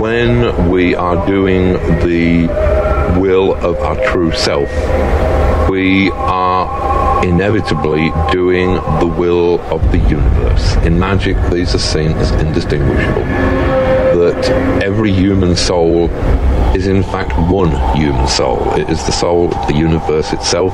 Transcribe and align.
when 0.00 0.70
we 0.70 0.94
are 0.94 1.26
doing 1.26 1.74
the 2.00 2.46
will 3.20 3.54
of 3.56 3.76
our 3.80 4.02
true 4.06 4.32
self, 4.32 4.70
we 5.68 6.10
are 6.12 7.22
inevitably 7.22 8.10
doing 8.32 8.76
the 8.98 9.14
will 9.18 9.60
of 9.70 9.82
the 9.92 9.98
universe. 9.98 10.74
In 10.86 10.98
magic, 10.98 11.36
these 11.50 11.74
are 11.74 11.78
seen 11.78 12.12
as 12.12 12.30
indistinguishable. 12.42 13.26
That 14.20 14.82
every 14.82 15.12
human 15.12 15.54
soul 15.54 16.08
is 16.74 16.86
in 16.86 17.02
fact 17.02 17.32
one 17.52 17.70
human 17.94 18.26
soul. 18.26 18.72
It 18.72 18.88
is 18.88 19.04
the 19.04 19.12
soul 19.12 19.54
of 19.54 19.68
the 19.68 19.74
universe 19.74 20.32
itself. 20.32 20.72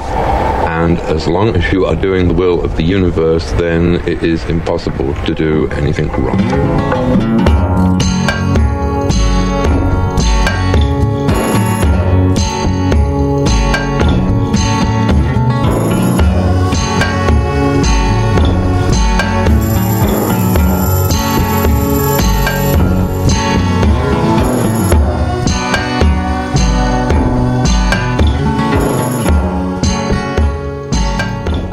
And 0.68 0.98
as 0.98 1.26
long 1.26 1.56
as 1.56 1.72
you 1.72 1.84
are 1.84 1.96
doing 1.96 2.28
the 2.28 2.34
will 2.34 2.64
of 2.64 2.76
the 2.76 2.84
universe, 2.84 3.50
then 3.52 3.96
it 4.08 4.22
is 4.22 4.44
impossible 4.44 5.14
to 5.24 5.34
do 5.34 5.68
anything 5.70 6.08
wrong. 6.12 8.15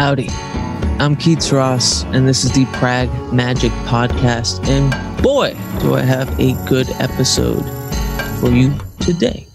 Howdy, 0.03 0.27
I'm 0.99 1.16
Keats 1.16 1.53
Ross, 1.53 2.03
and 2.07 2.27
this 2.27 2.43
is 2.43 2.52
the 2.52 2.66
Prague 2.73 3.07
Magic 3.31 3.71
Podcast. 3.85 4.67
And 4.67 4.91
boy, 5.23 5.55
do 5.79 5.95
I 5.95 6.02
have 6.02 6.27
a 6.41 6.55
good 6.67 6.89
episode 6.99 7.63
for 8.41 8.49
you 8.49 8.77
today. 8.99 9.48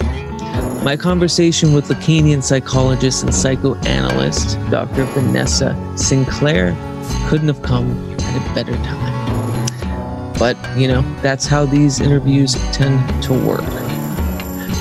My 0.83 0.97
conversation 0.97 1.75
with 1.75 1.89
Lacanian 1.89 2.43
psychologist 2.43 3.25
and 3.25 3.35
psychoanalyst, 3.35 4.59
Dr. 4.71 5.05
Vanessa 5.05 5.77
Sinclair, 5.99 6.75
couldn't 7.29 7.49
have 7.49 7.61
come 7.61 8.17
at 8.19 8.51
a 8.51 8.55
better 8.55 8.75
time. 8.77 10.33
But, 10.39 10.57
you 10.79 10.89
know, 10.89 11.03
that's 11.21 11.47
how 11.47 11.67
these 11.67 12.01
interviews 12.01 12.55
tend 12.73 13.23
to 13.25 13.35
work. 13.35 13.69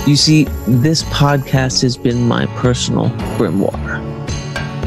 You 0.07 0.15
see, 0.15 0.45
this 0.65 1.03
podcast 1.03 1.81
has 1.81 1.97
been 1.97 2.25
my 2.25 2.45
personal 2.55 3.09
grimoire 3.35 3.86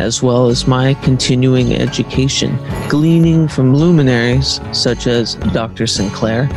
as 0.01 0.23
well 0.23 0.49
as 0.49 0.67
my 0.67 0.95
continuing 0.95 1.75
education, 1.75 2.59
gleaning 2.89 3.47
from 3.47 3.75
luminaries 3.75 4.59
such 4.73 5.07
as 5.07 5.35
Dr. 5.53 5.87
Sinclair 5.87 6.49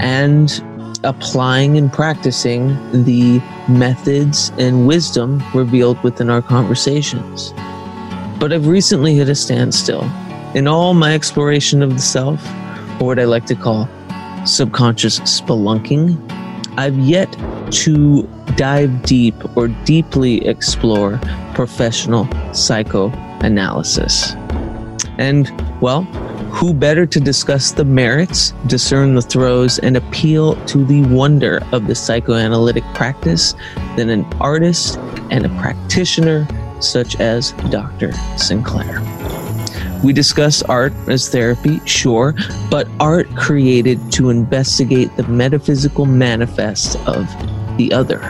and 0.00 0.60
applying 1.04 1.78
and 1.78 1.92
practicing 1.92 2.68
the 3.04 3.38
methods 3.68 4.50
and 4.58 4.88
wisdom 4.88 5.40
revealed 5.54 6.02
within 6.02 6.28
our 6.28 6.42
conversations. 6.42 7.54
But 8.40 8.52
I've 8.52 8.66
recently 8.66 9.14
hit 9.14 9.28
a 9.28 9.36
standstill 9.36 10.02
in 10.54 10.66
all 10.66 10.92
my 10.92 11.14
exploration 11.14 11.82
of 11.82 11.90
the 11.90 12.02
self, 12.02 12.44
or 13.00 13.06
what 13.06 13.20
I 13.20 13.24
like 13.24 13.46
to 13.46 13.54
call 13.54 13.88
subconscious 14.44 15.20
spelunking. 15.20 16.18
I've 16.76 16.98
yet 16.98 17.32
to 17.70 18.22
dive 18.56 19.02
deep 19.02 19.34
or 19.56 19.68
deeply 19.68 20.46
explore 20.46 21.20
professional 21.54 22.28
psychoanalysis. 22.52 24.34
And, 25.18 25.50
well, 25.80 26.02
who 26.50 26.74
better 26.74 27.06
to 27.06 27.20
discuss 27.20 27.72
the 27.72 27.84
merits, 27.84 28.52
discern 28.66 29.14
the 29.14 29.22
throes, 29.22 29.78
and 29.78 29.96
appeal 29.96 30.56
to 30.66 30.84
the 30.84 31.02
wonder 31.02 31.62
of 31.72 31.86
the 31.86 31.94
psychoanalytic 31.94 32.84
practice 32.94 33.54
than 33.96 34.10
an 34.10 34.24
artist 34.40 34.98
and 35.30 35.46
a 35.46 35.48
practitioner 35.60 36.48
such 36.80 37.20
as 37.20 37.52
Dr. 37.70 38.12
Sinclair? 38.36 39.00
We 40.02 40.12
discuss 40.14 40.62
art 40.62 40.94
as 41.08 41.28
therapy, 41.28 41.80
sure, 41.84 42.34
but 42.70 42.88
art 42.98 43.28
created 43.36 44.10
to 44.12 44.30
investigate 44.30 45.14
the 45.16 45.24
metaphysical 45.24 46.06
manifest 46.06 46.96
of 47.06 47.28
the 47.80 47.94
other. 47.94 48.20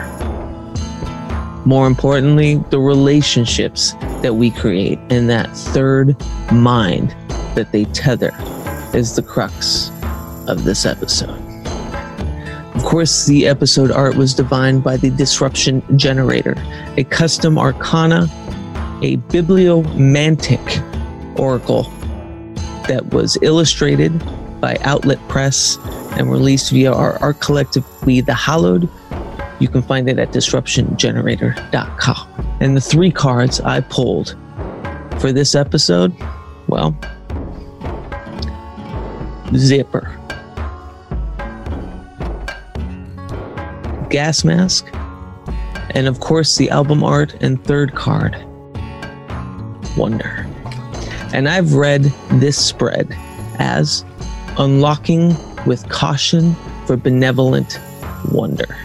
More 1.65 1.85
importantly, 1.85 2.55
the 2.69 2.79
relationships 2.79 3.91
that 4.21 4.35
we 4.35 4.49
create 4.49 4.97
in 5.09 5.27
that 5.27 5.49
third 5.57 6.15
mind 6.53 7.09
that 7.55 7.73
they 7.73 7.83
tether 7.85 8.31
is 8.93 9.17
the 9.17 9.21
crux 9.21 9.91
of 10.47 10.63
this 10.63 10.85
episode. 10.85 11.37
Of 12.75 12.85
course, 12.85 13.25
the 13.25 13.45
episode 13.45 13.91
art 13.91 14.15
was 14.15 14.33
divined 14.33 14.85
by 14.85 14.95
the 14.95 15.09
Disruption 15.09 15.83
Generator, 15.97 16.55
a 16.95 17.03
custom 17.03 17.57
arcana, 17.57 18.29
a 19.01 19.17
bibliomantic 19.17 20.61
oracle 21.35 21.83
that 22.87 23.05
was 23.11 23.37
illustrated 23.41 24.17
by 24.61 24.77
Outlet 24.81 25.19
Press 25.27 25.77
and 26.17 26.31
released 26.31 26.71
via 26.71 26.93
our 26.93 27.17
art 27.19 27.41
collective, 27.41 27.83
We 28.05 28.21
the 28.21 28.33
Hallowed, 28.33 28.89
you 29.61 29.67
can 29.67 29.83
find 29.83 30.09
it 30.09 30.17
at 30.17 30.31
disruptiongenerator.com. 30.31 32.57
And 32.59 32.75
the 32.75 32.81
three 32.81 33.11
cards 33.11 33.61
I 33.61 33.81
pulled 33.81 34.35
for 35.19 35.31
this 35.31 35.53
episode, 35.53 36.15
well, 36.67 36.97
Zipper, 39.55 40.17
Gas 44.09 44.43
Mask, 44.43 44.89
and 45.91 46.07
of 46.07 46.21
course 46.21 46.57
the 46.57 46.71
album 46.71 47.03
art 47.03 47.35
and 47.41 47.63
third 47.63 47.93
card, 47.93 48.35
Wonder. 49.95 50.47
And 51.33 51.47
I've 51.47 51.75
read 51.75 52.05
this 52.33 52.57
spread 52.57 53.07
as 53.59 54.03
Unlocking 54.57 55.35
with 55.67 55.87
Caution 55.89 56.55
for 56.87 56.97
Benevolent 56.97 57.79
Wonder. 58.31 58.75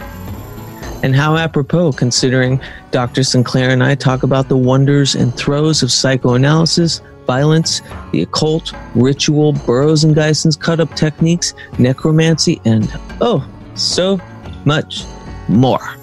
And 1.03 1.15
how 1.15 1.35
apropos, 1.35 1.91
considering 1.91 2.59
Dr. 2.91 3.23
Sinclair 3.23 3.69
and 3.69 3.83
I 3.83 3.95
talk 3.95 4.23
about 4.23 4.49
the 4.49 4.57
wonders 4.57 5.15
and 5.15 5.35
throes 5.35 5.83
of 5.83 5.91
psychoanalysis, 5.91 7.01
violence, 7.27 7.81
the 8.11 8.23
occult, 8.23 8.73
ritual, 8.95 9.53
Burroughs 9.53 10.03
and 10.03 10.15
Gysin's 10.15 10.55
cut 10.55 10.79
up 10.79 10.95
techniques, 10.95 11.53
necromancy, 11.77 12.59
and 12.65 12.91
oh, 13.21 13.47
so 13.75 14.19
much 14.65 15.03
more. 15.47 15.95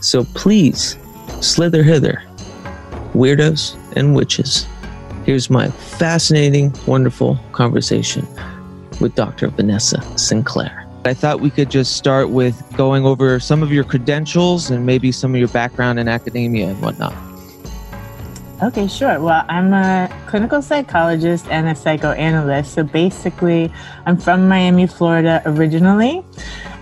So 0.00 0.24
please, 0.34 0.96
slither 1.40 1.82
hither, 1.82 2.22
weirdos 3.14 3.76
and 3.96 4.14
witches. 4.14 4.66
Here's 5.24 5.50
my 5.50 5.68
fascinating, 5.68 6.72
wonderful 6.86 7.38
conversation 7.52 8.26
with 9.00 9.14
Dr. 9.14 9.48
Vanessa 9.48 10.00
Sinclair. 10.16 10.77
I 11.08 11.14
thought 11.14 11.40
we 11.40 11.50
could 11.50 11.70
just 11.70 11.96
start 11.96 12.28
with 12.28 12.62
going 12.76 13.06
over 13.06 13.40
some 13.40 13.62
of 13.62 13.72
your 13.72 13.84
credentials 13.84 14.70
and 14.70 14.84
maybe 14.84 15.10
some 15.10 15.34
of 15.34 15.38
your 15.38 15.48
background 15.48 15.98
in 15.98 16.06
academia 16.06 16.68
and 16.68 16.82
whatnot. 16.82 17.14
Okay, 18.60 18.88
sure. 18.88 19.20
Well, 19.20 19.44
I'm 19.48 19.72
a 19.72 20.12
clinical 20.26 20.60
psychologist 20.60 21.46
and 21.48 21.68
a 21.68 21.76
psychoanalyst. 21.76 22.74
So 22.74 22.82
basically, 22.82 23.72
I'm 24.04 24.16
from 24.16 24.48
Miami, 24.48 24.88
Florida 24.88 25.40
originally, 25.46 26.24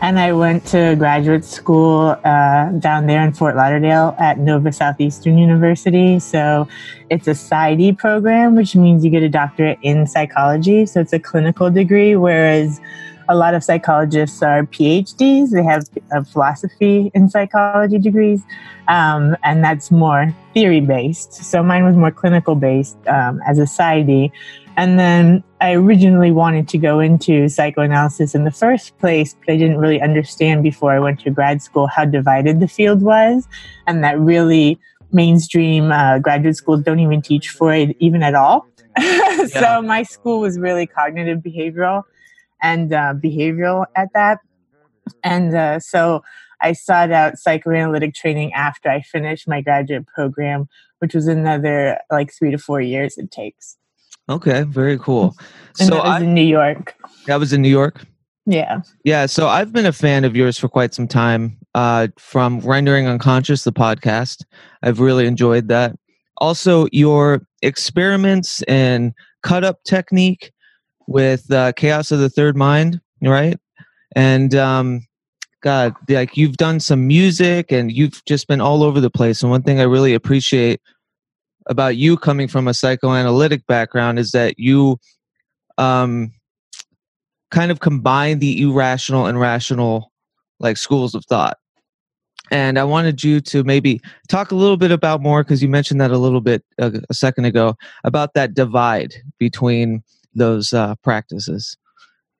and 0.00 0.18
I 0.18 0.32
went 0.32 0.64
to 0.68 0.96
graduate 0.96 1.44
school 1.44 2.16
uh, 2.24 2.70
down 2.78 3.06
there 3.06 3.22
in 3.22 3.34
Fort 3.34 3.56
Lauderdale 3.56 4.16
at 4.18 4.38
Nova 4.38 4.72
Southeastern 4.72 5.36
University. 5.36 6.18
So 6.18 6.66
it's 7.10 7.28
a 7.28 7.32
PsyD 7.32 7.98
program, 7.98 8.54
which 8.56 8.74
means 8.74 9.04
you 9.04 9.10
get 9.10 9.22
a 9.22 9.28
doctorate 9.28 9.78
in 9.82 10.06
psychology. 10.06 10.86
So 10.86 11.00
it's 11.00 11.12
a 11.12 11.20
clinical 11.20 11.70
degree, 11.70 12.16
whereas 12.16 12.80
a 13.28 13.34
lot 13.34 13.54
of 13.54 13.64
psychologists 13.64 14.42
are 14.42 14.64
PhDs. 14.64 15.50
They 15.50 15.62
have 15.64 15.88
a 16.12 16.24
philosophy 16.24 17.10
in 17.14 17.28
psychology 17.28 17.98
degrees, 17.98 18.42
um, 18.88 19.36
and 19.42 19.62
that's 19.64 19.90
more 19.90 20.34
theory 20.54 20.80
based. 20.80 21.34
So 21.34 21.62
mine 21.62 21.84
was 21.84 21.96
more 21.96 22.10
clinical 22.10 22.54
based 22.54 22.96
um, 23.06 23.40
as 23.46 23.58
a 23.58 23.62
PsyD. 23.62 24.30
And 24.76 24.98
then 24.98 25.42
I 25.60 25.72
originally 25.72 26.30
wanted 26.30 26.68
to 26.68 26.78
go 26.78 27.00
into 27.00 27.48
psychoanalysis 27.48 28.34
in 28.34 28.44
the 28.44 28.50
first 28.50 28.96
place, 28.98 29.34
but 29.34 29.54
I 29.54 29.56
didn't 29.56 29.78
really 29.78 30.02
understand 30.02 30.62
before 30.62 30.92
I 30.92 30.98
went 30.98 31.20
to 31.20 31.30
grad 31.30 31.62
school 31.62 31.86
how 31.86 32.04
divided 32.04 32.60
the 32.60 32.68
field 32.68 33.00
was, 33.02 33.48
and 33.86 34.04
that 34.04 34.20
really 34.20 34.78
mainstream 35.12 35.92
uh, 35.92 36.18
graduate 36.18 36.56
schools 36.56 36.82
don't 36.82 37.00
even 37.00 37.22
teach 37.22 37.48
Freud 37.48 37.94
even 38.00 38.22
at 38.22 38.34
all. 38.34 38.66
yeah. 38.98 39.46
so 39.46 39.82
my 39.82 40.02
school 40.02 40.40
was 40.40 40.58
really 40.58 40.86
cognitive 40.86 41.40
behavioral 41.40 42.04
and 42.66 42.92
uh, 42.92 43.14
behavioral 43.14 43.86
at 43.94 44.08
that. 44.14 44.40
And 45.22 45.54
uh, 45.54 45.78
so 45.78 46.22
I 46.60 46.72
sought 46.72 47.12
out 47.12 47.38
psychoanalytic 47.38 48.14
training 48.14 48.52
after 48.54 48.90
I 48.90 49.02
finished 49.02 49.46
my 49.46 49.60
graduate 49.60 50.06
program, 50.06 50.68
which 50.98 51.14
was 51.14 51.28
another 51.28 51.98
like 52.10 52.32
three 52.32 52.50
to 52.50 52.58
four 52.58 52.80
years 52.80 53.16
it 53.18 53.30
takes. 53.30 53.76
Okay, 54.28 54.62
very 54.62 54.98
cool. 54.98 55.36
and 55.78 55.88
so 55.88 55.94
that 55.94 56.04
was 56.04 56.22
I, 56.22 56.24
in 56.24 56.34
New 56.34 56.42
York. 56.42 56.94
That 57.26 57.38
was 57.38 57.52
in 57.52 57.62
New 57.62 57.68
York. 57.68 58.04
Yeah. 58.46 58.80
Yeah. 59.04 59.26
So 59.26 59.48
I've 59.48 59.72
been 59.72 59.86
a 59.86 59.92
fan 59.92 60.24
of 60.24 60.34
yours 60.34 60.58
for 60.58 60.68
quite 60.68 60.94
some 60.94 61.08
time. 61.08 61.58
Uh, 61.74 62.08
from 62.18 62.60
Rendering 62.60 63.06
Unconscious, 63.06 63.64
the 63.64 63.72
podcast, 63.72 64.44
I've 64.82 64.98
really 64.98 65.26
enjoyed 65.26 65.68
that. 65.68 65.94
Also, 66.38 66.86
your 66.90 67.46
experiments 67.62 68.62
and 68.62 69.12
cut 69.42 69.62
up 69.62 69.84
technique 69.84 70.52
with 71.06 71.50
uh, 71.52 71.72
Chaos 71.72 72.10
of 72.10 72.18
the 72.18 72.30
Third 72.30 72.56
Mind, 72.56 73.00
right? 73.22 73.58
And 74.14 74.54
um, 74.54 75.06
God, 75.62 75.94
like 76.08 76.36
you've 76.36 76.56
done 76.56 76.80
some 76.80 77.06
music 77.06 77.72
and 77.72 77.92
you've 77.92 78.24
just 78.24 78.48
been 78.48 78.60
all 78.60 78.82
over 78.82 79.00
the 79.00 79.10
place. 79.10 79.42
And 79.42 79.50
one 79.50 79.62
thing 79.62 79.80
I 79.80 79.84
really 79.84 80.14
appreciate 80.14 80.80
about 81.66 81.96
you 81.96 82.16
coming 82.16 82.48
from 82.48 82.68
a 82.68 82.74
psychoanalytic 82.74 83.66
background 83.66 84.18
is 84.18 84.30
that 84.32 84.58
you 84.58 84.98
um, 85.78 86.32
kind 87.50 87.70
of 87.70 87.80
combine 87.80 88.38
the 88.38 88.62
irrational 88.62 89.26
and 89.26 89.40
rational 89.40 90.12
like 90.58 90.76
schools 90.76 91.14
of 91.14 91.24
thought 91.26 91.58
and 92.50 92.78
i 92.78 92.84
wanted 92.84 93.22
you 93.22 93.40
to 93.40 93.62
maybe 93.64 94.00
talk 94.28 94.50
a 94.50 94.54
little 94.54 94.76
bit 94.76 94.90
about 94.90 95.20
more 95.20 95.42
because 95.42 95.62
you 95.62 95.68
mentioned 95.68 96.00
that 96.00 96.10
a 96.10 96.18
little 96.18 96.40
bit 96.40 96.64
uh, 96.80 96.90
a, 97.08 97.14
second 97.14 97.44
ago 97.44 97.74
about 98.04 98.34
that 98.34 98.54
divide 98.54 99.14
between 99.38 100.02
those 100.36 100.72
uh, 100.72 100.94
practices 101.02 101.76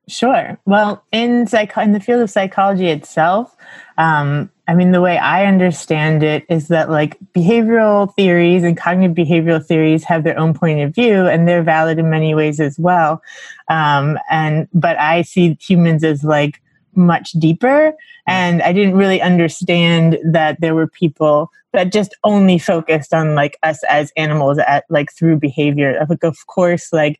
sure 0.07 0.57
well 0.65 1.03
in 1.11 1.45
psych 1.47 1.75
in 1.77 1.91
the 1.91 1.99
field 1.99 2.21
of 2.21 2.29
psychology 2.29 2.87
itself 2.87 3.55
um, 3.97 4.51
I 4.67 4.75
mean, 4.75 4.91
the 4.91 5.01
way 5.01 5.17
I 5.17 5.45
understand 5.45 6.23
it 6.23 6.45
is 6.49 6.67
that 6.67 6.89
like 6.89 7.17
behavioral 7.33 8.13
theories 8.15 8.63
and 8.63 8.75
cognitive 8.75 9.15
behavioral 9.15 9.65
theories 9.65 10.03
have 10.03 10.23
their 10.23 10.37
own 10.37 10.53
point 10.53 10.81
of 10.81 10.93
view 10.93 11.25
and 11.25 11.47
they're 11.47 11.63
valid 11.63 11.99
in 11.99 12.09
many 12.09 12.35
ways 12.35 12.59
as 12.59 12.77
well. 12.77 13.21
Um, 13.69 14.19
and, 14.29 14.67
but 14.73 14.99
I 14.99 15.21
see 15.21 15.57
humans 15.61 16.03
as 16.03 16.23
like 16.23 16.61
much 16.95 17.31
deeper. 17.33 17.93
And 18.27 18.61
I 18.61 18.73
didn't 18.73 18.97
really 18.97 19.21
understand 19.21 20.19
that 20.25 20.59
there 20.59 20.75
were 20.75 20.87
people 20.87 21.49
that 21.71 21.93
just 21.93 22.13
only 22.25 22.59
focused 22.59 23.13
on 23.13 23.35
like 23.35 23.57
us 23.63 23.81
as 23.85 24.11
animals 24.17 24.57
at 24.57 24.83
like 24.89 25.13
through 25.13 25.37
behavior. 25.37 26.05
Like, 26.09 26.23
of 26.23 26.45
course, 26.47 26.91
like 26.91 27.19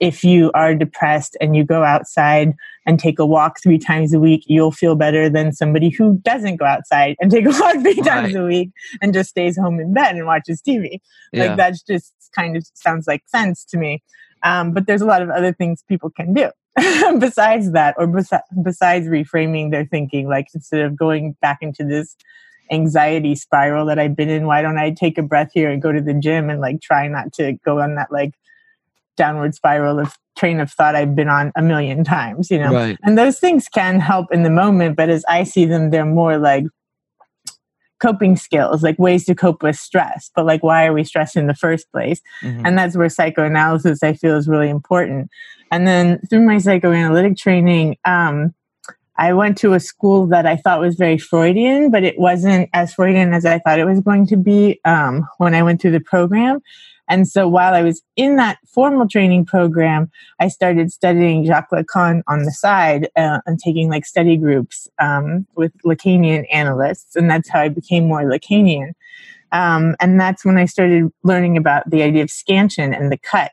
if 0.00 0.24
you 0.24 0.50
are 0.54 0.74
depressed 0.74 1.36
and 1.40 1.54
you 1.54 1.62
go 1.62 1.84
outside 1.84 2.54
and 2.86 2.98
take 2.98 3.18
a 3.18 3.26
walk 3.26 3.58
three 3.62 3.78
times 3.78 4.14
a 4.14 4.18
week, 4.18 4.42
you'll 4.46 4.72
feel 4.72 4.96
better 4.96 5.28
than 5.28 5.52
somebody 5.52 5.90
who 5.90 6.18
doesn't 6.24 6.56
go 6.56 6.64
outside 6.64 7.16
and 7.20 7.30
take 7.30 7.44
a 7.44 7.50
walk 7.50 7.74
three 7.82 7.94
right. 7.94 8.04
times 8.04 8.34
a 8.34 8.42
week 8.42 8.70
and 9.02 9.12
just 9.12 9.30
stays 9.30 9.58
home 9.58 9.78
in 9.78 9.92
bed 9.92 10.16
and 10.16 10.26
watches 10.26 10.62
TV. 10.66 10.98
Yeah. 11.32 11.44
Like 11.44 11.56
that's 11.58 11.82
just 11.82 12.14
kind 12.34 12.56
of 12.56 12.66
sounds 12.74 13.06
like 13.06 13.22
sense 13.26 13.64
to 13.66 13.76
me. 13.76 14.02
Um, 14.42 14.72
but 14.72 14.86
there's 14.86 15.02
a 15.02 15.06
lot 15.06 15.20
of 15.20 15.28
other 15.28 15.52
things 15.52 15.84
people 15.86 16.08
can 16.08 16.32
do 16.32 16.50
besides 17.18 17.72
that, 17.72 17.94
or 17.98 18.06
bes- 18.06 18.32
besides 18.62 19.06
reframing 19.06 19.70
their 19.70 19.84
thinking. 19.84 20.28
Like 20.28 20.46
instead 20.54 20.80
of 20.80 20.96
going 20.96 21.36
back 21.42 21.58
into 21.60 21.84
this 21.84 22.16
anxiety 22.72 23.34
spiral 23.34 23.84
that 23.86 23.98
I've 23.98 24.16
been 24.16 24.30
in, 24.30 24.46
why 24.46 24.62
don't 24.62 24.78
I 24.78 24.92
take 24.92 25.18
a 25.18 25.22
breath 25.22 25.50
here 25.52 25.70
and 25.70 25.82
go 25.82 25.92
to 25.92 26.00
the 26.00 26.14
gym 26.14 26.48
and 26.48 26.60
like 26.60 26.80
try 26.80 27.06
not 27.06 27.34
to 27.34 27.52
go 27.64 27.80
on 27.80 27.96
that 27.96 28.10
like 28.10 28.32
downward 29.20 29.54
spiral 29.54 29.98
of 29.98 30.16
train 30.38 30.60
of 30.60 30.72
thought 30.72 30.96
I've 30.96 31.14
been 31.14 31.28
on 31.28 31.52
a 31.54 31.60
million 31.60 32.04
times, 32.04 32.50
you 32.50 32.58
know. 32.58 32.72
Right. 32.72 32.96
And 33.02 33.18
those 33.18 33.38
things 33.38 33.68
can 33.68 34.00
help 34.00 34.32
in 34.32 34.44
the 34.44 34.50
moment, 34.50 34.96
but 34.96 35.10
as 35.10 35.26
I 35.28 35.44
see 35.44 35.66
them, 35.66 35.90
they're 35.90 36.06
more 36.06 36.38
like 36.38 36.64
coping 38.00 38.36
skills, 38.36 38.82
like 38.82 38.98
ways 38.98 39.26
to 39.26 39.34
cope 39.34 39.62
with 39.62 39.76
stress. 39.76 40.30
But 40.34 40.46
like, 40.46 40.62
why 40.62 40.86
are 40.86 40.94
we 40.94 41.04
stressed 41.04 41.36
in 41.36 41.48
the 41.48 41.54
first 41.54 41.92
place? 41.92 42.22
Mm-hmm. 42.42 42.64
And 42.64 42.78
that's 42.78 42.96
where 42.96 43.10
psychoanalysis 43.10 44.02
I 44.02 44.14
feel 44.14 44.36
is 44.36 44.48
really 44.48 44.70
important. 44.70 45.28
And 45.70 45.86
then 45.86 46.18
through 46.30 46.46
my 46.46 46.56
psychoanalytic 46.56 47.36
training, 47.36 47.98
um, 48.06 48.54
I 49.18 49.34
went 49.34 49.58
to 49.58 49.74
a 49.74 49.80
school 49.80 50.26
that 50.28 50.46
I 50.46 50.56
thought 50.56 50.80
was 50.80 50.96
very 50.96 51.18
Freudian, 51.18 51.90
but 51.90 52.04
it 52.04 52.18
wasn't 52.18 52.70
as 52.72 52.94
Freudian 52.94 53.34
as 53.34 53.44
I 53.44 53.58
thought 53.58 53.78
it 53.78 53.84
was 53.84 54.00
going 54.00 54.26
to 54.28 54.36
be 54.38 54.80
um, 54.86 55.28
when 55.36 55.54
I 55.54 55.62
went 55.62 55.82
through 55.82 55.90
the 55.90 56.00
program. 56.00 56.60
And 57.10 57.28
so 57.28 57.48
while 57.48 57.74
I 57.74 57.82
was 57.82 58.02
in 58.16 58.36
that 58.36 58.58
formal 58.66 59.08
training 59.08 59.44
program, 59.44 60.10
I 60.38 60.46
started 60.48 60.92
studying 60.92 61.44
Jacques 61.44 61.70
Lacan 61.72 62.22
on 62.28 62.44
the 62.44 62.52
side 62.52 63.08
uh, 63.16 63.40
and 63.46 63.58
taking 63.58 63.90
like 63.90 64.06
study 64.06 64.36
groups 64.36 64.88
um, 65.00 65.44
with 65.56 65.72
Lacanian 65.84 66.46
analysts. 66.52 67.16
And 67.16 67.28
that's 67.28 67.48
how 67.50 67.60
I 67.60 67.68
became 67.68 68.06
more 68.06 68.22
Lacanian. 68.22 68.92
Um, 69.52 69.96
and 70.00 70.20
that's 70.20 70.44
when 70.44 70.56
I 70.56 70.66
started 70.66 71.12
learning 71.24 71.56
about 71.56 71.90
the 71.90 72.02
idea 72.02 72.22
of 72.22 72.30
scansion 72.30 72.94
and 72.94 73.10
the 73.10 73.18
cut. 73.18 73.52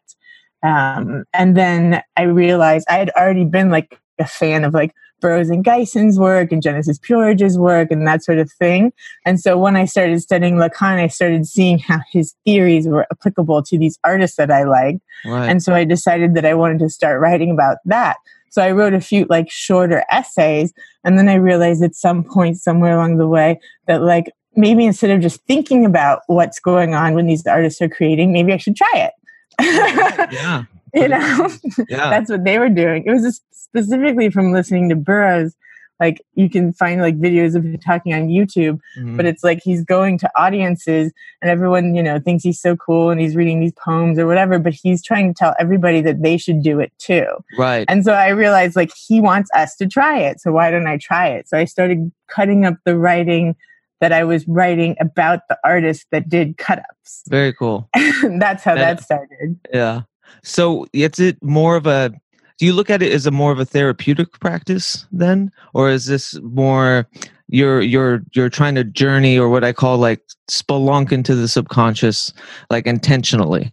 Um, 0.62 1.26
and 1.34 1.58
then 1.58 2.04
I 2.16 2.24
realized 2.24 2.86
I 2.90 2.98
had 2.98 3.10
already 3.12 3.46
been 3.46 3.72
like 3.72 4.00
a 4.20 4.26
fan 4.26 4.64
of 4.64 4.74
like 4.74 4.94
Burroughs 5.20 5.50
and 5.50 5.64
Gysin's 5.64 6.20
work 6.20 6.52
and 6.52 6.62
Genesis 6.62 7.00
P-Orridge's 7.00 7.58
work 7.58 7.90
and 7.92 8.06
that 8.06 8.24
sort 8.24 8.38
of 8.38 8.52
thing. 8.52 8.94
And 9.26 9.40
so 9.40 9.58
when 9.58 9.76
I 9.76 9.86
started 9.86 10.22
studying 10.22 10.56
Lacan, 10.56 11.00
I 11.00 11.08
started 11.08 11.48
seeing 11.48 11.80
how 11.80 12.00
his 12.12 12.36
theories 12.46 12.88
were 12.88 13.08
applicable 13.12 13.64
to 13.64 13.78
these 13.78 13.98
artists 14.04 14.38
that 14.38 14.52
I 14.52 14.64
liked. 14.64 15.00
Right. 15.26 15.50
And 15.50 15.64
so 15.64 15.74
I 15.74 15.86
decided 15.86 16.36
that 16.36 16.46
I 16.46 16.54
wanted 16.54 16.80
to 16.80 16.90
start 16.90 17.20
writing 17.20 17.52
about 17.52 17.78
that. 17.86 18.18
So 18.50 18.62
I 18.62 18.72
wrote 18.72 18.94
a 18.94 19.02
few 19.02 19.26
like 19.30 19.50
shorter 19.50 20.04
essays. 20.10 20.74
And 21.04 21.18
then 21.18 21.30
I 21.30 21.36
realized 21.36 21.84
at 21.84 21.96
some 21.96 22.24
point 22.24 22.58
somewhere 22.58 22.96
along 22.96 23.18
the 23.18 23.28
way 23.28 23.60
that 23.88 24.02
like 24.02 24.32
maybe 24.56 24.86
instead 24.86 25.12
of 25.12 25.22
just 25.22 25.42
thinking 25.46 25.86
about 25.86 26.22
what's 26.28 26.60
going 26.60 26.94
on 26.94 27.14
when 27.14 27.28
these 27.28 27.46
artists 27.46 27.82
are 27.82 27.90
creating, 27.90 28.32
maybe 28.32 28.54
I 28.54 28.58
should 28.58 28.76
try 28.76 28.92
it. 28.96 29.14
yeah. 30.32 30.64
you 31.02 31.08
know, 31.08 31.50
yeah. 31.90 32.10
that's 32.10 32.30
what 32.30 32.44
they 32.44 32.58
were 32.60 32.70
doing. 32.70 33.04
It 33.06 33.12
was 33.12 33.24
just 33.24 33.44
specifically 33.52 34.30
from 34.30 34.52
listening 34.52 34.90
to 34.90 34.96
Burroughs. 34.96 35.56
Like 36.00 36.22
you 36.36 36.48
can 36.48 36.74
find 36.74 37.02
like 37.02 37.20
videos 37.20 37.56
of 37.56 37.64
him 37.64 37.78
talking 37.80 38.14
on 38.14 38.28
YouTube, 38.28 38.80
mm-hmm. 38.98 39.18
but 39.18 39.26
it's 39.26 39.44
like 39.44 39.62
he's 39.64 39.84
going 39.84 40.20
to 40.20 40.30
audiences 40.36 41.12
and 41.42 41.50
everyone, 41.50 41.96
you 41.96 42.04
know, 42.04 42.20
thinks 42.20 42.44
he's 42.44 42.62
so 42.62 42.76
cool 42.76 43.10
and 43.10 43.20
he's 43.20 43.36
reading 43.36 43.60
these 43.60 43.74
poems 43.74 44.20
or 44.20 44.28
whatever, 44.28 44.60
but 44.60 44.74
he's 44.74 45.04
trying 45.04 45.34
to 45.34 45.38
tell 45.38 45.56
everybody 45.60 46.02
that 46.02 46.22
they 46.22 46.38
should 46.38 46.62
do 46.62 46.80
it 46.80 46.92
too. 47.00 47.26
Right. 47.58 47.86
And 47.90 48.06
so 48.06 48.14
I 48.14 48.30
realized 48.30 48.76
like 48.76 48.92
he 48.96 49.22
wants 49.22 49.50
us 49.56 49.76
to 49.78 49.88
try 49.88 50.20
it. 50.20 50.40
So 50.40 50.52
why 50.52 50.70
don't 50.70 50.88
I 50.88 50.98
try 50.98 51.30
it? 51.30 51.50
So 51.50 51.58
I 51.58 51.66
started 51.66 52.12
cutting 52.28 52.64
up 52.64 52.76
the 52.86 52.96
writing 52.96 53.56
that 54.00 54.14
I 54.14 54.24
was 54.24 54.48
writing 54.48 54.96
about 55.00 55.48
the 55.50 55.58
artists 55.64 56.06
that 56.12 56.30
did 56.30 56.58
cut 56.58 56.80
ups. 56.80 57.24
Very 57.28 57.54
cool. 57.54 57.90
That's 58.24 58.64
how 58.64 58.76
that, 58.76 58.98
that 58.98 59.04
started. 59.04 59.60
Yeah. 59.74 60.02
So 60.44 60.88
it's 60.94 61.20
it 61.20 61.42
more 61.44 61.76
of 61.76 61.88
a 61.88 62.12
do 62.58 62.66
you 62.66 62.74
look 62.74 62.90
at 62.90 63.04
it 63.04 63.12
as 63.12 63.28
a 63.28 63.32
more 63.32 63.52
of 63.52 63.60
a 63.60 63.66
therapeutic 63.66 64.40
practice 64.40 65.06
then? 65.12 65.52
Or 65.74 65.90
is 65.90 66.06
this 66.06 66.40
more 66.42 67.08
you're 67.50 67.82
you're 67.82 68.24
you're 68.34 68.50
trying 68.50 68.76
to 68.76 68.84
journey 68.84 69.40
or 69.40 69.48
what 69.48 69.64
i 69.64 69.72
call 69.72 69.98
like 69.98 70.22
spelunk 70.52 71.12
into 71.12 71.36
the 71.36 71.48
subconscious 71.48 72.34
like 72.70 72.86
intentionally? 72.86 73.72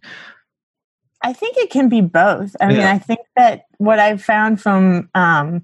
I 1.21 1.33
think 1.33 1.57
it 1.57 1.71
can 1.71 1.89
be 1.89 2.01
both. 2.01 2.55
I 2.61 2.69
yeah. 2.69 2.77
mean 2.77 2.87
i 2.87 2.97
think 2.97 3.19
that 3.35 3.65
what 3.77 3.99
i've 3.99 4.21
found 4.21 4.61
from 4.61 5.09
um 5.15 5.63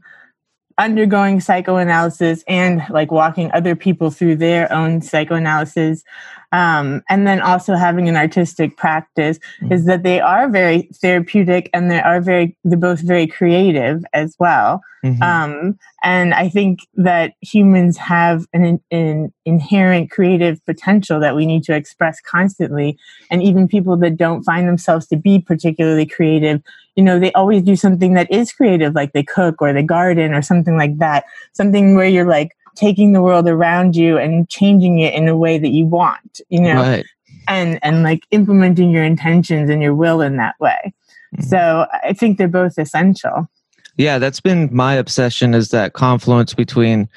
undergoing 0.77 1.39
psychoanalysis 1.39 2.43
and 2.47 2.83
like 2.89 3.11
walking 3.11 3.51
other 3.53 3.75
people 3.75 4.09
through 4.09 4.35
their 4.35 4.71
own 4.73 5.01
psychoanalysis 5.01 6.03
um, 6.51 7.01
and 7.09 7.25
then 7.25 7.39
also 7.39 7.75
having 7.75 8.09
an 8.09 8.17
artistic 8.17 8.75
practice 8.77 9.39
mm-hmm. 9.61 9.71
is 9.71 9.85
that 9.85 10.03
they 10.03 10.19
are 10.19 10.49
very 10.49 10.89
therapeutic 11.01 11.69
and 11.73 11.89
they 11.89 12.01
are 12.01 12.19
very 12.21 12.57
they're 12.63 12.77
both 12.77 13.01
very 13.01 13.27
creative 13.27 14.03
as 14.13 14.35
well 14.39 14.81
mm-hmm. 15.03 15.21
um, 15.23 15.77
and 16.03 16.33
i 16.33 16.49
think 16.49 16.79
that 16.95 17.33
humans 17.41 17.97
have 17.97 18.45
an, 18.53 18.81
an 18.91 19.31
inherent 19.45 20.11
creative 20.11 20.63
potential 20.65 21.19
that 21.19 21.35
we 21.35 21.45
need 21.45 21.63
to 21.63 21.75
express 21.75 22.19
constantly 22.21 22.97
and 23.29 23.41
even 23.41 23.67
people 23.67 23.95
that 23.97 24.17
don't 24.17 24.43
find 24.43 24.67
themselves 24.67 25.07
to 25.07 25.15
be 25.15 25.39
particularly 25.39 26.05
creative 26.05 26.61
you 26.95 27.03
know 27.03 27.19
they 27.19 27.31
always 27.33 27.63
do 27.63 27.75
something 27.75 28.13
that 28.13 28.29
is 28.31 28.51
creative 28.51 28.93
like 28.93 29.13
they 29.13 29.23
cook 29.23 29.61
or 29.61 29.71
they 29.73 29.83
garden 29.83 30.33
or 30.33 30.41
something 30.41 30.77
like 30.77 30.97
that 30.97 31.23
something 31.53 31.95
where 31.95 32.07
you're 32.07 32.27
like 32.27 32.51
taking 32.75 33.13
the 33.13 33.21
world 33.21 33.47
around 33.47 33.95
you 33.95 34.17
and 34.17 34.49
changing 34.49 34.99
it 34.99 35.13
in 35.13 35.27
a 35.27 35.37
way 35.37 35.57
that 35.57 35.69
you 35.69 35.85
want, 35.85 36.41
you 36.49 36.61
know, 36.61 36.75
right. 36.75 37.05
and 37.47 37.79
and 37.83 38.03
like 38.03 38.25
implementing 38.31 38.91
your 38.91 39.03
intentions 39.03 39.69
and 39.69 39.81
your 39.81 39.95
will 39.95 40.21
in 40.21 40.37
that 40.37 40.59
way. 40.59 40.93
Mm-hmm. 41.35 41.43
So 41.43 41.87
I 42.03 42.13
think 42.13 42.37
they're 42.37 42.47
both 42.47 42.77
essential. 42.77 43.49
Yeah, 43.97 44.19
that's 44.19 44.39
been 44.39 44.69
my 44.71 44.93
obsession 44.93 45.53
is 45.53 45.69
that 45.69 45.93
confluence 45.93 46.53
between 46.53 47.09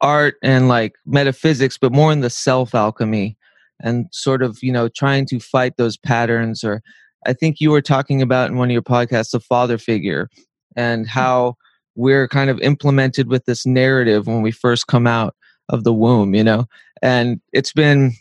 art 0.00 0.36
and 0.42 0.68
like 0.68 0.94
metaphysics, 1.06 1.78
but 1.78 1.92
more 1.92 2.12
in 2.12 2.20
the 2.20 2.30
self 2.30 2.74
alchemy 2.74 3.36
and 3.80 4.06
sort 4.12 4.42
of, 4.42 4.58
you 4.62 4.72
know, 4.72 4.88
trying 4.88 5.26
to 5.26 5.38
fight 5.38 5.76
those 5.76 5.96
patterns 5.96 6.64
or 6.64 6.82
I 7.26 7.32
think 7.32 7.60
you 7.60 7.70
were 7.70 7.82
talking 7.82 8.20
about 8.22 8.50
in 8.50 8.56
one 8.56 8.68
of 8.68 8.72
your 8.72 8.82
podcasts 8.82 9.30
the 9.30 9.40
father 9.40 9.78
figure 9.78 10.28
and 10.76 11.06
how 11.08 11.56
we're 11.94 12.28
kind 12.28 12.50
of 12.50 12.60
implemented 12.60 13.28
with 13.28 13.44
this 13.44 13.64
narrative 13.64 14.26
when 14.26 14.42
we 14.42 14.50
first 14.50 14.86
come 14.86 15.06
out 15.06 15.34
of 15.68 15.84
the 15.84 15.92
womb 15.92 16.34
you 16.34 16.44
know? 16.44 16.66
And 17.02 17.40
it's 17.52 17.72
been 17.72 18.12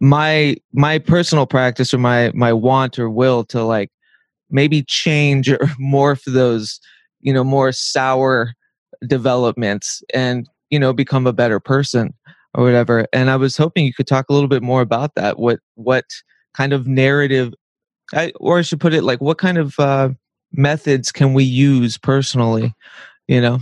my 0.00 0.56
my 0.72 0.98
personal 0.98 1.46
practice 1.46 1.92
or 1.92 1.98
my 1.98 2.32
my 2.34 2.52
want 2.52 2.98
or 2.98 3.10
will 3.10 3.44
to 3.44 3.62
like 3.62 3.90
maybe 4.50 4.82
change 4.82 5.50
or 5.50 5.58
morph 5.80 6.24
those 6.26 6.80
you 7.20 7.32
know 7.32 7.44
more 7.44 7.72
sour 7.72 8.54
developments 9.06 10.02
and 10.14 10.48
you 10.70 10.78
know 10.78 10.92
become 10.92 11.26
a 11.26 11.32
better 11.32 11.60
person 11.60 12.14
or 12.54 12.64
whatever. 12.64 13.06
And 13.12 13.30
i 13.30 13.36
was 13.36 13.56
hoping 13.56 13.84
you 13.86 13.94
could 13.94 14.06
talk 14.06 14.26
a 14.28 14.32
little 14.32 14.48
bit 14.48 14.62
more 14.62 14.80
about 14.80 15.14
that. 15.14 15.38
What 15.38 15.60
what 15.74 16.04
kind 16.54 16.72
of 16.72 16.86
narrative 16.86 17.54
I, 18.14 18.32
or 18.36 18.58
i 18.58 18.62
should 18.62 18.80
put 18.80 18.92
it 18.92 19.04
like 19.04 19.20
what 19.20 19.38
kind 19.38 19.56
of 19.56 19.78
uh, 19.78 20.10
methods 20.52 21.10
can 21.12 21.32
we 21.32 21.44
use 21.44 21.96
personally 21.96 22.74
you 23.28 23.40
know 23.40 23.58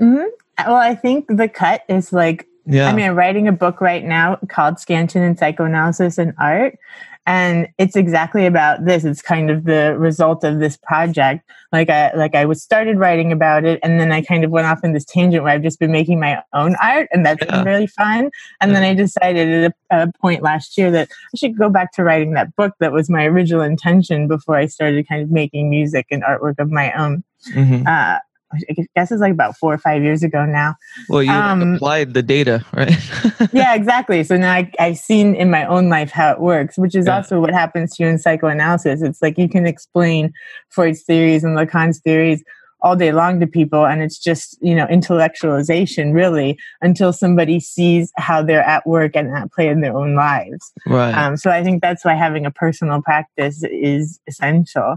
mm-hmm. 0.00 0.26
well 0.66 0.76
i 0.76 0.94
think 0.94 1.26
the 1.28 1.48
cut 1.48 1.82
is 1.88 2.12
like 2.12 2.46
yeah. 2.66 2.88
I 2.88 2.92
mean, 2.92 3.06
I'm 3.06 3.16
writing 3.16 3.48
a 3.48 3.52
book 3.52 3.80
right 3.80 4.04
now 4.04 4.38
called 4.48 4.76
Scansion 4.76 5.22
and 5.22 5.38
Psychoanalysis 5.38 6.18
and 6.18 6.34
Art. 6.38 6.78
And 7.26 7.68
it's 7.78 7.96
exactly 7.96 8.46
about 8.46 8.86
this. 8.86 9.04
It's 9.04 9.20
kind 9.22 9.50
of 9.50 9.64
the 9.64 9.96
result 9.98 10.42
of 10.42 10.58
this 10.58 10.76
project. 10.76 11.48
Like 11.70 11.90
I 11.90 12.12
like 12.14 12.34
I 12.34 12.46
was 12.46 12.62
started 12.62 12.98
writing 12.98 13.30
about 13.30 13.64
it 13.64 13.78
and 13.82 14.00
then 14.00 14.10
I 14.10 14.22
kind 14.22 14.42
of 14.42 14.50
went 14.50 14.66
off 14.66 14.82
in 14.82 14.94
this 14.94 15.04
tangent 15.04 15.44
where 15.44 15.52
I've 15.52 15.62
just 15.62 15.78
been 15.78 15.92
making 15.92 16.18
my 16.18 16.42
own 16.54 16.76
art 16.82 17.08
and 17.12 17.24
that's 17.24 17.44
yeah. 17.44 17.56
been 17.56 17.64
really 17.64 17.86
fun. 17.86 18.30
And 18.60 18.72
yeah. 18.72 18.80
then 18.80 18.82
I 18.82 18.94
decided 18.94 19.64
at 19.64 19.74
a, 19.90 20.02
a 20.02 20.12
point 20.20 20.42
last 20.42 20.78
year 20.78 20.90
that 20.90 21.10
I 21.10 21.36
should 21.36 21.58
go 21.58 21.68
back 21.68 21.92
to 21.92 22.04
writing 22.04 22.32
that 22.32 22.56
book 22.56 22.74
that 22.80 22.90
was 22.92 23.10
my 23.10 23.26
original 23.26 23.62
intention 23.62 24.26
before 24.26 24.56
I 24.56 24.66
started 24.66 25.06
kind 25.06 25.22
of 25.22 25.30
making 25.30 25.68
music 25.68 26.06
and 26.10 26.24
artwork 26.24 26.58
of 26.58 26.70
my 26.70 26.92
own. 26.94 27.22
Mm-hmm. 27.54 27.86
Uh, 27.86 28.18
I 28.52 28.86
guess 28.96 29.12
it's 29.12 29.20
like 29.20 29.32
about 29.32 29.56
four 29.56 29.72
or 29.72 29.78
five 29.78 30.02
years 30.02 30.22
ago 30.22 30.44
now. 30.44 30.74
Well, 31.08 31.22
you 31.22 31.30
um, 31.30 31.74
applied 31.74 32.14
the 32.14 32.22
data, 32.22 32.64
right? 32.72 32.96
yeah, 33.52 33.74
exactly. 33.74 34.24
So 34.24 34.36
now 34.36 34.52
I, 34.52 34.70
have 34.78 34.98
seen 34.98 35.34
in 35.34 35.50
my 35.50 35.64
own 35.66 35.88
life 35.88 36.10
how 36.10 36.32
it 36.32 36.40
works, 36.40 36.76
which 36.76 36.94
is 36.94 37.06
yeah. 37.06 37.16
also 37.16 37.40
what 37.40 37.52
happens 37.52 37.96
to 37.96 38.02
you 38.02 38.08
in 38.08 38.18
psychoanalysis. 38.18 39.02
It's 39.02 39.22
like 39.22 39.38
you 39.38 39.48
can 39.48 39.66
explain 39.66 40.32
Freud's 40.68 41.02
theories 41.02 41.44
and 41.44 41.56
Lacan's 41.56 42.00
theories 42.00 42.42
all 42.82 42.96
day 42.96 43.12
long 43.12 43.40
to 43.40 43.46
people, 43.46 43.86
and 43.86 44.02
it's 44.02 44.18
just 44.18 44.58
you 44.60 44.74
know 44.74 44.86
intellectualization 44.86 46.12
really 46.14 46.58
until 46.80 47.12
somebody 47.12 47.60
sees 47.60 48.12
how 48.16 48.42
they're 48.42 48.64
at 48.64 48.86
work 48.86 49.14
and 49.14 49.36
at 49.36 49.52
play 49.52 49.68
in 49.68 49.80
their 49.80 49.96
own 49.96 50.14
lives. 50.14 50.72
Right. 50.86 51.12
Um, 51.12 51.36
so 51.36 51.50
I 51.50 51.62
think 51.62 51.82
that's 51.82 52.04
why 52.04 52.14
having 52.14 52.46
a 52.46 52.50
personal 52.50 53.02
practice 53.02 53.62
is 53.64 54.18
essential. 54.26 54.96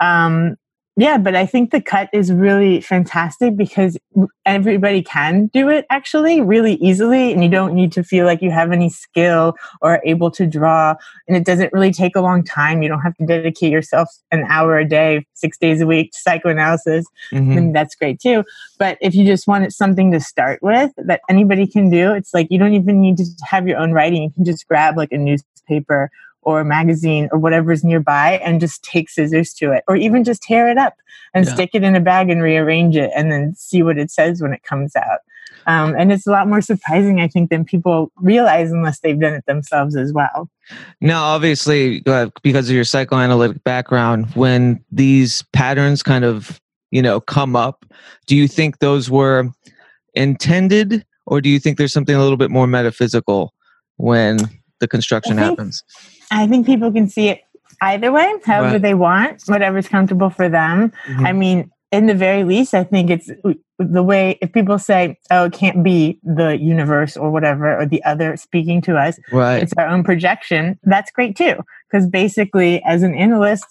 Um, 0.00 0.56
yeah, 0.96 1.18
but 1.18 1.34
I 1.34 1.46
think 1.46 1.70
the 1.70 1.80
cut 1.80 2.10
is 2.12 2.32
really 2.32 2.80
fantastic 2.80 3.56
because 3.56 3.96
everybody 4.44 5.02
can 5.02 5.46
do 5.46 5.68
it 5.68 5.86
actually 5.88 6.40
really 6.40 6.74
easily, 6.74 7.32
and 7.32 7.42
you 7.42 7.48
don't 7.48 7.74
need 7.74 7.92
to 7.92 8.02
feel 8.02 8.26
like 8.26 8.42
you 8.42 8.50
have 8.50 8.72
any 8.72 8.90
skill 8.90 9.54
or 9.80 10.02
able 10.04 10.30
to 10.32 10.46
draw. 10.46 10.94
And 11.28 11.36
it 11.36 11.44
doesn't 11.44 11.72
really 11.72 11.92
take 11.92 12.16
a 12.16 12.20
long 12.20 12.42
time. 12.42 12.82
You 12.82 12.88
don't 12.88 13.00
have 13.00 13.16
to 13.16 13.26
dedicate 13.26 13.70
yourself 13.70 14.08
an 14.30 14.44
hour 14.48 14.78
a 14.78 14.86
day, 14.86 15.24
six 15.34 15.56
days 15.56 15.80
a 15.80 15.86
week 15.86 16.10
to 16.12 16.18
psychoanalysis. 16.18 17.06
Mm-hmm. 17.32 17.56
And 17.56 17.74
that's 17.74 17.94
great 17.94 18.20
too. 18.20 18.44
But 18.78 18.98
if 19.00 19.14
you 19.14 19.24
just 19.24 19.46
want 19.46 19.72
something 19.72 20.10
to 20.10 20.20
start 20.20 20.60
with 20.62 20.90
that 20.96 21.20
anybody 21.28 21.66
can 21.66 21.88
do, 21.88 22.12
it's 22.12 22.34
like 22.34 22.48
you 22.50 22.58
don't 22.58 22.74
even 22.74 23.00
need 23.00 23.16
to 23.18 23.24
have 23.44 23.66
your 23.66 23.78
own 23.78 23.92
writing. 23.92 24.22
You 24.22 24.30
can 24.30 24.44
just 24.44 24.66
grab 24.66 24.96
like 24.96 25.12
a 25.12 25.18
newspaper 25.18 26.10
or 26.42 26.60
a 26.60 26.64
magazine 26.64 27.28
or 27.32 27.38
whatever's 27.38 27.84
nearby 27.84 28.40
and 28.44 28.60
just 28.60 28.82
take 28.82 29.08
scissors 29.08 29.52
to 29.54 29.72
it 29.72 29.84
or 29.88 29.96
even 29.96 30.24
just 30.24 30.42
tear 30.42 30.68
it 30.68 30.78
up 30.78 30.94
and 31.34 31.46
yeah. 31.46 31.54
stick 31.54 31.70
it 31.74 31.82
in 31.82 31.94
a 31.94 32.00
bag 32.00 32.30
and 32.30 32.42
rearrange 32.42 32.96
it 32.96 33.10
and 33.14 33.30
then 33.30 33.54
see 33.54 33.82
what 33.82 33.98
it 33.98 34.10
says 34.10 34.40
when 34.40 34.52
it 34.52 34.62
comes 34.62 34.96
out. 34.96 35.20
Um, 35.66 35.94
and 35.98 36.10
it's 36.10 36.26
a 36.26 36.30
lot 36.30 36.48
more 36.48 36.62
surprising 36.62 37.20
i 37.20 37.28
think 37.28 37.50
than 37.50 37.66
people 37.66 38.10
realize 38.16 38.72
unless 38.72 39.00
they've 39.00 39.20
done 39.20 39.34
it 39.34 39.44
themselves 39.46 39.94
as 39.94 40.12
well. 40.12 40.48
Now 41.00 41.22
obviously 41.22 42.02
uh, 42.06 42.30
because 42.42 42.68
of 42.68 42.74
your 42.74 42.84
psychoanalytic 42.84 43.62
background 43.62 44.26
when 44.34 44.82
these 44.90 45.44
patterns 45.52 46.02
kind 46.02 46.24
of 46.24 46.60
you 46.90 47.02
know 47.02 47.20
come 47.20 47.54
up 47.56 47.84
do 48.26 48.36
you 48.36 48.48
think 48.48 48.78
those 48.78 49.10
were 49.10 49.48
intended 50.14 51.04
or 51.26 51.40
do 51.40 51.48
you 51.48 51.60
think 51.60 51.76
there's 51.76 51.92
something 51.92 52.14
a 52.14 52.20
little 52.20 52.38
bit 52.38 52.50
more 52.50 52.66
metaphysical 52.66 53.52
when 53.96 54.38
the 54.80 54.88
construction 54.88 55.36
happens 55.36 55.84
I 56.30 56.46
think 56.46 56.66
people 56.66 56.92
can 56.92 57.08
see 57.08 57.28
it 57.28 57.40
either 57.82 58.12
way, 58.12 58.32
however 58.44 58.72
right. 58.72 58.82
they 58.82 58.94
want, 58.94 59.42
whatever's 59.46 59.88
comfortable 59.88 60.30
for 60.30 60.48
them. 60.48 60.92
Mm-hmm. 61.06 61.26
I 61.26 61.32
mean, 61.32 61.70
in 61.92 62.06
the 62.06 62.14
very 62.14 62.44
least, 62.44 62.72
I 62.74 62.84
think 62.84 63.10
it's 63.10 63.30
the 63.78 64.02
way 64.02 64.38
if 64.40 64.52
people 64.52 64.78
say, 64.78 65.18
"Oh, 65.30 65.46
it 65.46 65.52
can't 65.52 65.82
be 65.82 66.20
the 66.22 66.56
universe 66.56 67.16
or 67.16 67.30
whatever 67.30 67.76
or 67.76 67.86
the 67.86 68.02
other 68.04 68.36
speaking 68.36 68.80
to 68.82 68.96
us," 68.96 69.18
right. 69.32 69.62
it's 69.62 69.72
our 69.76 69.88
own 69.88 70.04
projection. 70.04 70.78
That's 70.84 71.10
great 71.10 71.36
too, 71.36 71.56
because 71.90 72.06
basically, 72.06 72.82
as 72.84 73.02
an 73.02 73.14
analyst, 73.14 73.66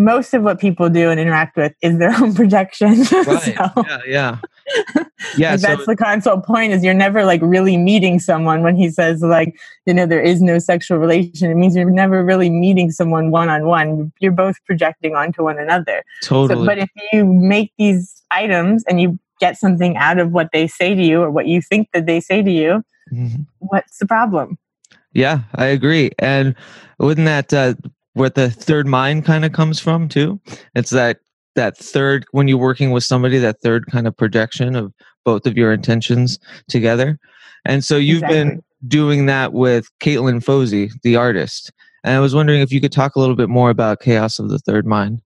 most 0.00 0.32
of 0.32 0.42
what 0.42 0.58
people 0.58 0.88
do 0.88 1.10
and 1.10 1.20
interact 1.20 1.58
with 1.58 1.74
is 1.82 1.98
their 1.98 2.10
own 2.20 2.34
projection. 2.34 3.04
Right. 3.10 3.42
so, 3.42 3.84
yeah, 3.86 3.98
yeah. 4.06 4.38
Yeah. 5.36 5.50
like 5.50 5.60
so 5.60 5.66
that's 5.66 5.86
the 5.86 5.96
console 5.96 6.40
point 6.40 6.72
is 6.72 6.82
you're 6.82 6.94
never 6.94 7.24
like 7.24 7.40
really 7.42 7.76
meeting 7.76 8.18
someone 8.18 8.62
when 8.62 8.76
he 8.76 8.88
says 8.88 9.20
like, 9.20 9.54
you 9.84 9.92
know, 9.92 10.06
there 10.06 10.22
is 10.22 10.40
no 10.40 10.58
sexual 10.58 10.96
relation. 10.98 11.50
It 11.50 11.56
means 11.56 11.76
you're 11.76 11.90
never 11.90 12.24
really 12.24 12.48
meeting 12.48 12.90
someone 12.90 13.30
one 13.30 13.48
on 13.50 13.66
one. 13.66 14.12
You're 14.20 14.32
both 14.32 14.56
projecting 14.64 15.14
onto 15.14 15.44
one 15.44 15.58
another. 15.58 16.02
Totally. 16.22 16.62
So, 16.62 16.66
but 16.66 16.78
if 16.78 16.88
you 17.12 17.26
make 17.26 17.72
these 17.78 18.22
items 18.30 18.84
and 18.88 19.00
you 19.00 19.18
get 19.38 19.58
something 19.58 19.96
out 19.98 20.18
of 20.18 20.32
what 20.32 20.48
they 20.52 20.66
say 20.66 20.94
to 20.94 21.02
you 21.02 21.20
or 21.20 21.30
what 21.30 21.46
you 21.46 21.60
think 21.60 21.88
that 21.92 22.06
they 22.06 22.20
say 22.20 22.42
to 22.42 22.50
you, 22.50 22.82
mm-hmm. 23.12 23.42
what's 23.58 23.98
the 23.98 24.06
problem? 24.06 24.56
Yeah, 25.12 25.40
I 25.56 25.66
agree. 25.66 26.10
And 26.18 26.54
wouldn't 26.98 27.26
that 27.26 27.52
uh, 27.52 27.74
where 28.20 28.28
the 28.28 28.50
third 28.50 28.86
mind 28.86 29.24
kind 29.24 29.46
of 29.46 29.52
comes 29.52 29.80
from 29.80 30.06
too. 30.06 30.38
It's 30.74 30.90
that 30.90 31.20
that 31.56 31.76
third 31.76 32.26
when 32.32 32.48
you're 32.48 32.58
working 32.58 32.90
with 32.90 33.02
somebody, 33.02 33.38
that 33.38 33.62
third 33.62 33.86
kind 33.86 34.06
of 34.06 34.14
projection 34.14 34.76
of 34.76 34.92
both 35.24 35.46
of 35.46 35.56
your 35.56 35.72
intentions 35.72 36.38
together. 36.68 37.18
And 37.64 37.82
so 37.82 37.96
you've 37.96 38.22
exactly. 38.22 38.38
been 38.38 38.62
doing 38.86 39.26
that 39.26 39.54
with 39.54 39.88
Katelan 40.00 40.44
Foisy, 40.44 40.92
the 41.02 41.16
artist. 41.16 41.72
And 42.04 42.14
I 42.14 42.20
was 42.20 42.34
wondering 42.34 42.60
if 42.60 42.70
you 42.70 42.80
could 42.80 42.92
talk 42.92 43.16
a 43.16 43.20
little 43.20 43.36
bit 43.36 43.48
more 43.48 43.70
about 43.70 44.00
Chaos 44.00 44.38
of 44.38 44.50
the 44.50 44.58
Third 44.58 44.86
Mind. 44.86 45.22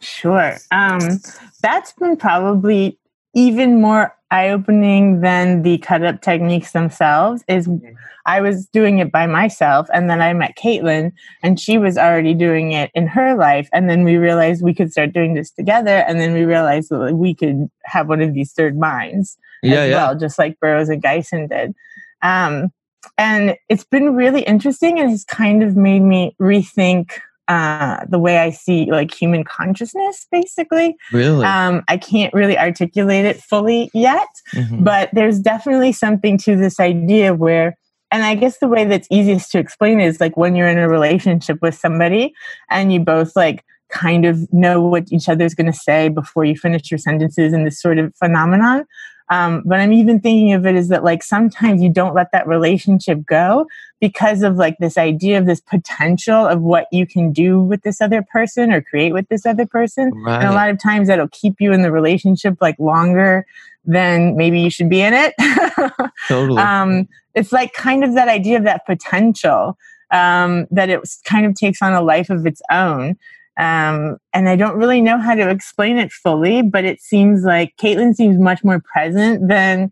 Sure. 0.00 0.56
Um, 0.70 1.20
that's 1.62 1.92
been 1.94 2.16
probably 2.16 2.98
even 3.34 3.80
more 3.80 4.14
eye-opening 4.30 5.20
than 5.20 5.62
the 5.62 5.78
cut 5.78 6.02
up 6.04 6.22
techniques 6.22 6.72
themselves 6.72 7.44
is 7.48 7.66
mm-hmm. 7.66 7.94
I 8.26 8.40
was 8.40 8.66
doing 8.66 8.98
it 8.98 9.10
by 9.10 9.26
myself 9.26 9.88
and 9.92 10.08
then 10.08 10.20
I 10.20 10.32
met 10.32 10.56
Katelan 10.56 11.12
and 11.42 11.58
she 11.58 11.78
was 11.78 11.98
already 11.98 12.34
doing 12.34 12.72
it 12.72 12.90
in 12.94 13.06
her 13.08 13.34
life 13.34 13.68
and 13.72 13.90
then 13.90 14.04
we 14.04 14.16
realized 14.16 14.62
we 14.62 14.74
could 14.74 14.92
start 14.92 15.12
doing 15.12 15.34
this 15.34 15.50
together 15.50 16.04
and 16.06 16.20
then 16.20 16.32
we 16.34 16.44
realized 16.44 16.90
that 16.90 17.14
we 17.14 17.34
could 17.34 17.68
have 17.84 18.08
one 18.08 18.20
of 18.20 18.34
these 18.34 18.52
third 18.52 18.78
minds 18.78 19.36
yeah, 19.62 19.80
as 19.80 19.90
yeah. 19.90 19.96
well 19.96 20.14
just 20.14 20.38
like 20.38 20.60
Burroughs 20.60 20.88
and 20.88 21.02
Gysin 21.02 21.48
did 21.48 21.74
um, 22.22 22.70
and 23.18 23.56
it's 23.68 23.84
been 23.84 24.14
really 24.14 24.42
interesting 24.42 24.98
and 25.00 25.12
it's 25.12 25.24
kind 25.24 25.62
of 25.62 25.76
made 25.76 26.02
me 26.02 26.36
rethink 26.40 27.12
uh, 27.50 28.06
the 28.08 28.20
way 28.20 28.38
I 28.38 28.50
see 28.50 28.88
like 28.92 29.12
human 29.12 29.42
consciousness, 29.42 30.24
basically. 30.30 30.96
Really? 31.12 31.44
Um, 31.44 31.82
I 31.88 31.96
can't 31.96 32.32
really 32.32 32.56
articulate 32.56 33.24
it 33.24 33.42
fully 33.42 33.90
yet, 33.92 34.28
mm-hmm. 34.54 34.84
but 34.84 35.10
there's 35.12 35.40
definitely 35.40 35.90
something 35.90 36.38
to 36.38 36.54
this 36.54 36.78
idea 36.78 37.34
where, 37.34 37.76
and 38.12 38.22
I 38.22 38.36
guess 38.36 38.58
the 38.58 38.68
way 38.68 38.84
that's 38.84 39.08
easiest 39.10 39.50
to 39.50 39.58
explain 39.58 39.98
is 39.98 40.20
like 40.20 40.36
when 40.36 40.54
you're 40.54 40.68
in 40.68 40.78
a 40.78 40.88
relationship 40.88 41.58
with 41.60 41.74
somebody 41.74 42.32
and 42.70 42.92
you 42.92 43.00
both 43.00 43.34
like 43.34 43.64
kind 43.88 44.26
of 44.26 44.40
know 44.52 44.80
what 44.80 45.10
each 45.10 45.28
other's 45.28 45.54
going 45.54 45.66
to 45.66 45.76
say 45.76 46.08
before 46.08 46.44
you 46.44 46.56
finish 46.56 46.88
your 46.88 46.98
sentences 46.98 47.52
and 47.52 47.66
this 47.66 47.82
sort 47.82 47.98
of 47.98 48.14
phenomenon. 48.14 48.84
Um, 49.30 49.62
but 49.64 49.78
I'm 49.78 49.92
even 49.92 50.20
thinking 50.20 50.52
of 50.52 50.66
it 50.66 50.74
is 50.74 50.88
that 50.88 51.04
like 51.04 51.22
sometimes 51.22 51.80
you 51.80 51.88
don't 51.88 52.14
let 52.14 52.32
that 52.32 52.48
relationship 52.48 53.24
go 53.24 53.66
because 54.00 54.42
of 54.42 54.56
like 54.56 54.76
this 54.78 54.98
idea 54.98 55.38
of 55.38 55.46
this 55.46 55.60
potential 55.60 56.46
of 56.46 56.60
what 56.62 56.86
you 56.90 57.06
can 57.06 57.32
do 57.32 57.60
with 57.60 57.82
this 57.82 58.00
other 58.00 58.22
person 58.22 58.72
or 58.72 58.82
create 58.82 59.12
with 59.12 59.28
this 59.28 59.46
other 59.46 59.66
person. 59.66 60.10
Right. 60.24 60.40
And 60.40 60.48
a 60.48 60.52
lot 60.52 60.68
of 60.68 60.82
times 60.82 61.06
that'll 61.08 61.28
keep 61.28 61.60
you 61.60 61.72
in 61.72 61.82
the 61.82 61.92
relationship 61.92 62.56
like 62.60 62.78
longer 62.80 63.46
than 63.84 64.36
maybe 64.36 64.60
you 64.60 64.70
should 64.70 64.90
be 64.90 65.00
in 65.00 65.14
it. 65.14 65.34
totally. 66.28 66.60
Um, 66.60 67.08
it's 67.34 67.52
like 67.52 67.72
kind 67.72 68.02
of 68.02 68.14
that 68.14 68.28
idea 68.28 68.58
of 68.58 68.64
that 68.64 68.84
potential 68.84 69.78
um, 70.10 70.66
that 70.72 70.90
it 70.90 71.00
kind 71.24 71.46
of 71.46 71.54
takes 71.54 71.80
on 71.82 71.92
a 71.92 72.00
life 72.00 72.30
of 72.30 72.46
its 72.46 72.62
own. 72.70 73.16
Um, 73.58 74.16
and 74.32 74.48
I 74.48 74.56
don't 74.56 74.76
really 74.76 75.00
know 75.00 75.18
how 75.18 75.34
to 75.34 75.50
explain 75.50 75.98
it 75.98 76.12
fully, 76.12 76.62
but 76.62 76.84
it 76.84 77.00
seems 77.00 77.42
like 77.42 77.74
Katelan 77.76 78.14
seems 78.14 78.38
much 78.38 78.64
more 78.64 78.80
present 78.80 79.48
than 79.48 79.90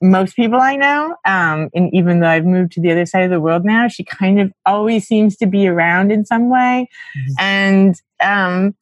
most 0.00 0.36
people 0.36 0.60
I 0.60 0.76
know. 0.76 1.16
Um, 1.24 1.70
and 1.74 1.92
even 1.92 2.20
though 2.20 2.28
I've 2.28 2.44
moved 2.44 2.72
to 2.72 2.80
the 2.80 2.92
other 2.92 3.06
side 3.06 3.24
of 3.24 3.30
the 3.30 3.40
world 3.40 3.64
now, 3.64 3.88
she 3.88 4.04
kind 4.04 4.40
of 4.40 4.52
always 4.64 5.06
seems 5.06 5.36
to 5.38 5.46
be 5.46 5.66
around 5.66 6.12
in 6.12 6.24
some 6.24 6.48
way. 6.48 6.88
Mm-hmm. 7.16 7.32
And 7.38 8.02
um, 8.20 8.74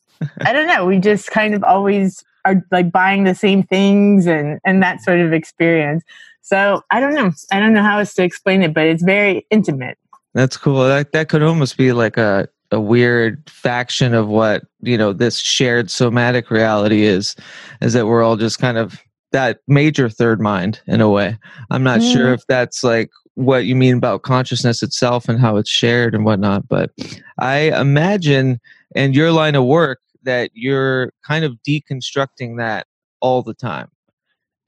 I 0.43 0.53
don't 0.53 0.67
know, 0.67 0.85
we 0.85 0.99
just 0.99 1.31
kind 1.31 1.55
of 1.55 1.65
always 1.65 2.23
are 2.45 2.63
like 2.71 2.93
buying 2.93 3.25
the 3.25 3.35
same 3.35 3.63
things 3.63 4.27
and, 4.27 4.61
and 4.65 4.83
that 4.83 5.03
sort 5.03 5.21
of 5.21 5.33
experience. 5.33 6.05
So 6.43 6.83
I 6.91 7.01
don't 7.01 7.15
know. 7.15 7.33
I 7.51 7.59
don't 7.59 7.73
know 7.73 7.83
how 7.83 7.99
else 7.99 8.15
to 8.15 8.23
explain 8.23 8.63
it, 8.63 8.73
but 8.73 8.87
it's 8.87 9.03
very 9.03 9.47
intimate. 9.51 9.99
That's 10.35 10.57
cool. 10.57 10.85
That 10.85 11.13
that 11.13 11.29
could 11.29 11.43
almost 11.43 11.77
be 11.77 11.93
like 11.93 12.17
a 12.17 12.49
a 12.71 12.81
weird 12.81 13.43
faction 13.49 14.15
of 14.15 14.29
what 14.29 14.65
you 14.83 14.99
know 14.99 15.13
this 15.13 15.39
shared 15.39 15.91
somatic 15.91 16.51
reality 16.51 17.05
is 17.05 17.37
is 17.81 17.93
that 17.93 18.07
we're 18.07 18.23
all 18.23 18.37
just 18.37 18.59
kind 18.59 18.79
of 18.79 19.01
that 19.33 19.61
major 19.67 20.09
third 20.09 20.41
mind 20.41 20.81
in 20.87 21.01
a 21.01 21.11
way. 21.11 21.37
I'm 21.71 21.83
not 21.83 22.01
mm. 22.01 22.13
sure 22.13 22.33
if 22.33 22.47
that's 22.47 22.83
like 22.83 23.11
what 23.35 23.67
you 23.67 23.77
mean 23.77 23.99
about 23.99 24.23
consciousness 24.23 24.83
itself 24.83 25.29
and 25.29 25.39
how 25.39 25.57
it's 25.57 25.71
shared 25.71 26.15
and 26.15 26.25
whatnot, 26.25 26.67
but 26.69 26.91
I 27.39 27.79
imagine 27.79 28.59
in 28.95 29.13
your 29.13 29.33
line 29.33 29.55
of 29.55 29.65
work 29.65 30.01
that 30.23 30.51
you're 30.55 31.13
kind 31.27 31.45
of 31.45 31.59
deconstructing 31.69 32.57
that 32.59 32.87
all 33.21 33.43
the 33.43 33.55
time. 33.55 33.89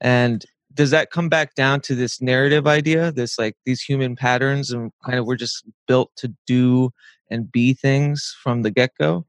And 0.01 0.45
does 0.73 0.91
that 0.91 1.11
come 1.11 1.29
back 1.29 1.55
down 1.55 1.81
to 1.81 1.95
this 1.95 2.21
narrative 2.21 2.67
idea, 2.67 3.11
this 3.11 3.39
like 3.39 3.55
these 3.65 3.81
human 3.81 4.15
patterns 4.15 4.71
and 4.71 4.91
kind 5.03 5.19
of 5.19 5.25
we're 5.25 5.35
just 5.35 5.63
built 5.87 6.11
to 6.17 6.33
do 6.45 6.91
and 7.29 7.51
be 7.51 7.73
things 7.73 8.35
from 8.41 8.61
the 8.61 8.71
get 8.71 8.91
go? 8.99 9.25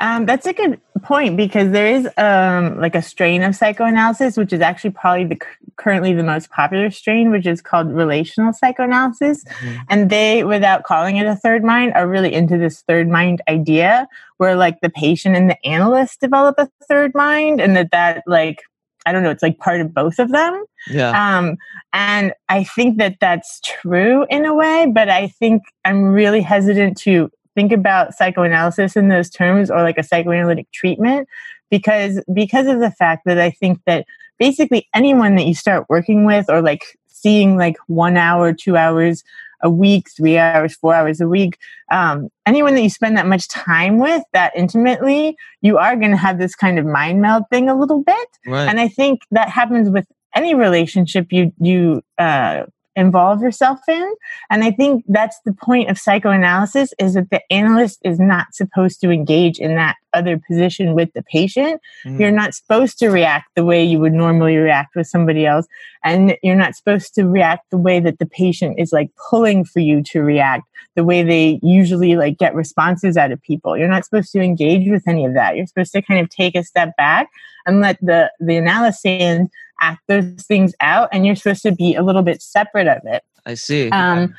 Um, 0.00 0.26
that's 0.26 0.46
a 0.46 0.52
good 0.52 0.80
point 1.02 1.36
because 1.36 1.70
there 1.70 1.86
is 1.86 2.08
um, 2.16 2.80
like 2.80 2.94
a 2.94 3.02
strain 3.02 3.42
of 3.42 3.54
psychoanalysis, 3.54 4.36
which 4.36 4.52
is 4.52 4.60
actually 4.60 4.90
probably 4.90 5.24
the 5.26 5.38
currently 5.76 6.12
the 6.12 6.24
most 6.24 6.50
popular 6.50 6.90
strain, 6.90 7.30
which 7.30 7.46
is 7.46 7.60
called 7.60 7.92
relational 7.92 8.52
psychoanalysis. 8.52 9.44
Mm-hmm. 9.44 9.82
And 9.90 10.10
they, 10.10 10.42
without 10.42 10.82
calling 10.82 11.18
it 11.18 11.26
a 11.26 11.36
third 11.36 11.62
mind, 11.62 11.92
are 11.94 12.08
really 12.08 12.32
into 12.32 12.58
this 12.58 12.82
third 12.82 13.08
mind 13.08 13.42
idea, 13.48 14.08
where 14.38 14.56
like 14.56 14.80
the 14.80 14.90
patient 14.90 15.36
and 15.36 15.48
the 15.48 15.66
analyst 15.66 16.20
develop 16.20 16.56
a 16.58 16.68
third 16.88 17.14
mind, 17.14 17.60
and 17.60 17.76
that 17.76 17.92
that 17.92 18.24
like 18.26 18.62
I 19.04 19.12
don't 19.12 19.22
know, 19.22 19.30
it's 19.30 19.42
like 19.42 19.58
part 19.58 19.80
of 19.80 19.92
both 19.92 20.18
of 20.18 20.30
them. 20.30 20.64
Yeah. 20.88 21.10
Um, 21.10 21.56
and 21.92 22.32
I 22.48 22.64
think 22.64 22.98
that 22.98 23.16
that's 23.20 23.60
true 23.60 24.26
in 24.30 24.44
a 24.44 24.54
way, 24.54 24.86
but 24.92 25.08
I 25.08 25.28
think 25.28 25.62
I'm 25.84 26.04
really 26.04 26.40
hesitant 26.40 26.96
to 26.98 27.30
think 27.54 27.72
about 27.72 28.14
psychoanalysis 28.14 28.96
in 28.96 29.08
those 29.08 29.28
terms 29.28 29.70
or 29.70 29.82
like 29.82 29.98
a 29.98 30.02
psychoanalytic 30.02 30.70
treatment 30.72 31.28
because 31.70 32.22
because 32.32 32.66
of 32.66 32.80
the 32.80 32.90
fact 32.90 33.22
that 33.26 33.38
I 33.38 33.50
think 33.50 33.80
that 33.86 34.06
basically 34.38 34.88
anyone 34.94 35.34
that 35.36 35.46
you 35.46 35.54
start 35.54 35.86
working 35.88 36.24
with 36.24 36.48
or 36.48 36.62
like 36.62 36.82
seeing 37.08 37.56
like 37.56 37.76
one 37.86 38.16
hour, 38.16 38.52
two 38.52 38.76
hours 38.76 39.22
a 39.62 39.70
week, 39.70 40.08
three 40.16 40.38
hours, 40.38 40.74
four 40.74 40.94
hours 40.94 41.20
a 41.20 41.28
week, 41.28 41.58
um, 41.90 42.28
anyone 42.46 42.74
that 42.74 42.82
you 42.82 42.90
spend 42.90 43.16
that 43.16 43.26
much 43.26 43.48
time 43.48 43.98
with 43.98 44.22
that 44.32 44.52
intimately, 44.56 45.36
you 45.60 45.78
are 45.78 45.96
going 45.96 46.10
to 46.10 46.16
have 46.16 46.38
this 46.38 46.54
kind 46.54 46.78
of 46.78 46.86
mind 46.86 47.20
meld 47.20 47.44
thing 47.50 47.68
a 47.68 47.78
little 47.78 48.02
bit. 48.02 48.28
Right. 48.46 48.68
And 48.68 48.80
I 48.80 48.88
think 48.88 49.22
that 49.30 49.48
happens 49.48 49.90
with 49.90 50.06
any 50.34 50.54
relationship 50.54 51.32
you 51.32 51.52
you 51.60 52.02
uh, 52.18 52.64
involve 52.96 53.40
yourself 53.40 53.80
in. 53.88 54.14
And 54.50 54.64
I 54.64 54.70
think 54.70 55.04
that's 55.08 55.38
the 55.44 55.52
point 55.52 55.90
of 55.90 55.98
psychoanalysis 55.98 56.92
is 56.98 57.14
that 57.14 57.30
the 57.30 57.40
analyst 57.50 58.00
is 58.04 58.18
not 58.18 58.54
supposed 58.54 59.00
to 59.00 59.10
engage 59.10 59.58
in 59.58 59.76
that 59.76 59.96
other 60.12 60.38
position 60.38 60.94
with 60.94 61.10
the 61.14 61.22
patient. 61.22 61.80
Mm. 62.04 62.20
You're 62.20 62.30
not 62.30 62.54
supposed 62.54 62.98
to 62.98 63.08
react 63.08 63.48
the 63.56 63.64
way 63.64 63.82
you 63.82 63.98
would 63.98 64.12
normally 64.12 64.56
react 64.56 64.94
with 64.94 65.06
somebody 65.06 65.46
else. 65.46 65.66
And 66.04 66.36
you're 66.42 66.56
not 66.56 66.74
supposed 66.74 67.14
to 67.14 67.24
react 67.24 67.70
the 67.70 67.78
way 67.78 68.00
that 68.00 68.18
the 68.18 68.26
patient 68.26 68.78
is 68.78 68.92
like 68.92 69.10
pulling 69.30 69.64
for 69.64 69.80
you 69.80 70.02
to 70.04 70.20
react, 70.20 70.64
the 70.94 71.04
way 71.04 71.22
they 71.22 71.60
usually 71.62 72.16
like 72.16 72.38
get 72.38 72.54
responses 72.54 73.16
out 73.16 73.32
of 73.32 73.40
people. 73.42 73.76
You're 73.76 73.88
not 73.88 74.04
supposed 74.04 74.32
to 74.32 74.40
engage 74.40 74.90
with 74.90 75.08
any 75.08 75.24
of 75.24 75.34
that. 75.34 75.56
You're 75.56 75.66
supposed 75.66 75.92
to 75.92 76.02
kind 76.02 76.20
of 76.20 76.28
take 76.28 76.54
a 76.54 76.64
step 76.64 76.94
back 76.96 77.28
and 77.64 77.80
let 77.80 77.98
the, 78.00 78.30
the 78.40 78.56
analysis 78.56 79.48
act 79.82 80.00
those 80.08 80.46
things 80.46 80.74
out 80.80 81.08
and 81.12 81.26
you're 81.26 81.36
supposed 81.36 81.62
to 81.62 81.72
be 81.72 81.94
a 81.94 82.02
little 82.02 82.22
bit 82.22 82.40
separate 82.40 82.86
of 82.86 83.02
it. 83.04 83.22
I 83.44 83.54
see. 83.54 83.90
Um, 83.90 84.34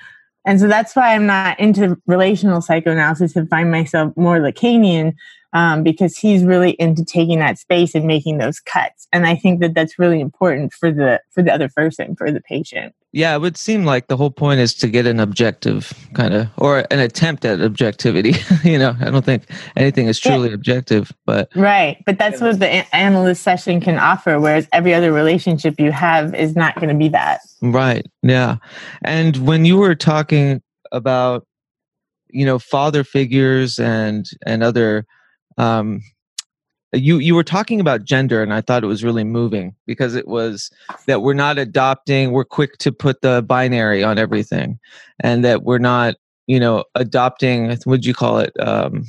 and 0.46 0.60
so 0.60 0.68
that's 0.68 0.96
why 0.96 1.14
I'm 1.14 1.26
not 1.26 1.60
into 1.60 1.98
relational 2.08 2.62
psychoanalysis 2.62 3.36
and 3.36 3.50
find 3.50 3.72
myself 3.72 4.16
more 4.18 4.40
Lacanian 4.40 5.14
um, 5.54 5.84
because 5.84 6.18
he's 6.18 6.44
really 6.44 6.72
into 6.72 7.06
taking 7.06 7.40
that 7.40 7.60
space 7.60 7.94
and 7.96 8.06
making 8.06 8.40
those 8.40 8.60
cuts. 8.60 9.08
And 9.14 9.28
I 9.28 9.36
think 9.36 9.60
that 9.62 9.76
that's 9.76 10.00
really 10.00 10.20
important 10.20 10.74
for 10.74 10.92
the 10.92 11.22
for 11.30 11.44
the 11.44 11.54
other 11.54 11.70
person, 11.70 12.16
for 12.16 12.32
the 12.32 12.42
patient. 12.42 12.94
Yeah, 13.12 13.36
it 13.36 13.40
would 13.40 13.58
seem 13.58 13.86
like 13.86 14.08
the 14.08 14.18
whole 14.18 14.32
point 14.32 14.60
is 14.60 14.74
to 14.76 14.88
get 14.88 15.06
an 15.06 15.20
objective 15.20 15.94
kind 16.16 16.34
of 16.34 16.48
or 16.58 16.80
an 16.90 17.00
attempt 17.00 17.46
at 17.46 17.62
objectivity. 17.62 18.34
you 18.64 18.80
know, 18.80 18.96
I 19.00 19.12
don't 19.12 19.24
think 19.24 19.44
anything 19.78 20.08
is 20.08 20.20
truly 20.20 20.50
yeah. 20.50 20.56
objective, 20.56 21.12
but 21.26 21.50
right. 21.56 22.02
But 22.08 22.18
that's 22.18 22.42
what 22.42 22.60
the 22.60 22.96
analyst 22.96 23.44
session 23.44 23.80
can 23.80 24.00
offer, 24.00 24.40
whereas 24.40 24.68
every 24.74 24.96
other 24.96 25.14
relationship 25.14 25.80
you 25.80 25.92
have 25.92 26.34
is 26.34 26.56
not 26.56 26.76
going 26.76 26.90
to 26.90 26.96
be 26.96 27.10
that. 27.10 27.42
Right. 27.62 28.08
Yeah. 28.24 28.58
And 29.04 29.38
when 29.48 29.66
you 29.66 29.78
were 29.78 29.96
talking 29.96 30.64
about, 30.92 31.46
you 32.30 32.48
know, 32.48 32.58
father 32.58 33.04
figures 33.04 33.78
and 33.78 34.26
and 34.44 34.64
other 34.64 35.06
um, 35.58 36.02
you 36.94 37.18
you 37.18 37.34
were 37.34 37.44
talking 37.44 37.80
about 37.80 38.04
gender 38.04 38.42
and 38.42 38.54
i 38.54 38.62
thought 38.62 38.84
it 38.84 38.88
was 38.88 39.04
really 39.04 39.24
moving 39.24 39.76
because 39.86 40.16
it 40.16 40.28
was 40.28 40.70
that 41.08 41.22
we're 41.22 41.34
not 41.34 41.58
adopting 41.58 42.32
we're 42.32 42.46
quick 42.46 42.78
to 42.78 42.92
put 42.92 43.22
the 43.22 43.44
binary 43.48 44.04
on 44.04 44.18
everything 44.18 44.80
and 45.20 45.44
that 45.44 45.64
we're 45.64 45.80
not 45.80 46.16
you 46.48 46.60
know 46.60 46.84
adopting 46.96 47.76
what'd 47.86 48.06
you 48.06 48.14
call 48.14 48.38
it 48.38 48.54
um, 48.60 49.06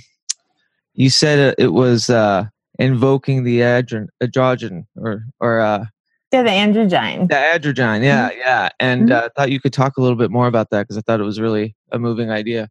you 0.95 1.11
said 1.11 1.55
it 1.59 1.73
was 1.73 2.09
uh, 2.09 2.47
invoking 2.79 3.45
the 3.45 3.61
androgen, 3.61 4.09
androgen 4.23 4.87
or 4.97 5.25
or 5.41 5.61
uh, 5.61 5.85
yeah 6.33 6.43
the 6.43 6.51
androgyne 6.51 7.29
the 7.29 7.35
androgyne 7.35 8.03
yeah 8.03 8.31
mm-hmm. 8.31 8.39
yeah 8.39 8.69
and 8.81 9.09
mm-hmm. 9.09 9.27
uh, 9.27 9.29
thought 9.37 9.53
you 9.53 9.61
could 9.61 9.73
talk 9.73 9.97
a 9.97 10.01
little 10.01 10.17
bit 10.17 10.31
more 10.31 10.47
about 10.47 10.71
that 10.71 10.83
because 10.83 10.97
i 10.97 11.03
thought 11.03 11.21
it 11.21 11.25
was 11.25 11.41
really 11.41 11.77
a 11.93 11.99
moving 11.99 12.31
idea 12.31 12.69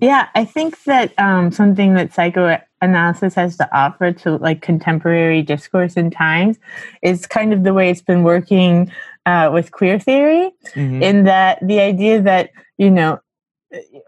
yeah, 0.00 0.28
I 0.34 0.44
think 0.44 0.82
that 0.84 1.12
um, 1.18 1.50
something 1.50 1.94
that 1.94 2.12
psychoanalysis 2.12 3.34
has 3.34 3.56
to 3.58 3.76
offer 3.76 4.12
to 4.12 4.36
like 4.36 4.62
contemporary 4.62 5.42
discourse 5.42 5.94
in 5.94 6.10
times 6.10 6.58
is 7.02 7.26
kind 7.26 7.52
of 7.52 7.64
the 7.64 7.74
way 7.74 7.90
it's 7.90 8.02
been 8.02 8.22
working 8.22 8.90
uh, 9.26 9.50
with 9.52 9.72
queer 9.72 9.98
theory, 9.98 10.50
mm-hmm. 10.74 11.02
in 11.02 11.24
that 11.24 11.58
the 11.66 11.80
idea 11.80 12.20
that 12.20 12.50
you 12.78 12.90
know 12.90 13.20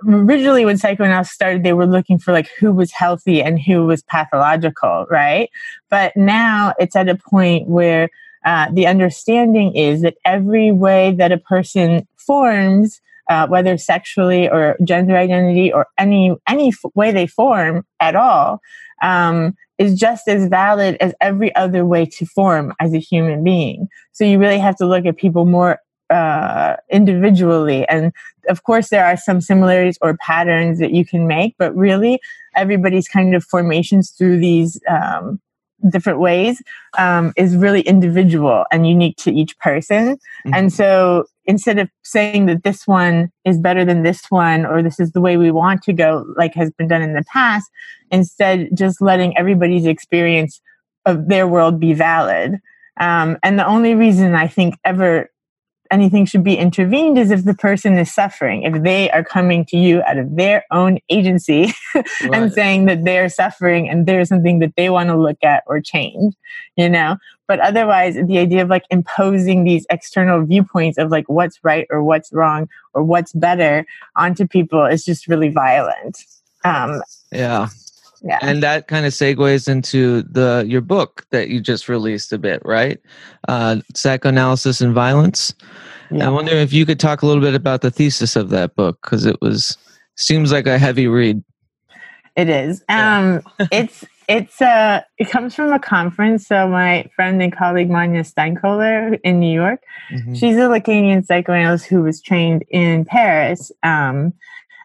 originally 0.06 0.64
when 0.64 0.76
psychoanalysis 0.76 1.34
started 1.34 1.64
they 1.64 1.72
were 1.72 1.86
looking 1.86 2.18
for 2.18 2.32
like 2.32 2.48
who 2.58 2.72
was 2.72 2.92
healthy 2.92 3.42
and 3.42 3.60
who 3.60 3.84
was 3.84 4.02
pathological 4.02 5.06
right 5.10 5.50
but 5.90 6.16
now 6.16 6.72
it's 6.78 6.94
at 6.94 7.08
a 7.08 7.16
point 7.16 7.66
where 7.66 8.08
uh, 8.44 8.68
the 8.72 8.86
understanding 8.86 9.74
is 9.74 10.02
that 10.02 10.14
every 10.24 10.70
way 10.70 11.12
that 11.12 11.32
a 11.32 11.38
person 11.38 12.06
forms 12.16 13.00
uh, 13.28 13.46
whether 13.48 13.76
sexually 13.76 14.48
or 14.48 14.76
gender 14.84 15.16
identity 15.16 15.72
or 15.72 15.86
any 15.98 16.34
any 16.48 16.68
f- 16.68 16.90
way 16.94 17.12
they 17.12 17.26
form 17.26 17.84
at 18.00 18.14
all, 18.14 18.60
um, 19.02 19.54
is 19.78 19.98
just 19.98 20.28
as 20.28 20.48
valid 20.48 20.96
as 21.00 21.14
every 21.20 21.54
other 21.54 21.84
way 21.84 22.06
to 22.06 22.26
form 22.26 22.72
as 22.80 22.94
a 22.94 22.98
human 22.98 23.44
being. 23.44 23.88
So 24.12 24.24
you 24.24 24.38
really 24.38 24.58
have 24.58 24.76
to 24.76 24.86
look 24.86 25.06
at 25.06 25.16
people 25.16 25.44
more 25.44 25.78
uh, 26.10 26.76
individually. 26.90 27.86
And 27.88 28.12
of 28.48 28.62
course, 28.62 28.90
there 28.90 29.04
are 29.04 29.16
some 29.16 29.40
similarities 29.40 29.98
or 30.00 30.16
patterns 30.18 30.78
that 30.78 30.92
you 30.92 31.04
can 31.04 31.26
make, 31.26 31.56
but 31.58 31.74
really, 31.74 32.20
everybody's 32.54 33.08
kind 33.08 33.34
of 33.34 33.44
formations 33.44 34.10
through 34.10 34.38
these 34.38 34.80
um, 34.88 35.40
different 35.90 36.20
ways 36.20 36.62
um, 36.96 37.32
is 37.36 37.56
really 37.56 37.82
individual 37.82 38.64
and 38.72 38.88
unique 38.88 39.16
to 39.18 39.32
each 39.32 39.58
person. 39.58 40.14
Mm-hmm. 40.14 40.54
And 40.54 40.72
so 40.72 41.26
instead 41.46 41.78
of 41.78 41.88
saying 42.02 42.46
that 42.46 42.64
this 42.64 42.86
one 42.86 43.30
is 43.44 43.58
better 43.58 43.84
than 43.84 44.02
this 44.02 44.24
one 44.30 44.66
or 44.66 44.82
this 44.82 45.00
is 45.00 45.12
the 45.12 45.20
way 45.20 45.36
we 45.36 45.50
want 45.50 45.82
to 45.82 45.92
go, 45.92 46.24
like 46.36 46.54
has 46.54 46.70
been 46.72 46.88
done 46.88 47.02
in 47.02 47.14
the 47.14 47.24
past, 47.24 47.70
instead 48.10 48.68
just 48.74 49.00
letting 49.00 49.36
everybody's 49.38 49.86
experience 49.86 50.60
of 51.04 51.28
their 51.28 51.46
world 51.46 51.78
be 51.78 51.92
valid. 51.92 52.58
Um, 52.98 53.38
and 53.42 53.58
the 53.58 53.66
only 53.66 53.94
reason 53.94 54.34
I 54.34 54.48
think 54.48 54.76
ever 54.84 55.30
anything 55.90 56.26
should 56.26 56.44
be 56.44 56.56
intervened 56.56 57.18
is 57.18 57.30
if 57.30 57.44
the 57.44 57.54
person 57.54 57.96
is 57.98 58.12
suffering, 58.12 58.62
if 58.62 58.82
they 58.82 59.10
are 59.10 59.24
coming 59.24 59.64
to 59.66 59.76
you 59.76 60.02
out 60.02 60.18
of 60.18 60.36
their 60.36 60.64
own 60.70 60.98
agency 61.08 61.72
right. 61.94 62.06
and 62.32 62.52
saying 62.52 62.86
that 62.86 63.04
they're 63.04 63.28
suffering 63.28 63.88
and 63.88 64.06
there's 64.06 64.28
something 64.28 64.58
that 64.60 64.74
they 64.76 64.90
want 64.90 65.08
to 65.08 65.16
look 65.16 65.38
at 65.42 65.64
or 65.66 65.80
change, 65.80 66.34
you 66.76 66.88
know? 66.88 67.16
But 67.48 67.60
otherwise, 67.60 68.14
the 68.14 68.38
idea 68.38 68.62
of 68.62 68.68
like 68.68 68.84
imposing 68.90 69.64
these 69.64 69.86
external 69.88 70.44
viewpoints 70.44 70.98
of 70.98 71.10
like 71.10 71.28
what's 71.28 71.62
right 71.62 71.86
or 71.90 72.02
what's 72.02 72.32
wrong 72.32 72.68
or 72.92 73.04
what's 73.04 73.32
better 73.32 73.86
onto 74.16 74.46
people 74.46 74.84
is 74.84 75.04
just 75.04 75.28
really 75.28 75.48
violent. 75.48 76.24
Um, 76.64 77.02
yeah. 77.30 77.68
Yeah. 78.22 78.38
And 78.42 78.62
that 78.62 78.88
kind 78.88 79.06
of 79.06 79.12
segues 79.12 79.68
into 79.68 80.22
the 80.22 80.64
your 80.66 80.80
book 80.80 81.26
that 81.30 81.48
you 81.48 81.60
just 81.60 81.88
released 81.88 82.32
a 82.32 82.38
bit, 82.38 82.62
right? 82.64 82.98
Uh, 83.48 83.80
Psychoanalysis 83.94 84.80
and 84.80 84.94
Violence. 84.94 85.54
Yeah. 86.10 86.26
I 86.26 86.30
wonder 86.30 86.52
if 86.52 86.72
you 86.72 86.86
could 86.86 87.00
talk 87.00 87.22
a 87.22 87.26
little 87.26 87.42
bit 87.42 87.54
about 87.54 87.80
the 87.80 87.90
thesis 87.90 88.36
of 88.36 88.50
that 88.50 88.74
book 88.74 88.98
because 89.02 89.26
it 89.26 89.40
was 89.40 89.76
seems 90.16 90.52
like 90.52 90.66
a 90.66 90.78
heavy 90.78 91.06
read. 91.08 91.42
It 92.36 92.48
is. 92.48 92.84
Um, 92.88 93.42
it's 93.72 94.04
it's 94.28 94.60
uh 94.60 95.02
it 95.18 95.30
comes 95.30 95.54
from 95.54 95.72
a 95.72 95.78
conference. 95.78 96.46
So 96.46 96.68
my 96.68 97.06
friend 97.14 97.40
and 97.42 97.54
colleague 97.54 97.90
Manya 97.90 98.22
Steinkoler 98.22 99.18
in 99.22 99.40
New 99.40 99.52
York, 99.52 99.82
mm-hmm. 100.12 100.34
she's 100.34 100.56
a 100.56 100.68
Lacanian 100.68 101.24
psychoanalyst 101.24 101.86
who 101.86 102.02
was 102.02 102.20
trained 102.20 102.64
in 102.70 103.04
Paris. 103.04 103.70
Um, 103.82 104.32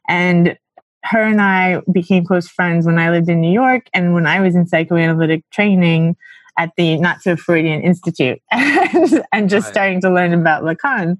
and 0.07 0.57
her 1.03 1.21
and 1.21 1.41
I 1.41 1.81
became 1.91 2.25
close 2.25 2.47
friends 2.47 2.85
when 2.85 2.99
I 2.99 3.09
lived 3.09 3.29
in 3.29 3.41
New 3.41 3.51
York 3.51 3.87
and 3.93 4.13
when 4.13 4.27
I 4.27 4.39
was 4.39 4.55
in 4.55 4.67
psychoanalytic 4.67 5.49
training 5.49 6.15
at 6.57 6.71
the 6.77 6.97
Not 6.97 7.21
So 7.21 7.35
Freudian 7.35 7.81
Institute 7.81 8.41
and, 8.51 9.23
and 9.31 9.49
just 9.49 9.65
right. 9.65 9.73
starting 9.73 10.01
to 10.01 10.11
learn 10.11 10.33
about 10.33 10.63
Lacan. 10.63 11.17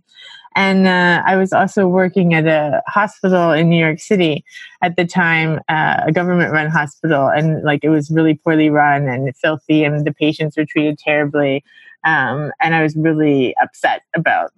And 0.56 0.86
uh, 0.86 1.24
I 1.26 1.38
was 1.38 1.54
also 1.54 1.88
working 1.88 2.34
at 2.34 2.46
a 2.46 2.82
hospital 2.88 3.52
in 3.52 3.70
New 3.70 3.80
York 3.80 4.00
City 4.00 4.44
at 4.82 4.98
the 4.98 5.06
time, 5.06 5.62
uh, 5.70 6.02
a 6.08 6.12
government 6.12 6.52
run 6.52 6.70
hospital. 6.70 7.28
And 7.28 7.63
like 7.63 7.84
it 7.84 7.89
was 7.89 8.12
really 8.12 8.34
poorly 8.34 8.70
run 8.70 9.08
and 9.08 9.34
filthy, 9.38 9.86
and 9.86 10.06
the 10.06 10.13
patients 10.13 10.58
were 10.58 10.65
treated 10.65 11.00
terribly. 11.00 11.63
Um, 12.04 12.52
and 12.60 12.76
I 12.76 12.84
was 12.84 12.96
really 12.96 13.56
upset 13.62 14.02
about 14.13 14.52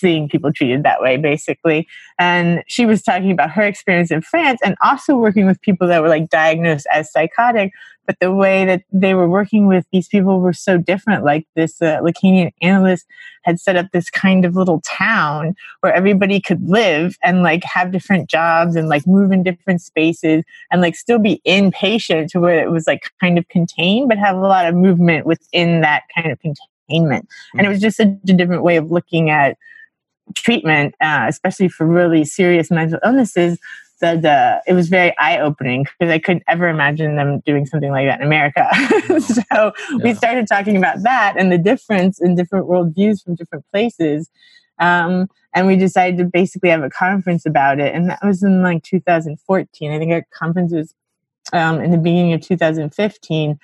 seeing 0.00 0.28
people 0.28 0.52
treated 0.52 0.82
that 0.82 1.00
way, 1.00 1.16
basically. 1.16 1.86
And 2.18 2.62
she 2.66 2.86
was 2.86 3.02
talking 3.02 3.30
about 3.30 3.50
her 3.50 3.62
experience 3.62 4.10
in 4.10 4.22
France 4.22 4.60
and 4.64 4.74
also 4.82 5.16
working 5.16 5.46
with 5.46 5.60
people 5.60 5.86
that 5.88 6.02
were 6.02 6.08
like 6.08 6.28
diagnosed 6.28 6.86
as 6.92 7.12
psychotic. 7.12 7.72
But 8.06 8.18
the 8.18 8.34
way 8.34 8.64
that 8.64 8.82
they 8.90 9.14
were 9.14 9.28
working 9.28 9.68
with 9.68 9.86
these 9.92 10.08
people 10.08 10.40
were 10.40 10.52
so 10.52 10.78
different. 10.78 11.24
Like 11.24 11.46
this 11.54 11.80
uh, 11.80 12.00
Lacanian 12.00 12.50
analyst 12.60 13.06
had 13.44 13.60
set 13.60 13.76
up 13.76 13.86
this 13.92 14.10
kind 14.10 14.44
of 14.44 14.56
little 14.56 14.80
town 14.80 15.54
where 15.80 15.92
everybody 15.92 16.40
could 16.40 16.68
live 16.68 17.16
and 17.22 17.42
like 17.42 17.62
have 17.62 17.92
different 17.92 18.28
jobs 18.28 18.74
and 18.74 18.88
like 18.88 19.06
move 19.06 19.30
in 19.30 19.42
different 19.42 19.80
spaces 19.80 20.42
and 20.72 20.80
like 20.80 20.96
still 20.96 21.18
be 21.18 21.40
inpatient 21.46 22.28
to 22.28 22.40
where 22.40 22.60
it 22.60 22.70
was 22.70 22.86
like 22.86 23.10
kind 23.20 23.38
of 23.38 23.46
contained, 23.48 24.08
but 24.08 24.18
have 24.18 24.36
a 24.36 24.40
lot 24.40 24.66
of 24.66 24.74
movement 24.74 25.24
within 25.24 25.80
that 25.82 26.02
kind 26.14 26.32
of 26.32 26.38
containment. 26.40 27.28
And 27.56 27.66
it 27.66 27.70
was 27.70 27.80
just 27.80 27.96
such 27.96 28.08
a 28.08 28.32
different 28.32 28.62
way 28.62 28.76
of 28.76 28.90
looking 28.90 29.30
at 29.30 29.56
treatment, 30.34 30.94
uh, 31.00 31.26
especially 31.28 31.68
for 31.68 31.86
really 31.86 32.24
serious 32.24 32.70
mental 32.70 32.98
illnesses, 33.04 33.58
that 34.00 34.24
uh, 34.24 34.60
it 34.66 34.72
was 34.72 34.88
very 34.88 35.16
eye 35.18 35.38
opening 35.38 35.84
because 35.84 36.10
I 36.12 36.18
couldn't 36.18 36.44
ever 36.48 36.68
imagine 36.68 37.16
them 37.16 37.40
doing 37.40 37.66
something 37.66 37.90
like 37.90 38.06
that 38.06 38.20
in 38.20 38.26
America. 38.26 38.68
so 39.20 39.42
yeah. 39.52 39.70
we 40.02 40.14
started 40.14 40.46
talking 40.48 40.76
about 40.76 41.02
that 41.02 41.34
and 41.38 41.52
the 41.52 41.58
difference 41.58 42.20
in 42.20 42.34
different 42.34 42.66
worldviews 42.66 43.22
from 43.22 43.34
different 43.34 43.64
places. 43.70 44.30
Um, 44.78 45.28
and 45.54 45.66
we 45.66 45.76
decided 45.76 46.18
to 46.18 46.24
basically 46.24 46.70
have 46.70 46.82
a 46.82 46.90
conference 46.90 47.44
about 47.44 47.78
it. 47.80 47.94
And 47.94 48.08
that 48.08 48.24
was 48.24 48.42
in 48.42 48.62
like 48.62 48.82
2014. 48.82 49.92
I 49.92 49.98
think 49.98 50.12
our 50.12 50.24
conference 50.32 50.72
was 50.72 50.94
um, 51.52 51.80
in 51.80 51.90
the 51.90 51.98
beginning 51.98 52.32
of 52.32 52.40
2015. 52.40 53.58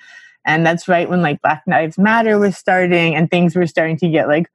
And 0.45 0.65
that's 0.65 0.87
right 0.87 1.09
when 1.09 1.21
like 1.21 1.41
Black 1.41 1.63
Lives 1.67 1.97
Matter 1.97 2.37
was 2.37 2.57
starting 2.57 3.15
and 3.15 3.29
things 3.29 3.55
were 3.55 3.67
starting 3.67 3.97
to 3.97 4.09
get 4.09 4.27
like 4.27 4.47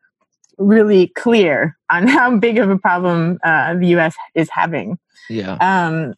really 0.58 1.08
clear 1.08 1.76
on 1.90 2.06
how 2.08 2.36
big 2.36 2.58
of 2.58 2.70
a 2.70 2.78
problem 2.78 3.38
uh, 3.44 3.74
the 3.74 3.88
U.S. 3.88 4.14
is 4.34 4.48
having. 4.50 4.98
Yeah. 5.28 5.56
Um. 5.60 6.14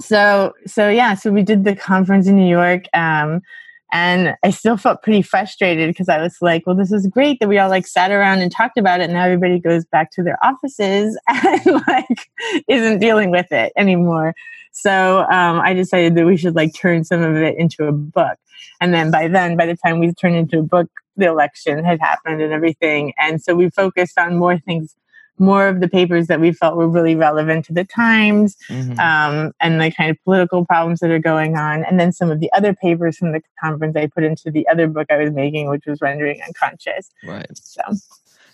So 0.00 0.52
so 0.66 0.88
yeah. 0.88 1.14
So 1.14 1.30
we 1.30 1.42
did 1.42 1.64
the 1.64 1.74
conference 1.74 2.26
in 2.26 2.36
New 2.36 2.48
York. 2.48 2.84
Um. 2.94 3.42
And 3.90 4.36
I 4.44 4.50
still 4.50 4.76
felt 4.76 5.02
pretty 5.02 5.22
frustrated 5.22 5.88
because 5.88 6.10
I 6.10 6.20
was 6.20 6.36
like, 6.42 6.66
well, 6.66 6.76
this 6.76 6.92
is 6.92 7.06
great 7.06 7.40
that 7.40 7.48
we 7.48 7.58
all 7.58 7.70
like 7.70 7.86
sat 7.86 8.10
around 8.10 8.40
and 8.40 8.52
talked 8.52 8.76
about 8.76 9.00
it. 9.00 9.04
And 9.04 9.14
now 9.14 9.24
everybody 9.24 9.58
goes 9.58 9.86
back 9.86 10.10
to 10.12 10.22
their 10.22 10.38
offices 10.44 11.18
and 11.28 11.82
like 11.88 12.28
isn't 12.68 12.98
dealing 12.98 13.30
with 13.30 13.50
it 13.50 13.72
anymore. 13.76 14.34
So 14.72 15.20
um, 15.30 15.60
I 15.60 15.72
decided 15.72 16.14
that 16.16 16.26
we 16.26 16.36
should 16.36 16.54
like 16.54 16.74
turn 16.74 17.04
some 17.04 17.22
of 17.22 17.36
it 17.36 17.56
into 17.58 17.84
a 17.84 17.92
book. 17.92 18.38
And 18.80 18.92
then 18.92 19.10
by 19.10 19.26
then, 19.26 19.56
by 19.56 19.66
the 19.66 19.76
time 19.76 19.98
we 19.98 20.12
turned 20.12 20.36
into 20.36 20.58
a 20.58 20.62
book, 20.62 20.88
the 21.18 21.26
election 21.26 21.84
had 21.84 22.00
happened 22.00 22.40
and 22.40 22.52
everything. 22.52 23.12
And 23.18 23.42
so 23.42 23.54
we 23.54 23.68
focused 23.70 24.18
on 24.18 24.36
more 24.36 24.58
things, 24.58 24.94
more 25.38 25.68
of 25.68 25.80
the 25.80 25.88
papers 25.88 26.26
that 26.28 26.40
we 26.40 26.52
felt 26.52 26.76
were 26.76 26.88
really 26.88 27.14
relevant 27.14 27.66
to 27.66 27.72
the 27.72 27.84
times 27.84 28.56
mm-hmm. 28.68 28.98
um, 28.98 29.52
and 29.60 29.80
the 29.80 29.90
kind 29.90 30.10
of 30.10 30.16
political 30.24 30.64
problems 30.64 31.00
that 31.00 31.10
are 31.10 31.18
going 31.18 31.56
on. 31.56 31.84
And 31.84 32.00
then 32.00 32.12
some 32.12 32.30
of 32.30 32.40
the 32.40 32.50
other 32.52 32.74
papers 32.74 33.18
from 33.18 33.32
the 33.32 33.42
conference 33.60 33.96
I 33.96 34.06
put 34.06 34.24
into 34.24 34.50
the 34.50 34.66
other 34.68 34.86
book 34.86 35.08
I 35.10 35.18
was 35.18 35.32
making, 35.32 35.68
which 35.68 35.84
was 35.86 36.00
Rendering 36.00 36.40
Unconscious. 36.46 37.10
Right. 37.24 37.46
So. 37.54 37.82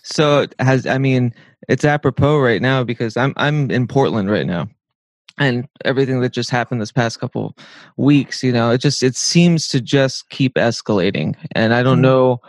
So 0.07 0.45
has 0.59 0.85
I 0.85 0.99
mean 0.99 1.33
it's 1.67 1.83
apropos 1.83 2.37
right 2.37 2.61
now 2.61 2.83
because 2.83 3.17
I'm 3.17 3.33
I'm 3.37 3.71
in 3.71 3.87
Portland 3.87 4.29
right 4.29 4.45
now 4.45 4.69
and 5.37 5.67
everything 5.83 6.21
that 6.21 6.31
just 6.31 6.49
happened 6.49 6.81
this 6.81 6.91
past 6.91 7.19
couple 7.19 7.55
weeks 7.97 8.43
you 8.43 8.51
know 8.51 8.71
it 8.71 8.79
just 8.79 9.03
it 9.03 9.15
seems 9.15 9.67
to 9.67 9.81
just 9.81 10.29
keep 10.29 10.55
escalating 10.55 11.35
and 11.53 11.73
i 11.73 11.83
don't 11.83 11.95
mm-hmm. 11.95 12.03
know 12.03 12.41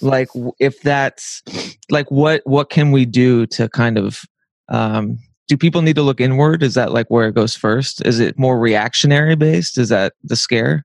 like 0.00 0.28
if 0.58 0.80
that's 0.82 1.42
like 1.90 2.10
what 2.10 2.42
what 2.44 2.70
can 2.70 2.92
we 2.92 3.04
do 3.04 3.46
to 3.46 3.68
kind 3.68 3.98
of 3.98 4.22
um 4.68 5.18
do 5.48 5.56
people 5.56 5.82
need 5.82 5.96
to 5.96 6.02
look 6.02 6.20
inward 6.20 6.62
is 6.62 6.74
that 6.74 6.92
like 6.92 7.06
where 7.08 7.28
it 7.28 7.34
goes 7.34 7.56
first 7.56 8.04
is 8.04 8.20
it 8.20 8.38
more 8.38 8.58
reactionary 8.58 9.36
based 9.36 9.78
is 9.78 9.88
that 9.88 10.12
the 10.24 10.36
scare 10.36 10.84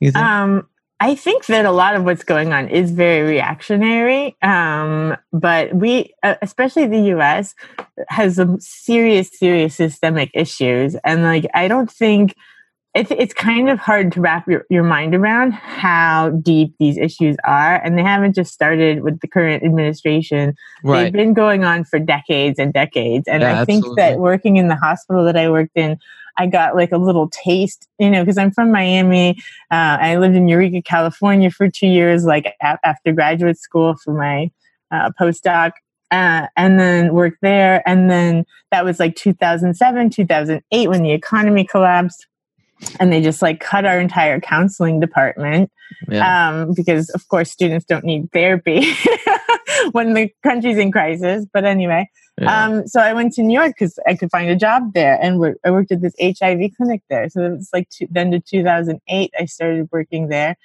you 0.00 0.10
think? 0.10 0.24
um 0.24 0.66
I 0.98 1.14
think 1.14 1.46
that 1.46 1.66
a 1.66 1.72
lot 1.72 1.94
of 1.94 2.04
what's 2.04 2.24
going 2.24 2.52
on 2.52 2.68
is 2.68 2.90
very 2.90 3.28
reactionary, 3.28 4.34
um, 4.40 5.16
but 5.30 5.74
we, 5.74 6.14
uh, 6.22 6.36
especially 6.40 6.86
the 6.86 7.02
U.S., 7.08 7.54
has 8.08 8.36
some 8.36 8.58
serious, 8.60 9.30
serious 9.30 9.74
systemic 9.74 10.30
issues, 10.32 10.94
and 11.04 11.22
like 11.22 11.46
I 11.52 11.68
don't 11.68 11.90
think 11.90 12.34
it's 12.94 13.10
it's 13.10 13.34
kind 13.34 13.68
of 13.68 13.78
hard 13.78 14.10
to 14.12 14.22
wrap 14.22 14.48
your, 14.48 14.64
your 14.70 14.82
mind 14.82 15.14
around 15.14 15.52
how 15.52 16.30
deep 16.30 16.74
these 16.80 16.96
issues 16.96 17.36
are, 17.44 17.76
and 17.76 17.98
they 17.98 18.02
haven't 18.02 18.34
just 18.34 18.54
started 18.54 19.02
with 19.02 19.20
the 19.20 19.28
current 19.28 19.62
administration. 19.62 20.54
Right. 20.82 21.04
They've 21.04 21.12
been 21.12 21.34
going 21.34 21.62
on 21.62 21.84
for 21.84 21.98
decades 21.98 22.58
and 22.58 22.72
decades, 22.72 23.28
and 23.28 23.42
yeah, 23.42 23.60
I 23.60 23.64
think 23.66 23.80
absolutely. 23.80 24.02
that 24.02 24.18
working 24.18 24.56
in 24.56 24.68
the 24.68 24.76
hospital 24.76 25.26
that 25.26 25.36
I 25.36 25.50
worked 25.50 25.76
in 25.76 25.98
I 26.38 26.46
got 26.46 26.76
like 26.76 26.92
a 26.92 26.98
little 26.98 27.28
taste, 27.30 27.88
you 27.98 28.10
know, 28.10 28.22
because 28.22 28.38
I'm 28.38 28.50
from 28.50 28.70
Miami. 28.70 29.38
Uh, 29.70 29.98
I 30.00 30.16
lived 30.16 30.36
in 30.36 30.48
Eureka, 30.48 30.82
California 30.82 31.50
for 31.50 31.68
two 31.68 31.86
years, 31.86 32.24
like 32.24 32.46
a- 32.62 32.78
after 32.84 33.12
graduate 33.12 33.58
school 33.58 33.96
for 34.02 34.12
my 34.12 34.50
uh, 34.90 35.10
postdoc. 35.20 35.72
Uh, 36.12 36.46
and 36.56 36.78
then 36.78 37.12
worked 37.12 37.38
there. 37.42 37.82
And 37.84 38.08
then 38.08 38.46
that 38.70 38.84
was 38.84 39.00
like 39.00 39.16
2007, 39.16 40.10
2008 40.10 40.88
when 40.88 41.02
the 41.02 41.10
economy 41.10 41.64
collapsed 41.64 42.28
and 43.00 43.12
they 43.12 43.20
just 43.20 43.42
like 43.42 43.60
cut 43.60 43.84
our 43.84 43.98
entire 43.98 44.40
counseling 44.40 45.00
department 45.00 45.70
yeah. 46.08 46.50
um, 46.50 46.72
because 46.74 47.10
of 47.10 47.26
course 47.28 47.50
students 47.50 47.84
don't 47.86 48.04
need 48.04 48.30
therapy 48.32 48.92
when 49.92 50.14
the 50.14 50.30
country's 50.42 50.78
in 50.78 50.92
crisis 50.92 51.46
but 51.52 51.64
anyway 51.64 52.08
yeah. 52.40 52.66
um, 52.66 52.86
so 52.86 53.00
i 53.00 53.12
went 53.12 53.32
to 53.32 53.42
new 53.42 53.58
york 53.58 53.72
because 53.76 53.98
i 54.06 54.14
could 54.14 54.30
find 54.30 54.48
a 54.48 54.56
job 54.56 54.92
there 54.94 55.18
and 55.20 55.42
i 55.64 55.70
worked 55.70 55.92
at 55.92 56.00
this 56.00 56.14
hiv 56.20 56.60
clinic 56.76 57.02
there 57.08 57.28
so 57.28 57.54
it's 57.54 57.70
like 57.72 57.88
two, 57.90 58.06
then 58.10 58.30
to 58.30 58.40
2008 58.40 59.30
i 59.38 59.44
started 59.44 59.88
working 59.92 60.28
there 60.28 60.56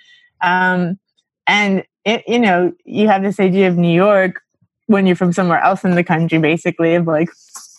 um, 0.42 1.00
and 1.48 1.84
it, 2.06 2.24
you 2.28 2.40
know 2.40 2.74
you 2.86 3.08
have 3.08 3.24
this 3.24 3.40
idea 3.40 3.68
of 3.68 3.78
new 3.78 3.94
york 3.94 4.42
when 4.88 5.06
you're 5.06 5.16
from 5.16 5.32
somewhere 5.32 5.60
else 5.60 5.84
in 5.84 5.96
the 5.96 6.04
country 6.04 6.40
basically 6.40 6.96
of 6.96 7.08
like 7.08 7.30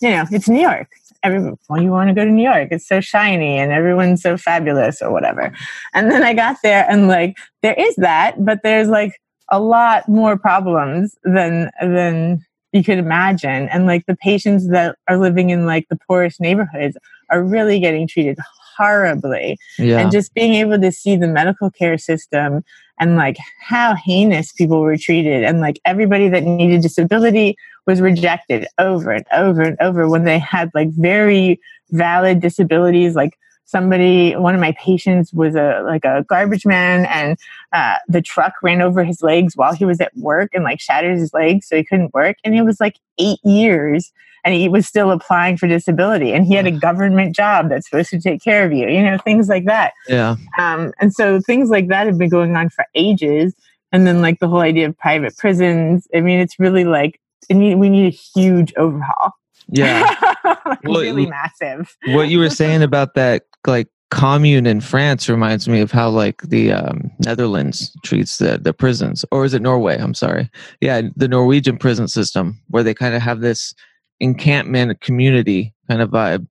you 0.01 0.09
know 0.09 0.25
it's 0.31 0.49
new 0.49 0.61
york 0.61 0.89
everyone, 1.23 1.57
well, 1.69 1.81
you 1.81 1.89
want 1.89 2.09
to 2.09 2.13
go 2.13 2.25
to 2.25 2.31
New 2.31 2.43
York. 2.43 2.67
It's 2.71 2.87
so 2.87 3.01
shiny 3.01 3.57
and 3.57 3.71
everyone's 3.71 4.21
so 4.21 4.37
fabulous 4.37 5.01
or 5.01 5.11
whatever. 5.11 5.53
And 5.93 6.11
then 6.11 6.23
I 6.23 6.33
got 6.33 6.57
there 6.61 6.85
and 6.89 7.07
like, 7.07 7.37
there 7.61 7.73
is 7.77 7.95
that, 7.95 8.43
but 8.43 8.59
there's 8.63 8.89
like 8.89 9.19
a 9.49 9.59
lot 9.59 10.07
more 10.07 10.37
problems 10.37 11.15
than, 11.23 11.69
than 11.81 12.45
you 12.71 12.83
could 12.83 12.97
imagine. 12.97 13.69
And 13.69 13.85
like 13.85 14.05
the 14.05 14.15
patients 14.15 14.69
that 14.69 14.97
are 15.07 15.17
living 15.17 15.51
in 15.51 15.65
like 15.65 15.87
the 15.89 15.97
poorest 16.07 16.41
neighborhoods 16.41 16.97
are 17.29 17.43
really 17.43 17.79
getting 17.79 18.07
treated 18.07 18.37
horribly. 18.77 19.57
Yeah. 19.77 19.99
And 19.99 20.11
just 20.11 20.33
being 20.33 20.55
able 20.55 20.79
to 20.79 20.91
see 20.91 21.15
the 21.15 21.27
medical 21.27 21.69
care 21.69 21.97
system 21.97 22.63
and 22.99 23.15
like 23.15 23.37
how 23.61 23.95
heinous 23.95 24.51
people 24.51 24.79
were 24.79 24.97
treated 24.97 25.43
and 25.43 25.59
like 25.59 25.79
everybody 25.85 26.29
that 26.29 26.43
needed 26.43 26.81
disability 26.81 27.55
was 27.85 28.01
rejected 28.01 28.67
over 28.77 29.11
and 29.11 29.25
over 29.33 29.61
and 29.61 29.77
over 29.81 30.07
when 30.09 30.23
they 30.23 30.39
had 30.39 30.69
like 30.73 30.89
very 30.91 31.59
valid 31.91 32.39
disabilities 32.39 33.15
like 33.15 33.33
somebody 33.65 34.35
one 34.35 34.55
of 34.55 34.61
my 34.61 34.73
patients 34.73 35.33
was 35.33 35.55
a 35.55 35.81
like 35.85 36.05
a 36.05 36.23
garbage 36.27 36.65
man 36.65 37.05
and 37.05 37.37
uh, 37.71 37.95
the 38.07 38.21
truck 38.21 38.53
ran 38.61 38.81
over 38.81 39.03
his 39.03 39.21
legs 39.21 39.55
while 39.55 39.73
he 39.73 39.85
was 39.85 39.99
at 39.99 40.15
work 40.17 40.51
and 40.53 40.63
like 40.63 40.79
shattered 40.79 41.17
his 41.17 41.33
legs 41.33 41.67
so 41.67 41.75
he 41.75 41.83
couldn't 41.83 42.13
work. 42.13 42.37
And 42.43 42.55
it 42.55 42.63
was 42.63 42.79
like 42.79 42.97
eight 43.17 43.39
years 43.43 44.11
and 44.45 44.53
he 44.53 44.67
was 44.67 44.85
still 44.85 45.11
applying 45.11 45.57
for 45.57 45.67
disability 45.67 46.33
and 46.33 46.45
he 46.45 46.53
had 46.53 46.67
a 46.67 46.71
government 46.71 47.35
job 47.35 47.69
that's 47.69 47.89
supposed 47.89 48.09
to 48.09 48.19
take 48.19 48.43
care 48.43 48.65
of 48.65 48.73
you 48.73 48.87
you 48.87 49.01
know 49.01 49.17
things 49.17 49.47
like 49.49 49.65
that. 49.65 49.93
Yeah. 50.07 50.35
Um, 50.57 50.93
and 50.99 51.13
so 51.13 51.39
things 51.39 51.69
like 51.69 51.87
that 51.87 52.07
have 52.07 52.17
been 52.17 52.29
going 52.29 52.55
on 52.55 52.69
for 52.69 52.85
ages. 52.95 53.53
And 53.91 54.07
then 54.07 54.21
like 54.21 54.39
the 54.39 54.47
whole 54.47 54.61
idea 54.61 54.87
of 54.87 54.97
private 54.97 55.37
prisons 55.37 56.07
i 56.15 56.19
mean 56.19 56.39
it's 56.39 56.57
really 56.59 56.83
like 56.83 57.19
need, 57.49 57.75
we 57.75 57.89
need 57.89 58.07
a 58.07 58.17
huge 58.39 58.73
overhaul 58.75 59.33
yeah 59.69 60.15
well, 60.83 61.01
really 61.01 61.25
massive 61.25 61.95
what 62.07 62.29
you 62.29 62.39
were 62.39 62.49
saying 62.49 62.81
about 62.81 63.13
that 63.13 63.43
like 63.67 63.87
commune 64.13 64.67
in 64.67 64.79
France 64.79 65.27
reminds 65.27 65.67
me 65.67 65.81
of 65.81 65.91
how 65.91 66.07
like 66.07 66.43
the 66.43 66.71
um, 66.71 67.09
Netherlands 67.25 67.91
treats 68.03 68.37
the, 68.37 68.59
the 68.59 68.71
prisons, 68.71 69.25
or 69.31 69.43
is 69.43 69.55
it 69.55 69.61
Norway? 69.63 69.97
I'm 69.97 70.13
sorry. 70.13 70.51
Yeah, 70.81 71.01
the 71.15 71.27
Norwegian 71.27 71.77
prison 71.77 72.07
system 72.07 72.61
where 72.67 72.83
they 72.83 72.93
kind 72.93 73.15
of 73.15 73.23
have 73.23 73.41
this 73.41 73.73
encampment 74.19 75.01
community 75.01 75.73
kind 75.89 76.01
of 76.01 76.11
vibe. 76.11 76.47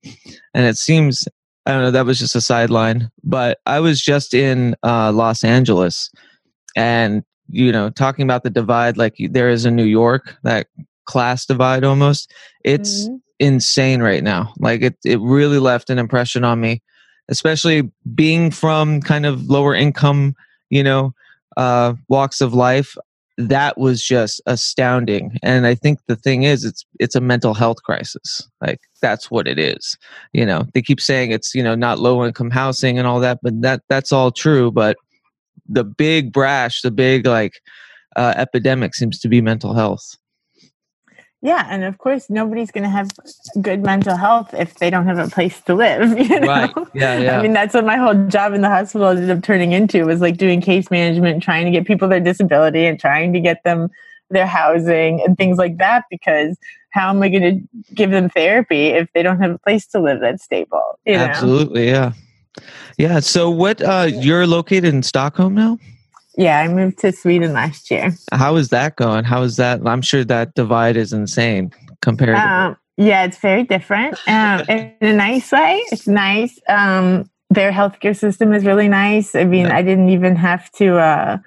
And 0.54 0.66
it 0.66 0.76
seems, 0.76 1.28
I 1.64 1.70
don't 1.70 1.82
know, 1.82 1.90
that 1.92 2.04
was 2.04 2.18
just 2.18 2.34
a 2.34 2.40
sideline, 2.40 3.10
but 3.22 3.60
I 3.64 3.78
was 3.78 4.02
just 4.02 4.34
in 4.34 4.74
uh, 4.82 5.12
Los 5.12 5.44
Angeles 5.44 6.10
and 6.74 7.22
you 7.48 7.70
know 7.70 7.90
talking 7.90 8.24
about 8.24 8.44
the 8.44 8.50
divide 8.50 8.96
like 8.96 9.16
there 9.30 9.50
is 9.50 9.66
in 9.66 9.76
new 9.76 9.84
york 9.84 10.36
that 10.42 10.68
class 11.12 11.44
divide 11.46 11.84
almost 11.84 12.32
it's 12.64 13.04
mm-hmm. 13.04 13.16
insane 13.38 14.02
right 14.02 14.24
now. 14.24 14.52
Like 14.58 14.82
it, 14.82 14.96
it 15.04 15.20
really 15.20 15.58
left 15.58 15.90
an 15.90 15.98
impression 15.98 16.44
on 16.44 16.60
me 16.60 16.80
especially 17.28 17.90
being 18.14 18.50
from 18.50 19.00
kind 19.00 19.26
of 19.26 19.48
lower 19.48 19.74
income 19.74 20.34
you 20.70 20.82
know 20.82 21.12
uh 21.56 21.94
walks 22.08 22.40
of 22.40 22.54
life 22.54 22.96
that 23.38 23.78
was 23.78 24.04
just 24.04 24.42
astounding. 24.46 25.38
And 25.42 25.66
i 25.66 25.74
think 25.74 25.98
the 26.06 26.16
thing 26.16 26.42
is 26.42 26.64
it's 26.64 26.84
it's 27.00 27.14
a 27.14 27.20
mental 27.20 27.54
health 27.54 27.82
crisis. 27.82 28.48
Like 28.60 28.80
that's 29.00 29.30
what 29.30 29.48
it 29.48 29.58
is 29.58 29.96
you 30.32 30.46
know? 30.46 30.66
They 30.74 30.82
keep 30.82 31.00
saying 31.00 31.30
it's 31.32 31.54
you 31.54 31.62
know 31.62 31.74
not 31.74 31.98
low 31.98 32.24
income 32.24 32.50
housing 32.50 32.98
and 32.98 33.06
all 33.06 33.20
that 33.20 33.38
but 33.42 33.60
that 33.62 33.82
that's 33.88 34.12
all 34.12 34.30
true 34.30 34.70
but 34.70 34.96
the 35.68 35.84
big 35.84 36.32
brash 36.32 36.82
the 36.82 36.90
big 36.90 37.26
like 37.26 37.54
uh, 38.16 38.34
epidemic 38.36 38.94
seems 38.94 39.18
to 39.20 39.28
be 39.28 39.40
mental 39.40 39.72
health 39.74 40.16
yeah, 41.42 41.66
and 41.68 41.82
of 41.82 41.98
course, 41.98 42.30
nobody's 42.30 42.70
going 42.70 42.84
to 42.84 42.88
have 42.88 43.10
good 43.60 43.82
mental 43.82 44.16
health 44.16 44.54
if 44.54 44.76
they 44.76 44.90
don't 44.90 45.06
have 45.06 45.18
a 45.18 45.28
place 45.28 45.60
to 45.62 45.74
live. 45.74 46.16
You 46.22 46.40
know? 46.40 46.46
Right. 46.46 46.70
Yeah, 46.94 47.18
yeah. 47.18 47.38
I 47.38 47.42
mean, 47.42 47.52
that's 47.52 47.74
what 47.74 47.84
my 47.84 47.96
whole 47.96 48.14
job 48.28 48.52
in 48.52 48.60
the 48.60 48.68
hospital 48.68 49.08
ended 49.08 49.28
up 49.28 49.42
turning 49.42 49.72
into 49.72 50.06
was 50.06 50.20
like 50.20 50.36
doing 50.36 50.60
case 50.60 50.88
management, 50.88 51.42
trying 51.42 51.64
to 51.64 51.72
get 51.72 51.84
people 51.84 52.06
their 52.06 52.20
disability, 52.20 52.86
and 52.86 52.98
trying 52.98 53.32
to 53.32 53.40
get 53.40 53.64
them 53.64 53.90
their 54.30 54.46
housing 54.46 55.20
and 55.22 55.36
things 55.36 55.58
like 55.58 55.78
that. 55.78 56.04
Because 56.10 56.56
how 56.90 57.10
am 57.10 57.20
I 57.22 57.28
going 57.28 57.42
to 57.42 57.94
give 57.94 58.10
them 58.12 58.28
therapy 58.28 58.88
if 58.88 59.08
they 59.12 59.24
don't 59.24 59.40
have 59.40 59.50
a 59.50 59.58
place 59.58 59.84
to 59.88 60.00
live 60.00 60.20
that's 60.20 60.44
stable? 60.44 61.00
You 61.04 61.14
know? 61.14 61.24
Absolutely. 61.24 61.88
Yeah. 61.88 62.12
Yeah. 62.98 63.18
So, 63.18 63.50
what? 63.50 63.82
Uh, 63.82 64.08
you're 64.12 64.46
located 64.46 64.94
in 64.94 65.02
Stockholm 65.02 65.56
now. 65.56 65.76
Yeah, 66.36 66.60
I 66.60 66.68
moved 66.68 66.98
to 67.00 67.12
Sweden 67.12 67.52
last 67.52 67.90
year. 67.90 68.14
How 68.32 68.56
is 68.56 68.70
that 68.70 68.96
going? 68.96 69.24
How 69.24 69.42
is 69.42 69.56
that? 69.56 69.80
I'm 69.86 70.02
sure 70.02 70.24
that 70.24 70.54
divide 70.54 70.96
is 70.96 71.12
insane 71.12 71.72
compared. 72.00 72.36
Um, 72.36 72.76
yeah, 72.96 73.24
it's 73.24 73.38
very 73.38 73.64
different. 73.64 74.18
Um, 74.26 74.60
in 74.68 74.94
a 75.00 75.12
nice 75.12 75.50
way, 75.52 75.82
it's 75.90 76.06
nice. 76.06 76.58
Um, 76.68 77.30
their 77.50 77.72
healthcare 77.72 78.16
system 78.16 78.52
is 78.52 78.64
really 78.64 78.88
nice. 78.88 79.34
I 79.34 79.44
mean, 79.44 79.66
yeah. 79.66 79.76
I 79.76 79.82
didn't 79.82 80.08
even 80.08 80.36
have 80.36 80.70
to 80.72 80.96
uh, 80.96 81.38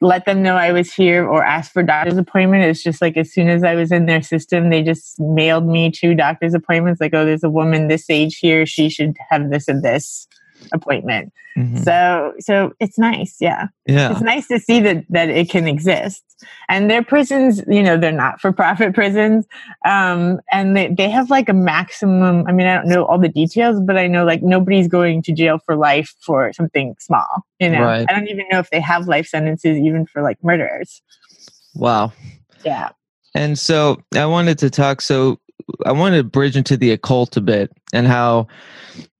let 0.00 0.24
them 0.24 0.42
know 0.42 0.56
I 0.56 0.72
was 0.72 0.92
here 0.92 1.26
or 1.26 1.44
ask 1.44 1.72
for 1.72 1.82
doctor's 1.82 2.16
appointment. 2.16 2.64
It's 2.64 2.82
just 2.82 3.00
like 3.00 3.16
as 3.16 3.32
soon 3.32 3.48
as 3.48 3.62
I 3.62 3.74
was 3.74 3.92
in 3.92 4.06
their 4.06 4.22
system, 4.22 4.70
they 4.70 4.82
just 4.82 5.18
mailed 5.20 5.66
me 5.66 5.90
two 5.90 6.14
doctor's 6.14 6.54
appointments. 6.54 7.00
Like, 7.00 7.14
oh, 7.14 7.24
there's 7.24 7.44
a 7.44 7.50
woman 7.50 7.88
this 7.88 8.10
age 8.10 8.38
here. 8.38 8.66
She 8.66 8.88
should 8.88 9.16
have 9.30 9.50
this 9.50 9.68
and 9.68 9.82
this 9.82 10.26
appointment. 10.72 11.32
Mm-hmm. 11.56 11.78
So 11.78 12.34
so 12.40 12.72
it's 12.80 12.98
nice, 12.98 13.36
yeah. 13.40 13.68
Yeah. 13.86 14.12
It's 14.12 14.20
nice 14.20 14.48
to 14.48 14.58
see 14.58 14.80
that 14.80 15.04
that 15.10 15.28
it 15.28 15.48
can 15.50 15.68
exist. 15.68 16.22
And 16.68 16.90
their 16.90 17.02
prisons, 17.02 17.62
you 17.68 17.82
know, 17.82 17.96
they're 17.96 18.12
not 18.12 18.40
for 18.40 18.52
profit 18.52 18.94
prisons. 18.94 19.46
Um, 19.86 20.40
and 20.50 20.76
they, 20.76 20.88
they 20.88 21.08
have 21.08 21.30
like 21.30 21.48
a 21.48 21.54
maximum 21.54 22.46
I 22.46 22.52
mean, 22.52 22.66
I 22.66 22.74
don't 22.74 22.88
know 22.88 23.04
all 23.04 23.18
the 23.18 23.28
details, 23.28 23.80
but 23.80 23.96
I 23.96 24.06
know 24.06 24.24
like 24.24 24.42
nobody's 24.42 24.88
going 24.88 25.22
to 25.22 25.32
jail 25.32 25.58
for 25.58 25.76
life 25.76 26.14
for 26.20 26.52
something 26.52 26.96
small. 26.98 27.44
You 27.60 27.70
know. 27.70 27.82
Right. 27.82 28.06
I 28.08 28.12
don't 28.12 28.28
even 28.28 28.46
know 28.50 28.58
if 28.58 28.70
they 28.70 28.80
have 28.80 29.06
life 29.06 29.26
sentences 29.26 29.76
even 29.76 30.06
for 30.06 30.22
like 30.22 30.42
murderers. 30.42 31.02
Wow. 31.74 32.12
Yeah. 32.64 32.90
And 33.34 33.58
so 33.58 34.00
I 34.14 34.26
wanted 34.26 34.58
to 34.60 34.70
talk 34.70 35.00
so 35.00 35.40
I 35.84 35.92
wanted 35.92 36.18
to 36.18 36.24
bridge 36.24 36.56
into 36.56 36.76
the 36.76 36.90
occult 36.90 37.36
a 37.36 37.40
bit 37.40 37.70
and 37.92 38.06
how 38.06 38.46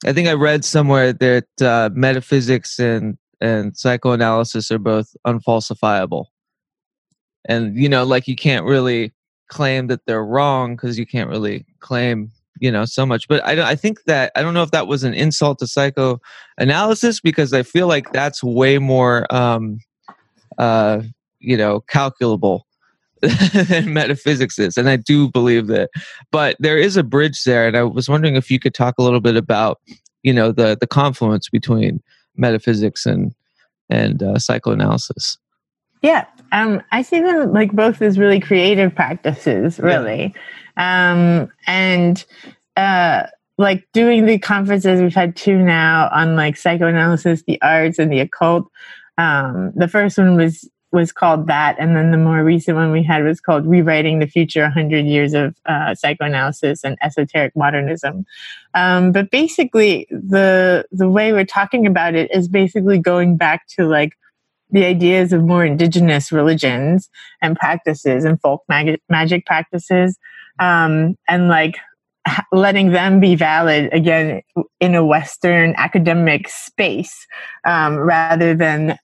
I 0.06 0.12
think 0.12 0.28
I 0.28 0.32
read 0.32 0.64
somewhere 0.64 1.12
that 1.12 1.46
uh, 1.60 1.90
metaphysics 1.92 2.78
and 2.78 3.16
and 3.40 3.76
psychoanalysis 3.76 4.70
are 4.70 4.78
both 4.78 5.14
unfalsifiable. 5.26 6.26
And 7.46 7.76
you 7.76 7.88
know, 7.88 8.04
like 8.04 8.28
you 8.28 8.36
can't 8.36 8.64
really 8.64 9.12
claim 9.48 9.88
that 9.88 10.06
they're 10.06 10.24
wrong 10.24 10.76
because 10.76 10.98
you 10.98 11.06
can't 11.06 11.28
really 11.28 11.66
claim 11.80 12.30
you 12.60 12.70
know 12.70 12.84
so 12.84 13.04
much. 13.04 13.28
But 13.28 13.44
I 13.44 13.70
I 13.70 13.76
think 13.76 14.04
that 14.04 14.32
I 14.36 14.42
don't 14.42 14.54
know 14.54 14.62
if 14.62 14.70
that 14.70 14.86
was 14.86 15.04
an 15.04 15.14
insult 15.14 15.58
to 15.58 15.66
psychoanalysis 15.66 17.20
because 17.20 17.52
I 17.52 17.62
feel 17.62 17.86
like 17.86 18.12
that's 18.12 18.42
way 18.42 18.78
more 18.78 19.32
um, 19.34 19.78
uh, 20.58 21.02
you 21.40 21.56
know 21.56 21.80
calculable 21.80 22.66
than 23.28 23.92
metaphysics 23.92 24.58
is. 24.58 24.76
And 24.76 24.88
I 24.88 24.96
do 24.96 25.30
believe 25.30 25.66
that. 25.68 25.90
But 26.30 26.56
there 26.58 26.78
is 26.78 26.96
a 26.96 27.02
bridge 27.02 27.44
there. 27.44 27.66
And 27.66 27.76
I 27.76 27.82
was 27.82 28.08
wondering 28.08 28.36
if 28.36 28.50
you 28.50 28.58
could 28.58 28.74
talk 28.74 28.94
a 28.98 29.02
little 29.02 29.20
bit 29.20 29.36
about, 29.36 29.80
you 30.22 30.32
know, 30.32 30.52
the, 30.52 30.76
the 30.80 30.86
confluence 30.86 31.48
between 31.48 32.02
metaphysics 32.36 33.06
and, 33.06 33.34
and 33.90 34.22
uh, 34.22 34.38
psychoanalysis. 34.38 35.38
Yeah. 36.02 36.26
Um, 36.52 36.82
I 36.92 37.02
see 37.02 37.20
them 37.20 37.52
like 37.52 37.72
both 37.72 38.02
as 38.02 38.18
really 38.18 38.40
creative 38.40 38.94
practices, 38.94 39.78
really. 39.78 40.34
Yeah. 40.76 41.12
Um, 41.12 41.48
and, 41.66 42.24
uh, 42.76 43.24
like 43.56 43.86
doing 43.92 44.26
the 44.26 44.38
conferences 44.38 45.00
we've 45.00 45.14
had 45.14 45.36
two 45.36 45.58
now 45.58 46.10
on 46.12 46.34
like 46.34 46.56
psychoanalysis 46.56 47.44
the 47.46 47.62
arts 47.62 48.00
and 48.00 48.10
the 48.10 48.18
occult 48.18 48.68
um, 49.16 49.72
the 49.76 49.86
first 49.88 50.18
one 50.18 50.36
was 50.36 50.68
was 50.94 51.12
called 51.12 51.48
that. 51.48 51.76
And 51.78 51.94
then 51.94 52.12
the 52.12 52.16
more 52.16 52.42
recent 52.42 52.76
one 52.76 52.92
we 52.92 53.02
had 53.02 53.24
was 53.24 53.40
called 53.40 53.66
Rewriting 53.66 54.20
the 54.20 54.26
Future 54.26 54.62
100 54.62 55.04
Years 55.04 55.34
of 55.34 55.54
uh, 55.66 55.94
Psychoanalysis 55.94 56.84
and 56.84 56.96
Esoteric 57.02 57.54
Modernism. 57.54 58.24
Um, 58.72 59.12
but 59.12 59.30
basically, 59.30 60.06
the, 60.10 60.86
the 60.92 61.10
way 61.10 61.32
we're 61.32 61.44
talking 61.44 61.86
about 61.86 62.14
it 62.14 62.30
is 62.34 62.48
basically 62.48 62.98
going 62.98 63.36
back 63.36 63.66
to 63.76 63.86
like 63.86 64.12
the 64.70 64.84
ideas 64.86 65.32
of 65.32 65.42
more 65.42 65.64
indigenous 65.64 66.32
religions 66.32 67.10
and 67.42 67.56
practices 67.56 68.24
and 68.24 68.40
folk 68.40 68.62
mag- 68.68 69.00
magic 69.10 69.44
practices. 69.44 70.16
Um, 70.58 71.18
and 71.28 71.48
like 71.48 71.76
letting 72.52 72.92
them 72.92 73.20
be 73.20 73.34
valid 73.34 73.92
again 73.92 74.40
in 74.80 74.94
a 74.94 75.04
Western 75.04 75.74
academic 75.76 76.48
space 76.48 77.26
um, 77.66 77.96
rather 77.96 78.54
than 78.54 78.98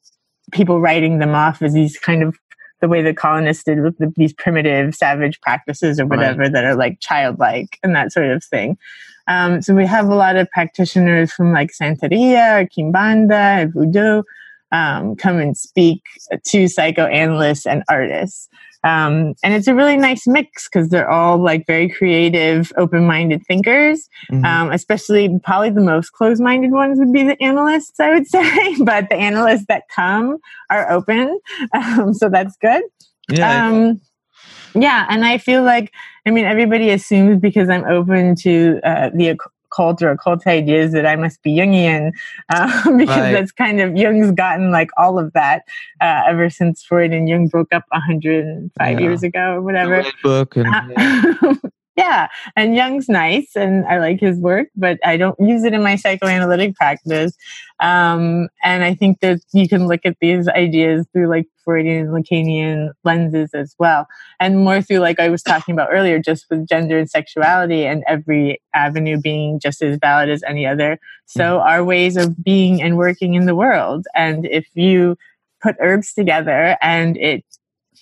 people 0.53 0.81
writing 0.81 1.19
them 1.19 1.35
off 1.35 1.63
as 1.63 1.73
these 1.73 1.99
kind 1.99 2.23
of 2.23 2.37
the 2.81 2.89
way 2.89 3.03
the 3.03 3.15
colonists 3.15 3.65
did 3.65 3.83
with 3.83 3.99
the, 3.99 4.13
these 4.17 4.33
primitive 4.33 4.95
savage 4.95 5.41
practices 5.41 6.01
or 6.01 6.07
whatever 6.07 6.43
right. 6.43 6.53
that 6.53 6.65
are 6.65 6.75
like 6.75 6.99
childlike 7.01 7.79
and 7.83 7.95
that 7.95 8.13
sort 8.13 8.27
of 8.27 8.43
thing. 8.43 8.79
Um, 9.27 9.63
so 9.63 9.75
we 9.75 9.87
have 9.87 10.09
a 10.09 10.15
lot 10.15 10.37
of 10.37 10.51
practitioners 10.51 11.31
from 11.33 11.53
like 11.53 11.71
Santeria 11.73 12.63
or 12.63 12.67
Kimbanda 12.67 13.63
and 13.63 13.73
Voodoo 13.73 14.23
um, 14.73 15.15
come 15.17 15.39
and 15.39 15.57
speak 15.57 16.03
to 16.47 16.69
psychoanalysts 16.69 17.67
and 17.67 17.83
artists. 17.89 18.49
Um, 18.83 19.35
and 19.45 19.53
it's 19.53 19.67
a 19.67 19.75
really 19.75 19.97
nice 19.97 20.27
mix 20.27 20.69
because 20.69 20.89
they're 20.89 21.11
all 21.11 21.39
like 21.39 21.67
very 21.67 21.89
creative, 21.89 22.73
open 22.77 23.07
minded 23.07 23.45
thinkers. 23.47 24.09
Mm-hmm. 24.31 24.45
Um, 24.45 24.73
especially, 24.73 25.39
probably 25.45 25.71
the 25.71 25.83
most 25.83 26.11
closed 26.11 26.43
minded 26.43 26.73
ones 26.73 26.99
would 26.99 27.13
be 27.13 27.23
the 27.23 27.41
analysts, 27.43 28.01
I 28.01 28.15
would 28.15 28.27
say. 28.29 28.77
but 28.83 29.09
the 29.09 29.17
analysts 29.17 29.67
that 29.69 29.85
come 29.95 30.39
are 30.71 30.91
open. 30.91 31.39
Um, 31.73 32.15
so 32.15 32.29
that's 32.29 32.57
good. 32.57 32.83
Yeah. 33.29 33.69
Um, 33.69 34.01
yeah. 34.75 35.07
And 35.09 35.25
I 35.25 35.39
feel 35.39 35.63
like, 35.63 35.93
I 36.27 36.31
mean, 36.31 36.45
everybody 36.45 36.91
assumes 36.91 37.41
because 37.41 37.69
I'm 37.69 37.85
open 37.85 38.35
to 38.37 38.81
uh, 38.83 39.11
the 39.15 39.39
cult 39.75 40.03
or 40.03 40.11
occult 40.11 40.47
ideas 40.47 40.93
that 40.93 41.07
I 41.07 41.17
must 41.17 41.43
be 41.43 41.57
Jungian 41.57 42.13
uh, 42.49 42.91
because 42.97 43.17
right. 43.17 43.33
that's 43.33 43.53
kind 43.53 43.81
of 43.81 43.97
Jung's 43.97 44.33
gotten 44.33 44.71
like 44.71 44.91
all 44.97 45.19
of 45.19 45.33
that 45.33 45.63
uh, 46.01 46.23
ever 46.27 46.51
since 46.51 46.83
Freud 46.83 47.13
and 47.13 47.29
Jung 47.29 47.49
broke 47.49 47.73
up 47.73 47.85
105 47.89 48.71
yeah. 48.79 48.99
years 48.99 49.23
ago 49.23 49.55
or 49.55 49.63
whatever. 49.63 50.05
book 50.23 50.57
and, 50.57 50.67
yeah. 50.67 51.53
yeah, 51.97 52.29
and 52.57 52.77
Jung's 52.77 53.09
nice, 53.09 53.57
and 53.57 53.85
I 53.87 53.99
like 53.99 54.21
his 54.21 54.39
work, 54.39 54.69
but 54.77 54.99
I 55.05 55.17
don't 55.17 55.39
use 55.41 55.65
it 55.65 55.75
in 55.75 55.83
my 55.83 55.97
psychoanalytic 55.97 56.75
practice. 56.77 57.37
Um, 57.81 58.49
and 58.63 58.85
I 58.85 58.95
think 58.95 59.21
that 59.21 59.41
you 59.53 59.69
can 59.69 59.89
look 59.89 60.01
at 60.05 60.17
these 60.21 60.49
ideas 60.49 61.07
through 61.13 61.29
like 61.29 61.47
Freudian 61.65 62.07
and 62.07 62.25
Lacanian 62.25 62.93
lenses 63.05 63.51
as 63.55 63.75
well, 63.79 64.07
and 64.39 64.61
more 64.65 64.81
through 64.81 65.01
like 65.01 65.19
I 65.19 65.29
was 65.29 65.43
talking 65.43 65.75
about 65.75 65.89
earlier, 65.91 66.19
just 66.21 66.47
with 66.49 66.69
gender 66.69 66.99
and 66.99 67.11
sexuality, 67.11 67.87
and 67.87 68.05
every 68.07 68.63
avenue 68.73 69.21
being 69.21 69.59
just 69.59 69.83
as 69.83 69.99
valid 70.01 70.31
as 70.31 70.43
any 70.45 70.67
other. 70.67 70.99
So 71.27 71.59
mm-hmm. 71.59 71.69
our 71.69 71.85
ways 71.85 72.17
of 72.17 72.43
being 72.43 72.81
and 72.81 72.97
working 72.97 73.35
in 73.35 73.47
the 73.47 73.57
world, 73.57 74.07
and 74.15 74.47
if 74.47 74.67
you 74.75 75.17
put 75.61 75.77
herbs 75.81 76.15
together 76.15 76.77
and 76.81 77.17
it 77.19 77.45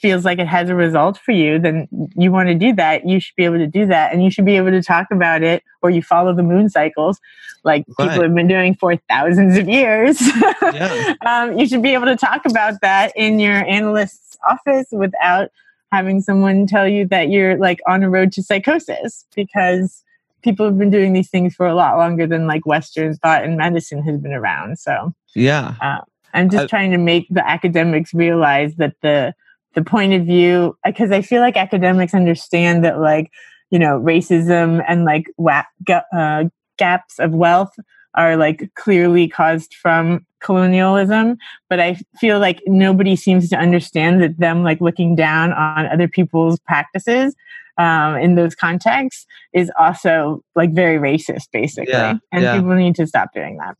feels 0.00 0.24
like 0.24 0.38
it 0.38 0.46
has 0.46 0.68
a 0.68 0.74
result 0.74 1.18
for 1.18 1.32
you, 1.32 1.58
then 1.58 1.88
you 2.16 2.30
want 2.30 2.48
to 2.48 2.54
do 2.54 2.72
that. 2.74 3.06
You 3.06 3.20
should 3.20 3.34
be 3.36 3.44
able 3.44 3.58
to 3.58 3.66
do 3.66 3.86
that. 3.86 4.12
And 4.12 4.22
you 4.22 4.30
should 4.30 4.44
be 4.44 4.56
able 4.56 4.70
to 4.70 4.82
talk 4.82 5.08
about 5.10 5.42
it 5.42 5.62
or 5.82 5.90
you 5.90 6.02
follow 6.02 6.34
the 6.34 6.42
moon 6.42 6.68
cycles 6.68 7.20
like 7.64 7.84
right. 7.98 8.08
people 8.08 8.22
have 8.22 8.34
been 8.34 8.48
doing 8.48 8.74
for 8.74 8.96
thousands 9.08 9.56
of 9.56 9.68
years. 9.68 10.20
Yeah. 10.60 11.14
um, 11.24 11.58
you 11.58 11.66
should 11.66 11.82
be 11.82 11.94
able 11.94 12.04
to 12.06 12.16
talk 12.16 12.44
about 12.44 12.82
that 12.82 13.12
in 13.16 13.40
your 13.40 13.66
analyst's 13.66 14.36
office 14.46 14.86
without 14.92 15.50
having 15.90 16.20
someone 16.20 16.66
tell 16.66 16.86
you 16.86 17.06
that 17.06 17.30
you're 17.30 17.56
like 17.56 17.80
on 17.86 18.02
a 18.02 18.10
road 18.10 18.32
to 18.32 18.42
psychosis 18.42 19.24
because 19.34 20.04
people 20.42 20.66
have 20.66 20.76
been 20.76 20.90
doing 20.90 21.14
these 21.14 21.30
things 21.30 21.54
for 21.54 21.66
a 21.66 21.74
lot 21.74 21.96
longer 21.96 22.26
than 22.26 22.46
like 22.46 22.66
Western 22.66 23.14
thought 23.16 23.44
and 23.44 23.56
medicine 23.56 24.02
has 24.02 24.20
been 24.20 24.32
around. 24.32 24.78
So, 24.78 25.14
yeah. 25.34 25.74
Uh, 25.80 26.00
I'm 26.34 26.50
just 26.50 26.64
I- 26.64 26.66
trying 26.66 26.90
to 26.90 26.98
make 26.98 27.26
the 27.30 27.48
academics 27.48 28.12
realize 28.12 28.74
that 28.76 28.94
the 29.00 29.34
the 29.74 29.84
point 29.84 30.12
of 30.12 30.24
view 30.24 30.76
because 30.84 31.10
I 31.10 31.22
feel 31.22 31.40
like 31.40 31.56
academics 31.56 32.14
understand 32.14 32.84
that 32.84 33.00
like 33.00 33.30
you 33.70 33.78
know 33.78 34.00
racism 34.00 34.84
and 34.88 35.04
like 35.04 35.26
wa- 35.36 35.64
ga- 35.84 36.04
uh, 36.14 36.44
gaps 36.78 37.18
of 37.18 37.32
wealth 37.34 37.74
are 38.14 38.36
like 38.36 38.70
clearly 38.74 39.28
caused 39.28 39.74
from 39.74 40.24
colonialism 40.40 41.36
but 41.68 41.80
i 41.80 41.98
feel 42.20 42.38
like 42.38 42.62
nobody 42.66 43.16
seems 43.16 43.48
to 43.48 43.56
understand 43.56 44.22
that 44.22 44.38
them 44.38 44.62
like 44.62 44.80
looking 44.80 45.16
down 45.16 45.52
on 45.52 45.86
other 45.86 46.06
people's 46.06 46.60
practices 46.60 47.34
um, 47.76 48.16
in 48.16 48.34
those 48.36 48.54
contexts 48.54 49.26
is 49.52 49.70
also 49.78 50.42
like 50.54 50.72
very 50.72 50.96
racist 50.96 51.48
basically 51.52 51.92
Yeah, 51.92 52.14
and 52.32 52.42
yeah. 52.42 52.54
people 52.54 52.74
need 52.74 52.94
to 52.96 53.06
stop 53.06 53.32
doing 53.34 53.58
that 53.58 53.76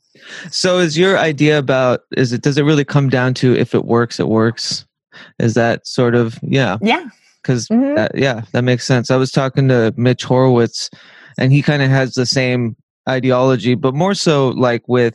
So 0.53 0.79
is 0.79 0.99
your 0.99 1.17
idea 1.17 1.59
about 1.59 2.01
is 2.17 2.33
it 2.33 2.43
does 2.43 2.59
it 2.59 2.63
really 2.63 2.85
come 2.85 3.09
down 3.09 3.35
to 3.35 3.55
if 3.57 3.75
it 3.75 3.85
works, 3.85 4.19
it 4.19 4.29
works? 4.29 4.85
Is 5.39 5.55
that 5.55 5.87
sort 5.87 6.15
of 6.15 6.39
yeah? 6.43 6.79
yeah 6.83 7.09
Because 7.43 7.69
Mhm. 7.69 8.09
yeah, 8.15 8.43
that 8.53 8.63
makes 8.63 8.87
sense. 8.87 9.11
I 9.11 9.17
was 9.17 9.31
talking 9.31 9.69
to 9.69 9.93
Mitch 9.97 10.25
Horowitz, 10.25 10.91
and 11.39 11.53
he 11.53 11.63
kind 11.63 11.83
of 11.83 11.91
has 11.91 12.15
the 12.15 12.27
same 12.27 12.77
ideology, 13.09 13.75
but 13.75 13.95
more 13.95 14.15
so 14.15 14.49
like 14.51 14.83
with 14.89 15.15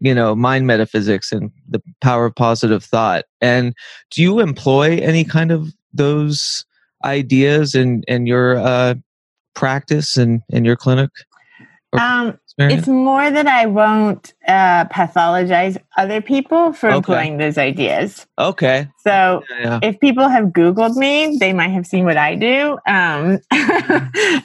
you 0.00 0.14
know 0.14 0.34
mind 0.34 0.66
metaphysics 0.66 1.32
and 1.32 1.50
the 1.68 1.82
power 2.00 2.26
of 2.26 2.34
positive 2.34 2.84
thought. 2.84 3.24
And 3.40 3.74
do 4.10 4.22
you 4.22 4.40
employ 4.40 4.98
any 4.98 5.24
kind 5.24 5.50
of 5.52 5.68
those 5.92 6.64
ideas 7.04 7.74
in 7.74 8.02
in 8.08 8.26
your 8.26 8.58
uh, 8.58 8.94
practice 9.54 10.16
and 10.16 10.42
in 10.48 10.64
your 10.64 10.76
clinic? 10.76 11.10
Or 11.92 12.00
um, 12.00 12.38
experience? 12.58 12.80
It's 12.80 12.88
more 12.88 13.30
that 13.30 13.46
I 13.46 13.66
won't 13.66 14.32
uh, 14.46 14.84
pathologize 14.86 15.76
other 15.96 16.20
people 16.20 16.72
for 16.72 16.88
Okay. 16.88 16.96
employing 16.96 17.38
those 17.38 17.58
ideas. 17.58 18.26
okay. 18.38 18.88
So 19.02 19.42
Yeah, 19.50 19.58
yeah. 19.62 19.78
if 19.82 20.00
people 20.00 20.28
have 20.28 20.46
Googled 20.46 20.96
me, 20.96 21.36
they 21.38 21.52
might 21.52 21.68
have 21.70 21.86
seen 21.86 22.04
what 22.04 22.16
I 22.16 22.34
do. 22.36 22.78
Um, 22.86 23.38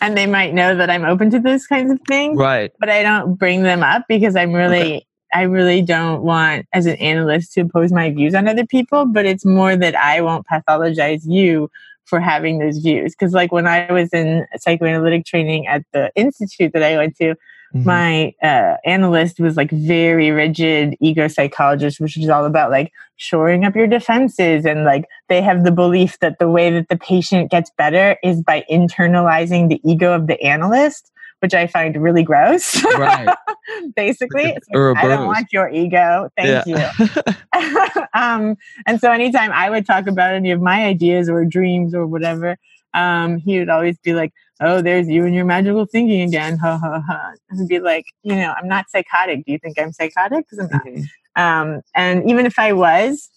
and 0.02 0.18
they 0.18 0.26
might 0.28 0.54
know 0.54 0.76
that 0.76 0.90
I'm 0.90 1.06
open 1.06 1.30
to 1.32 1.40
those 1.40 1.66
kinds 1.68 1.92
of 1.92 2.00
things, 2.08 2.38
Right. 2.38 2.72
but 2.80 2.90
I 2.90 3.04
don't 3.04 3.36
bring 3.36 3.64
them 3.64 3.84
up 3.84 4.04
because 4.08 4.36
I'm 4.36 4.54
really. 4.54 5.06
I 5.32 5.44
really 5.44 5.84
don't 5.84 6.24
want, 6.24 6.66
as 6.74 6.88
an 6.88 6.96
analyst, 6.96 7.54
to 7.54 7.60
impose 7.60 7.92
my 7.92 8.10
views 8.10 8.34
on 8.34 8.48
other 8.48 8.66
people, 8.66 9.06
but 9.06 9.28
it's 9.28 9.46
more 9.46 9.76
that 9.76 9.94
I 9.96 10.22
won't 10.22 10.48
pathologize 10.52 11.22
you 11.24 11.70
for 12.06 12.20
having 12.20 12.58
those 12.58 12.80
views. 12.80 13.14
Because, 13.14 13.32
like, 13.32 13.52
when 13.52 13.68
I 13.68 13.92
was 13.94 14.10
in 14.12 14.48
psychoanalytic 14.58 15.28
training 15.28 15.68
at 15.68 15.84
the 15.94 16.10
institute 16.16 16.74
that 16.74 16.82
I 16.82 16.98
went 16.98 17.16
to, 17.18 17.36
Mhm. 17.76 17.86
my 17.86 18.34
uh, 18.42 18.78
analyst 18.84 19.40
was 19.40 19.56
like 19.56 19.70
very 19.70 20.32
rigid 20.32 20.96
ego 21.00 21.28
psychologist 21.28 22.00
which 22.00 22.18
is 22.18 22.28
all 22.28 22.46
about 22.46 22.72
like 22.72 22.92
shoring 23.18 23.64
up 23.64 23.76
your 23.76 23.86
defenses 23.86 24.66
and 24.66 24.86
like 24.86 25.06
they 25.28 25.42
have 25.42 25.64
the 25.64 25.72
belief 25.72 26.18
that 26.20 26.40
the 26.40 26.50
way 26.50 26.72
that 26.72 26.90
the 26.90 26.98
patient 26.98 27.52
gets 27.52 27.70
better 27.78 28.18
is 28.24 28.42
by 28.42 28.64
internalizing 28.72 29.70
the 29.70 29.80
ego 29.84 30.14
of 30.14 30.26
the 30.28 30.42
analyst 30.42 31.12
which 31.42 31.54
i 31.54 31.68
find 31.68 31.96
really 32.02 32.24
gross. 32.24 32.84
Right. 32.84 33.30
basically 33.96 34.46
like, 34.74 34.98
i 34.98 35.08
don't 35.08 35.28
want 35.28 35.48
your 35.54 35.70
ego. 35.70 36.30
Thank 36.36 36.66
you. 36.66 36.78
Um, 38.14 38.58
and 38.88 39.00
so 39.00 39.12
anytime 39.12 39.52
I 39.52 39.70
would 39.70 39.86
talk 39.86 40.08
about 40.08 40.34
any 40.34 40.52
of 40.52 40.62
my 40.62 40.86
ideas 40.86 41.30
or 41.30 41.46
dreams 41.46 41.94
or 41.94 42.08
whatever, 42.08 42.58
um, 42.94 43.38
he 43.38 43.60
would 43.60 43.70
always 43.70 43.98
be 44.00 44.14
like, 44.14 44.34
"Oh, 44.60 44.82
there's 44.82 45.08
you 45.08 45.26
and 45.26 45.34
your 45.36 45.46
magical 45.46 45.86
thinking 45.86 46.22
again." 46.22 46.58
Ha 46.58 46.78
ha 46.78 47.02
ha. 47.08 47.34
And 47.50 47.68
be 47.68 47.80
like, 47.80 48.06
"You 48.24 48.36
know, 48.36 48.54
I'm 48.58 48.68
not 48.68 48.90
psychotic. 48.90 49.46
Do 49.46 49.52
you 49.52 49.60
think 49.60 49.80
I'm 49.80 49.92
psychotic? 49.92 50.46
Because 50.50 50.60
I'm 50.66 50.70
not." 50.72 50.86
Mhm. 50.86 51.06
Um, 51.36 51.82
and 51.96 52.30
even 52.30 52.46
if 52.46 52.60
I 52.60 52.74
was, 52.74 53.30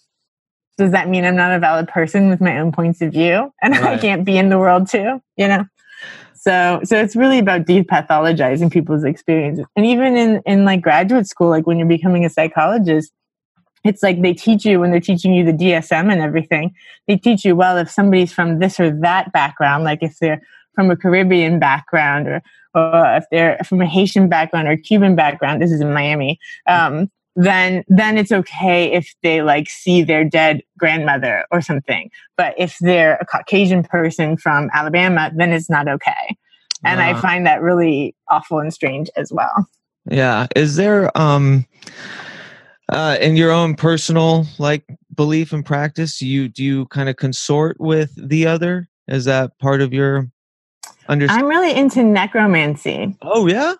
does 0.77 0.91
that 0.91 1.07
mean 1.09 1.25
I'm 1.25 1.35
not 1.35 1.51
a 1.53 1.59
valid 1.59 1.87
person 1.87 2.29
with 2.29 2.41
my 2.41 2.59
own 2.59 2.71
points 2.71 3.01
of 3.01 3.11
view 3.13 3.53
and 3.61 3.73
I 3.75 3.97
can't 3.97 4.25
be 4.25 4.37
in 4.37 4.49
the 4.49 4.59
world 4.59 4.89
too? 4.89 5.21
You 5.37 5.47
know. 5.47 5.65
So, 6.35 6.81
so 6.83 6.99
it's 6.99 7.15
really 7.15 7.39
about 7.39 7.61
depathologizing 7.65 8.69
people's 8.71 9.05
experiences, 9.05 9.65
and 9.77 9.85
even 9.85 10.17
in 10.17 10.41
in 10.45 10.65
like 10.65 10.81
graduate 10.81 11.27
school, 11.27 11.49
like 11.49 11.65
when 11.65 11.77
you're 11.79 11.87
becoming 11.87 12.25
a 12.25 12.29
psychologist, 12.29 13.13
it's 13.85 14.03
like 14.03 14.21
they 14.21 14.33
teach 14.33 14.65
you 14.65 14.79
when 14.81 14.91
they're 14.91 14.99
teaching 14.99 15.33
you 15.33 15.45
the 15.45 15.53
DSM 15.53 16.11
and 16.11 16.21
everything. 16.21 16.73
They 17.07 17.15
teach 17.17 17.45
you 17.45 17.55
well 17.55 17.77
if 17.77 17.89
somebody's 17.89 18.33
from 18.33 18.59
this 18.59 18.79
or 18.79 18.91
that 19.01 19.31
background, 19.31 19.85
like 19.85 19.99
if 20.01 20.17
they're 20.19 20.41
from 20.75 20.91
a 20.91 20.97
Caribbean 20.97 21.59
background 21.59 22.27
or 22.27 22.41
or 22.75 23.17
if 23.17 23.25
they're 23.31 23.59
from 23.63 23.81
a 23.81 23.85
Haitian 23.85 24.29
background 24.29 24.67
or 24.67 24.77
Cuban 24.77 25.15
background. 25.15 25.61
This 25.61 25.71
is 25.71 25.81
in 25.81 25.93
Miami. 25.93 26.39
Um, 26.67 27.11
then 27.35 27.83
then 27.87 28.17
it's 28.17 28.31
okay 28.31 28.91
if 28.91 29.13
they 29.23 29.41
like 29.41 29.69
see 29.69 30.03
their 30.03 30.23
dead 30.23 30.61
grandmother 30.77 31.45
or 31.51 31.61
something. 31.61 32.11
But 32.37 32.53
if 32.57 32.77
they're 32.79 33.15
a 33.15 33.25
Caucasian 33.25 33.83
person 33.83 34.37
from 34.37 34.69
Alabama, 34.73 35.31
then 35.35 35.51
it's 35.51 35.69
not 35.69 35.87
okay. 35.87 36.37
And 36.85 37.01
I 37.01 37.19
find 37.21 37.47
that 37.47 37.61
really 37.61 38.13
awful 38.29 38.59
and 38.59 38.73
strange 38.73 39.09
as 39.15 39.31
well. 39.31 39.69
Yeah. 40.09 40.47
Is 40.55 40.75
there 40.75 41.15
um 41.17 41.65
uh 42.89 43.17
in 43.21 43.35
your 43.35 43.51
own 43.51 43.75
personal 43.75 44.45
like 44.59 44.83
belief 45.15 45.53
and 45.53 45.65
practice, 45.65 46.21
you 46.21 46.49
do 46.49 46.63
you 46.63 46.85
kind 46.87 47.09
of 47.09 47.15
consort 47.15 47.77
with 47.79 48.11
the 48.17 48.45
other? 48.45 48.87
Is 49.07 49.25
that 49.25 49.57
part 49.59 49.81
of 49.81 49.93
your 49.93 50.29
understanding? 51.09 51.45
I'm 51.45 51.49
really 51.49 51.73
into 51.73 52.03
necromancy. 52.03 53.15
Oh 53.21 53.47
yeah? 53.47 53.73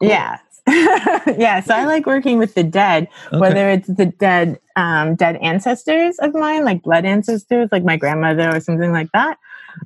Cool. 0.00 0.08
Yeah. 0.08 0.38
yeah, 0.68 1.60
so 1.60 1.74
I 1.74 1.86
like 1.86 2.06
working 2.06 2.38
with 2.38 2.54
the 2.54 2.62
dead, 2.62 3.08
Okay. 3.28 3.38
whether 3.38 3.68
it's 3.70 3.88
the 3.88 4.06
dead 4.06 4.58
um, 4.76 5.14
dead 5.16 5.36
ancestors 5.36 6.18
of 6.18 6.34
mine, 6.34 6.64
like 6.64 6.82
blood 6.82 7.04
ancestors, 7.04 7.70
like 7.72 7.82
my 7.82 7.96
grandmother 7.96 8.54
or 8.54 8.60
something 8.60 8.92
like 8.92 9.08
that, 9.14 9.38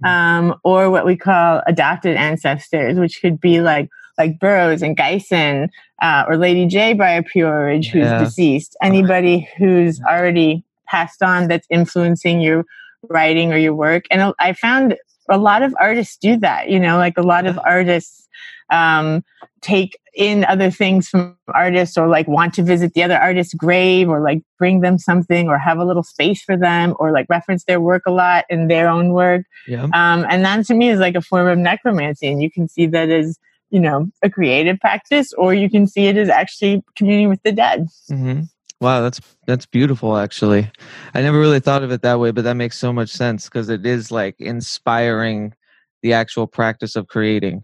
Mm-hmm. 0.03 0.07
um, 0.07 0.61
or 0.65 0.91
what 0.91 1.05
we 1.07 1.15
call 1.17 1.63
adopted 1.67 2.17
ancestors, 2.17 2.99
which 2.99 3.21
could 3.21 3.41
be 3.41 3.61
like 3.61 3.89
like 4.19 4.39
Burroughs 4.39 4.83
and 4.83 4.97
Gysin, 4.97 5.69
uh, 6.03 6.25
or 6.29 6.37
Lady 6.37 6.67
Jaye 6.67 6.97
Breyer 6.97 7.25
P-Orridge, 7.27 7.89
who's 7.89 8.05
Yeah. 8.07 8.19
deceased. 8.19 8.77
Anybody 8.83 9.49
who's 9.59 10.01
already 10.03 10.65
passed 10.87 11.23
on 11.23 11.49
that's 11.49 11.67
influencing 11.71 12.41
your 12.41 12.65
writing 13.09 13.53
or 13.53 13.57
your 13.59 13.75
work. 13.75 14.05
And 14.11 14.33
I 14.39 14.53
found 14.53 14.97
a 15.29 15.39
lot 15.39 15.63
of 15.63 15.75
artists 15.81 16.17
do 16.17 16.37
that. 16.39 16.69
You 16.69 16.79
know, 16.81 16.97
like 16.99 17.17
a 17.19 17.23
lot 17.23 17.47
of 17.47 17.59
artists 17.65 18.29
um, 18.71 19.25
take 19.61 19.99
in 20.15 20.45
other 20.45 20.71
things 20.71 21.09
from 21.09 21.37
artists 21.53 21.97
or 21.99 22.07
like 22.09 22.29
want 22.29 22.55
to 22.55 22.63
visit 22.63 22.95
the 22.95 23.03
other 23.03 23.17
artist's 23.17 23.55
grave 23.55 24.09
or 24.09 24.21
like 24.21 24.41
bring 24.59 24.81
them 24.81 24.97
something 24.99 25.49
or 25.49 25.59
have 25.59 25.79
a 25.79 25.85
little 25.85 26.03
space 26.03 26.43
for 26.43 26.57
them 26.57 26.95
or 27.01 27.11
like 27.11 27.27
reference 27.29 27.65
their 27.65 27.81
work 27.81 28.03
a 28.07 28.11
lot 28.13 28.45
in 28.49 28.69
their 28.69 28.89
own 28.89 29.11
work 29.11 29.45
Yeah. 29.67 29.85
um, 29.85 30.25
and 30.29 30.45
that 30.45 30.67
to 30.67 30.75
me 30.75 30.89
is 30.89 31.01
like 31.01 31.17
a 31.17 31.21
form 31.21 31.49
of 31.49 31.59
necromancy 31.59 32.29
and 32.29 32.41
you 32.43 32.51
can 32.51 32.69
see 32.69 32.87
that 32.87 33.11
as 33.11 33.39
you 33.71 33.81
know 33.81 34.07
a 34.23 34.31
creative 34.31 34.79
practice 34.79 35.33
or 35.33 35.53
you 35.53 35.69
can 35.69 35.87
see 35.89 36.07
it 36.07 36.17
as 36.17 36.29
actually 36.29 36.85
communing 36.95 37.29
with 37.29 37.43
the 37.43 37.53
dead 37.53 37.89
hmm 38.09 38.43
Wow, 38.81 39.03
that's 39.03 39.21
that's 39.47 39.67
beautiful 39.67 40.17
actually. 40.17 40.71
I 41.15 41.23
never 41.23 41.39
really 41.39 41.61
thought 41.61 41.83
of 41.83 41.91
it 41.93 42.03
that 42.03 42.19
way, 42.21 42.31
but 42.33 42.45
that 42.45 42.55
makes 42.57 42.77
so 42.79 42.93
much 42.93 43.09
sense 43.11 43.45
because 43.45 43.69
it 43.69 43.87
is 43.87 44.11
like 44.11 44.37
inspiring 44.41 45.55
the 46.03 46.13
actual 46.13 46.47
practice 46.47 46.97
of 46.97 47.07
creating. 47.07 47.63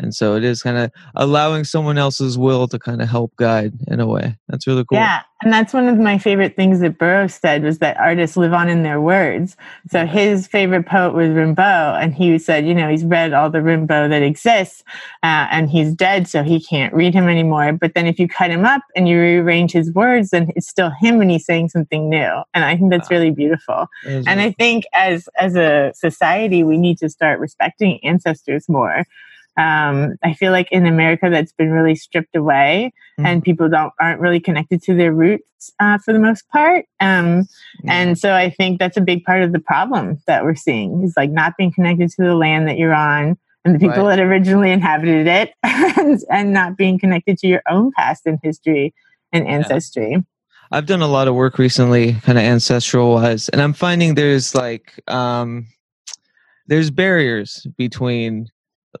And 0.00 0.14
so 0.14 0.34
it 0.34 0.44
is 0.44 0.62
kind 0.62 0.78
of 0.78 0.90
allowing 1.14 1.64
someone 1.64 1.98
else's 1.98 2.38
will 2.38 2.66
to 2.68 2.78
kind 2.78 3.02
of 3.02 3.08
help 3.08 3.36
guide 3.36 3.74
in 3.88 4.00
a 4.00 4.06
way. 4.06 4.36
That's 4.48 4.66
really 4.66 4.84
cool. 4.84 4.98
Yeah, 4.98 5.22
and 5.42 5.52
that's 5.52 5.72
one 5.74 5.88
of 5.88 5.98
my 5.98 6.16
favorite 6.18 6.56
things 6.56 6.80
that 6.80 6.98
Burroughs 6.98 7.34
said 7.34 7.62
was 7.62 7.78
that 7.78 7.98
artists 7.98 8.36
live 8.36 8.52
on 8.52 8.68
in 8.68 8.82
their 8.82 9.00
words. 9.00 9.56
So 9.90 10.06
his 10.06 10.46
favorite 10.46 10.86
poet 10.86 11.14
was 11.14 11.28
Rimbaud, 11.28 12.02
and 12.02 12.14
he 12.14 12.38
said, 12.38 12.66
you 12.66 12.74
know, 12.74 12.88
he's 12.88 13.04
read 13.04 13.32
all 13.32 13.50
the 13.50 13.58
Rimbaud 13.58 14.08
that 14.08 14.22
exists, 14.22 14.82
uh, 15.22 15.46
and 15.50 15.70
he's 15.70 15.94
dead, 15.94 16.28
so 16.28 16.42
he 16.42 16.60
can't 16.60 16.92
read 16.94 17.14
him 17.14 17.28
anymore. 17.28 17.72
But 17.72 17.94
then 17.94 18.06
if 18.06 18.18
you 18.18 18.26
cut 18.26 18.50
him 18.50 18.64
up 18.64 18.82
and 18.96 19.08
you 19.08 19.18
rearrange 19.18 19.72
his 19.72 19.92
words, 19.92 20.30
then 20.30 20.50
it's 20.56 20.68
still 20.68 20.90
him, 20.98 21.20
and 21.20 21.30
he's 21.30 21.44
saying 21.44 21.68
something 21.68 22.08
new. 22.08 22.42
And 22.54 22.64
I 22.64 22.76
think 22.76 22.90
that's 22.90 23.10
really 23.10 23.30
beautiful. 23.30 23.86
And 24.04 24.40
I 24.40 24.52
think 24.52 24.84
as 24.94 25.28
as 25.38 25.56
a 25.56 25.92
society, 25.94 26.64
we 26.64 26.78
need 26.78 26.98
to 26.98 27.08
start 27.08 27.38
respecting 27.38 28.02
ancestors 28.04 28.68
more. 28.68 29.04
Um, 29.60 30.16
I 30.22 30.32
feel 30.34 30.52
like 30.52 30.68
in 30.72 30.86
America, 30.86 31.28
that's 31.30 31.52
been 31.52 31.70
really 31.70 31.94
stripped 31.94 32.34
away, 32.34 32.92
Mhm. 33.18 33.26
and 33.26 33.42
people 33.42 33.68
don't 33.68 33.92
aren't 34.00 34.20
really 34.20 34.40
connected 34.40 34.82
to 34.84 34.94
their 34.94 35.12
roots 35.12 35.70
uh, 35.80 35.98
for 35.98 36.12
the 36.12 36.18
most 36.18 36.48
part. 36.48 36.86
Um, 37.00 37.46
Yeah. 37.84 37.92
and 37.92 38.18
so 38.18 38.34
I 38.34 38.48
think 38.50 38.78
that's 38.78 38.96
a 38.96 39.00
big 39.02 39.24
part 39.24 39.42
of 39.42 39.52
the 39.52 39.58
problem 39.58 40.18
that 40.26 40.44
we're 40.44 40.54
seeing 40.54 41.02
is 41.02 41.14
like 41.16 41.30
not 41.30 41.56
being 41.58 41.72
connected 41.72 42.08
to 42.10 42.22
the 42.22 42.34
land 42.34 42.66
that 42.68 42.78
you're 42.78 42.94
on 42.94 43.36
and 43.64 43.74
the 43.74 43.78
people 43.78 44.04
Right. 44.06 44.16
that 44.16 44.24
originally 44.24 44.70
inhabited 44.70 45.26
it, 45.26 45.52
and, 45.62 46.18
and 46.30 46.52
not 46.52 46.76
being 46.78 46.98
connected 46.98 47.36
to 47.38 47.46
your 47.46 47.62
own 47.68 47.92
past 47.96 48.24
and 48.26 48.38
history 48.42 48.94
and 49.32 49.46
ancestry. 49.46 50.24
I've 50.72 50.86
done 50.86 51.02
a 51.02 51.08
lot 51.08 51.28
of 51.28 51.34
work 51.34 51.58
recently, 51.58 52.14
kind 52.22 52.38
of 52.38 52.44
ancestral 52.44 53.12
wise, 53.14 53.48
and 53.50 53.60
I'm 53.60 53.72
finding 53.74 54.14
there's 54.14 54.54
like 54.54 54.98
um, 55.08 55.66
there's 56.68 56.90
barriers 56.90 57.66
between 57.76 58.48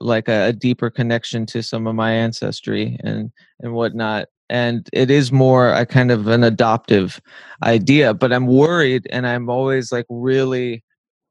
like 0.00 0.28
a, 0.28 0.48
a 0.48 0.52
deeper 0.52 0.90
connection 0.90 1.46
to 1.46 1.62
some 1.62 1.86
of 1.86 1.94
my 1.94 2.12
ancestry 2.12 2.96
and 3.02 3.30
and 3.60 3.72
whatnot. 3.72 4.28
and 4.48 4.88
it 4.92 5.10
is 5.10 5.32
more 5.32 5.72
a 5.72 5.86
kind 5.86 6.10
of 6.10 6.28
an 6.28 6.44
adoptive 6.44 7.20
idea 7.64 8.14
but 8.14 8.32
i'm 8.32 8.46
worried 8.46 9.06
and 9.10 9.26
i'm 9.26 9.48
always 9.48 9.90
like 9.92 10.06
really 10.08 10.84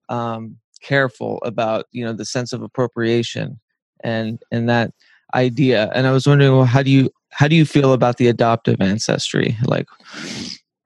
um, 0.09 0.55
careful 0.81 1.39
about 1.43 1.85
you 1.91 2.03
know 2.03 2.13
the 2.13 2.25
sense 2.25 2.53
of 2.53 2.61
appropriation 2.61 3.59
and 4.03 4.41
and 4.51 4.69
that 4.69 4.91
idea 5.35 5.91
and 5.93 6.07
i 6.07 6.11
was 6.11 6.25
wondering 6.25 6.51
well 6.51 6.65
how 6.65 6.81
do 6.81 6.89
you 6.89 7.09
how 7.31 7.47
do 7.47 7.55
you 7.55 7.65
feel 7.65 7.93
about 7.93 8.17
the 8.17 8.27
adoptive 8.27 8.81
ancestry 8.81 9.55
like 9.65 9.87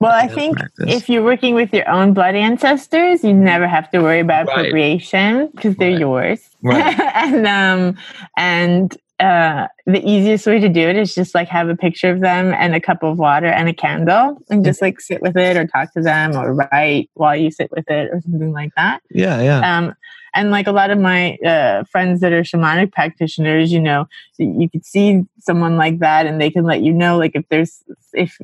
well 0.00 0.12
i 0.12 0.26
think 0.26 0.56
practice? 0.56 0.86
if 0.88 1.08
you're 1.08 1.22
working 1.22 1.54
with 1.54 1.72
your 1.72 1.88
own 1.88 2.12
blood 2.12 2.34
ancestors 2.34 3.22
you 3.24 3.32
never 3.32 3.66
have 3.66 3.90
to 3.90 4.00
worry 4.00 4.20
about 4.20 4.46
right. 4.46 4.58
appropriation 4.58 5.48
because 5.48 5.76
they're 5.76 5.90
right. 5.92 6.00
yours 6.00 6.50
right. 6.62 6.98
and 7.14 7.46
um 7.46 7.96
and 8.36 8.96
uh, 9.20 9.68
the 9.86 10.02
easiest 10.04 10.46
way 10.46 10.58
to 10.58 10.68
do 10.68 10.80
it 10.80 10.96
is 10.96 11.14
just 11.14 11.34
like 11.34 11.48
have 11.48 11.68
a 11.68 11.76
picture 11.76 12.10
of 12.10 12.20
them 12.20 12.52
and 12.52 12.74
a 12.74 12.80
cup 12.80 13.02
of 13.02 13.18
water 13.18 13.46
and 13.46 13.68
a 13.68 13.72
candle 13.72 14.42
and 14.50 14.64
just 14.64 14.82
like 14.82 15.00
sit 15.00 15.22
with 15.22 15.36
it 15.36 15.56
or 15.56 15.66
talk 15.66 15.92
to 15.92 16.00
them 16.00 16.36
or 16.36 16.52
write 16.52 17.08
while 17.14 17.36
you 17.36 17.50
sit 17.50 17.70
with 17.70 17.88
it 17.88 18.10
or 18.12 18.20
something 18.20 18.52
like 18.52 18.70
that. 18.76 19.02
Yeah, 19.10 19.40
yeah. 19.40 19.78
Um, 19.78 19.94
and 20.34 20.50
like 20.50 20.66
a 20.66 20.72
lot 20.72 20.90
of 20.90 20.98
my 20.98 21.36
uh, 21.36 21.84
friends 21.84 22.20
that 22.22 22.32
are 22.32 22.42
shamanic 22.42 22.90
practitioners, 22.92 23.70
you 23.72 23.80
know, 23.80 24.08
you 24.36 24.68
could 24.68 24.84
see 24.84 25.22
someone 25.38 25.76
like 25.76 26.00
that 26.00 26.26
and 26.26 26.40
they 26.40 26.50
can 26.50 26.64
let 26.64 26.82
you 26.82 26.92
know 26.92 27.16
like 27.16 27.32
if 27.34 27.48
there's 27.50 27.84
if 28.14 28.36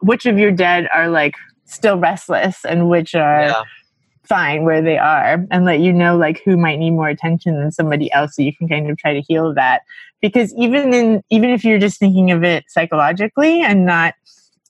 which 0.00 0.26
of 0.26 0.36
your 0.36 0.52
dead 0.52 0.88
are 0.92 1.08
like 1.08 1.36
still 1.64 1.96
restless 1.96 2.66
and 2.66 2.90
which 2.90 3.14
are 3.14 3.44
yeah 3.44 3.62
fine 4.24 4.64
where 4.64 4.82
they 4.82 4.98
are 4.98 5.44
and 5.50 5.64
let 5.64 5.80
you 5.80 5.92
know 5.92 6.16
like 6.16 6.40
who 6.44 6.56
might 6.56 6.78
need 6.78 6.92
more 6.92 7.08
attention 7.08 7.58
than 7.58 7.72
somebody 7.72 8.12
else 8.12 8.36
so 8.36 8.42
you 8.42 8.54
can 8.54 8.68
kind 8.68 8.90
of 8.90 8.96
try 8.96 9.12
to 9.12 9.20
heal 9.20 9.52
that. 9.54 9.82
Because 10.20 10.54
even 10.54 10.94
in 10.94 11.22
even 11.30 11.50
if 11.50 11.64
you're 11.64 11.78
just 11.78 11.98
thinking 11.98 12.30
of 12.30 12.44
it 12.44 12.64
psychologically 12.68 13.60
and 13.60 13.84
not 13.84 14.14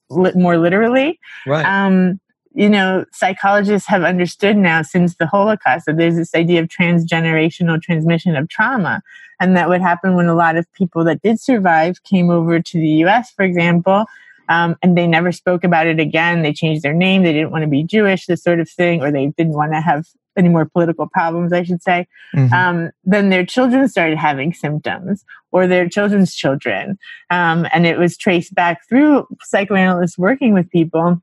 li- 0.09 0.33
more 0.35 0.57
literally 0.59 1.19
right. 1.47 1.65
um 1.67 2.19
you 2.55 2.69
know 2.69 3.05
psychologists 3.13 3.89
have 3.89 4.03
understood 4.03 4.57
now 4.57 4.83
since 4.83 5.17
the 5.17 5.27
holocaust 5.27 5.87
that 5.87 5.97
there's 5.97 6.17
this 6.17 6.35
idea 6.35 6.61
of 6.61 6.69
transgenerational 6.69 7.81
transmission 7.81 8.37
of 8.37 8.49
trauma. 8.49 9.03
And 9.41 9.57
that 9.57 9.69
would 9.69 9.81
happen 9.81 10.15
when 10.15 10.27
a 10.27 10.37
lot 10.37 10.57
of 10.57 10.73
people 10.73 11.05
that 11.05 11.21
did 11.21 11.41
survive 11.41 12.03
came 12.05 12.31
over 12.31 12.61
to 12.61 12.79
the 12.79 13.05
us 13.05 13.31
for 13.31 13.43
example 13.43 14.07
um, 14.49 14.77
and 14.83 14.97
they 14.97 15.07
never 15.07 15.33
spoke 15.33 15.65
about 15.65 15.87
it 15.87 16.01
again. 16.01 16.43
They 16.43 16.53
changed 16.53 16.83
their 16.83 16.95
name. 16.95 17.23
They 17.23 17.33
didn't 17.33 17.51
want 17.51 17.63
to 17.63 17.69
be 17.69 17.85
Jewish, 17.85 18.27
this 18.27 18.43
sort 18.43 18.61
of 18.61 18.69
thing, 18.69 19.03
or 19.03 19.11
they 19.11 19.33
didn't 19.37 19.55
want 19.55 19.73
to 19.73 19.81
have 19.81 20.07
any 20.37 20.49
more 20.49 20.65
political 20.65 21.07
problems, 21.07 21.53
I 21.53 21.63
should 21.63 21.83
say. 21.83 22.07
Mm-hmm. 22.35 22.55
Um, 22.55 22.91
then 23.05 23.29
their 23.29 23.45
children 23.45 23.89
started 23.89 24.19
having 24.19 24.53
symptoms, 24.53 25.25
or 25.51 25.67
their 25.67 25.89
children's 25.89 26.35
children. 26.35 26.99
Um, 27.31 27.67
and 27.73 27.87
it 27.87 27.99
was 27.99 28.17
traced 28.17 28.55
back 28.55 28.89
through 28.89 29.27
psychoanalysts 29.43 30.19
working 30.19 30.55
with 30.55 30.71
people 30.71 31.23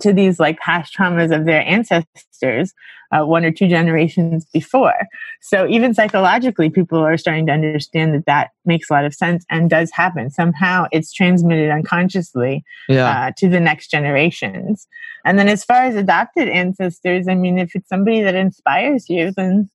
to 0.00 0.12
these 0.12 0.40
like 0.40 0.58
past 0.58 0.94
traumas 0.96 1.34
of 1.34 1.44
their 1.44 1.62
ancestors 1.66 2.72
uh, 3.12 3.24
one 3.24 3.44
or 3.44 3.50
two 3.50 3.68
generations 3.68 4.46
before. 4.52 4.94
So 5.40 5.66
even 5.68 5.94
psychologically 5.94 6.70
people 6.70 6.98
are 6.98 7.16
starting 7.16 7.46
to 7.46 7.52
understand 7.52 8.14
that 8.14 8.26
that 8.26 8.50
makes 8.64 8.88
a 8.88 8.92
lot 8.92 9.04
of 9.04 9.14
sense 9.14 9.44
and 9.50 9.68
does 9.68 9.90
happen. 9.90 10.30
Somehow 10.30 10.86
it's 10.92 11.12
transmitted 11.12 11.70
unconsciously 11.70 12.64
yeah. 12.88 13.26
uh, 13.26 13.32
to 13.38 13.48
the 13.48 13.60
next 13.60 13.90
generations. 13.90 14.86
And 15.24 15.38
then 15.38 15.48
as 15.48 15.64
far 15.64 15.82
as 15.82 15.96
adopted 15.96 16.48
ancestors 16.48 17.28
i 17.28 17.34
mean 17.34 17.58
if 17.58 17.74
it's 17.74 17.88
somebody 17.88 18.22
that 18.22 18.34
inspires 18.34 19.08
you 19.10 19.32
then 19.36 19.68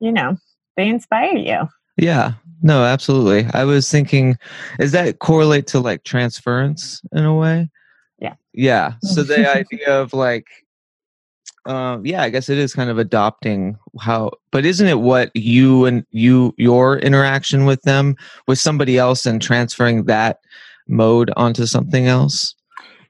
you 0.00 0.10
know 0.10 0.36
they 0.76 0.88
inspire 0.88 1.36
you. 1.36 1.68
Yeah. 1.96 2.32
No 2.62 2.84
absolutely. 2.84 3.46
I 3.52 3.64
was 3.64 3.90
thinking 3.90 4.36
is 4.78 4.92
that 4.92 5.18
correlate 5.20 5.66
to 5.68 5.80
like 5.80 6.04
transference 6.04 7.00
in 7.12 7.24
a 7.24 7.34
way 7.34 7.68
yeah 8.58 8.94
so 9.02 9.22
the 9.22 9.48
idea 9.56 9.88
of 9.88 10.12
like 10.12 10.46
um 11.66 12.04
yeah 12.04 12.22
i 12.22 12.28
guess 12.28 12.48
it 12.48 12.58
is 12.58 12.74
kind 12.74 12.90
of 12.90 12.98
adopting 12.98 13.78
how 14.00 14.30
but 14.50 14.66
isn't 14.66 14.88
it 14.88 14.98
what 14.98 15.30
you 15.34 15.84
and 15.84 16.04
you 16.10 16.52
your 16.58 16.98
interaction 16.98 17.64
with 17.64 17.80
them 17.82 18.16
with 18.48 18.58
somebody 18.58 18.98
else 18.98 19.24
and 19.24 19.40
transferring 19.40 20.04
that 20.04 20.40
mode 20.88 21.30
onto 21.36 21.66
something 21.66 22.08
else 22.08 22.54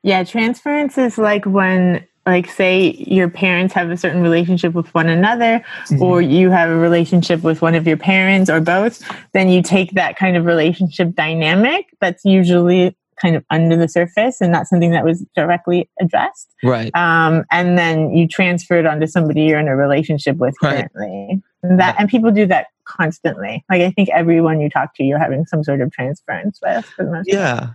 yeah 0.03 0.23
transference 0.23 0.99
is 0.99 1.17
like 1.17 1.45
when 1.47 2.05
like 2.27 2.51
say 2.51 2.91
your 3.07 3.31
parents 3.31 3.73
have 3.73 3.91
a 3.91 3.97
certain 3.97 4.21
relationship 4.21 4.75
with 4.75 4.93
one 4.95 5.09
another 5.09 5.65
mm-hmm. 5.87 6.03
or 6.03 6.21
you 6.21 6.51
have 6.51 6.69
a 6.69 6.77
relationship 6.77 7.43
with 7.43 7.63
one 7.63 7.75
of 7.75 7.87
your 7.87 7.97
parents 7.97 8.51
or 8.51 8.61
both 8.61 9.03
then 9.33 9.49
you 9.49 9.63
take 9.63 9.93
that 9.93 10.17
kind 10.17 10.37
of 10.37 10.45
relationship 10.45 11.15
dynamic 11.15 11.87
that's 12.03 12.27
usually 12.27 12.95
kind 13.21 13.37
of 13.37 13.45
under 13.51 13.77
the 13.77 13.89
surface 13.89 14.41
and 14.41 14.53
not 14.53 14.67
something 14.67 14.91
that 14.91 15.05
was 15.05 15.25
directly 15.35 15.89
addressed. 16.01 16.55
Right. 16.63 16.95
Um, 16.95 17.45
and 17.51 17.79
then 17.79 18.15
you 18.17 18.27
transfer 18.29 18.79
it 18.79 18.87
onto 18.87 19.07
somebody 19.07 19.43
you're 19.43 19.59
in 19.59 19.69
a 19.69 19.77
relationship 19.77 20.37
with 20.37 20.55
right. 20.63 20.89
currently. 20.93 21.43
And 21.63 21.81
that 21.81 21.97
and 21.99 22.09
people 22.09 22.31
do 22.31 22.47
that 22.47 22.69
constantly. 22.85 23.65
Like 23.69 23.83
I 23.83 23.91
think 23.91 24.09
everyone 24.11 24.61
you 24.61 24.71
talk 24.71 24.95
to, 24.97 25.05
you're 25.05 25.19
having 25.19 25.45
some 25.47 25.65
sort 25.65 25.81
of 25.81 25.93
transference 25.93 26.61
with. 26.63 26.93
yeah. 27.27 27.71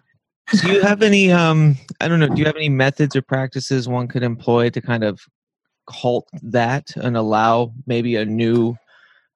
do 0.61 0.71
you 0.71 0.81
have 0.81 1.01
any 1.01 1.31
um 1.31 1.77
I 2.01 2.07
don't 2.07 2.19
know, 2.19 2.27
do 2.27 2.39
you 2.39 2.45
have 2.45 2.55
any 2.55 2.69
methods 2.69 3.15
or 3.15 3.21
practices 3.21 3.87
one 3.87 4.07
could 4.07 4.23
employ 4.23 4.69
to 4.71 4.81
kind 4.81 5.03
of 5.03 5.21
halt 5.89 6.29
that 6.41 6.95
and 6.95 7.17
allow 7.17 7.73
maybe 7.85 8.15
a 8.15 8.25
new 8.25 8.75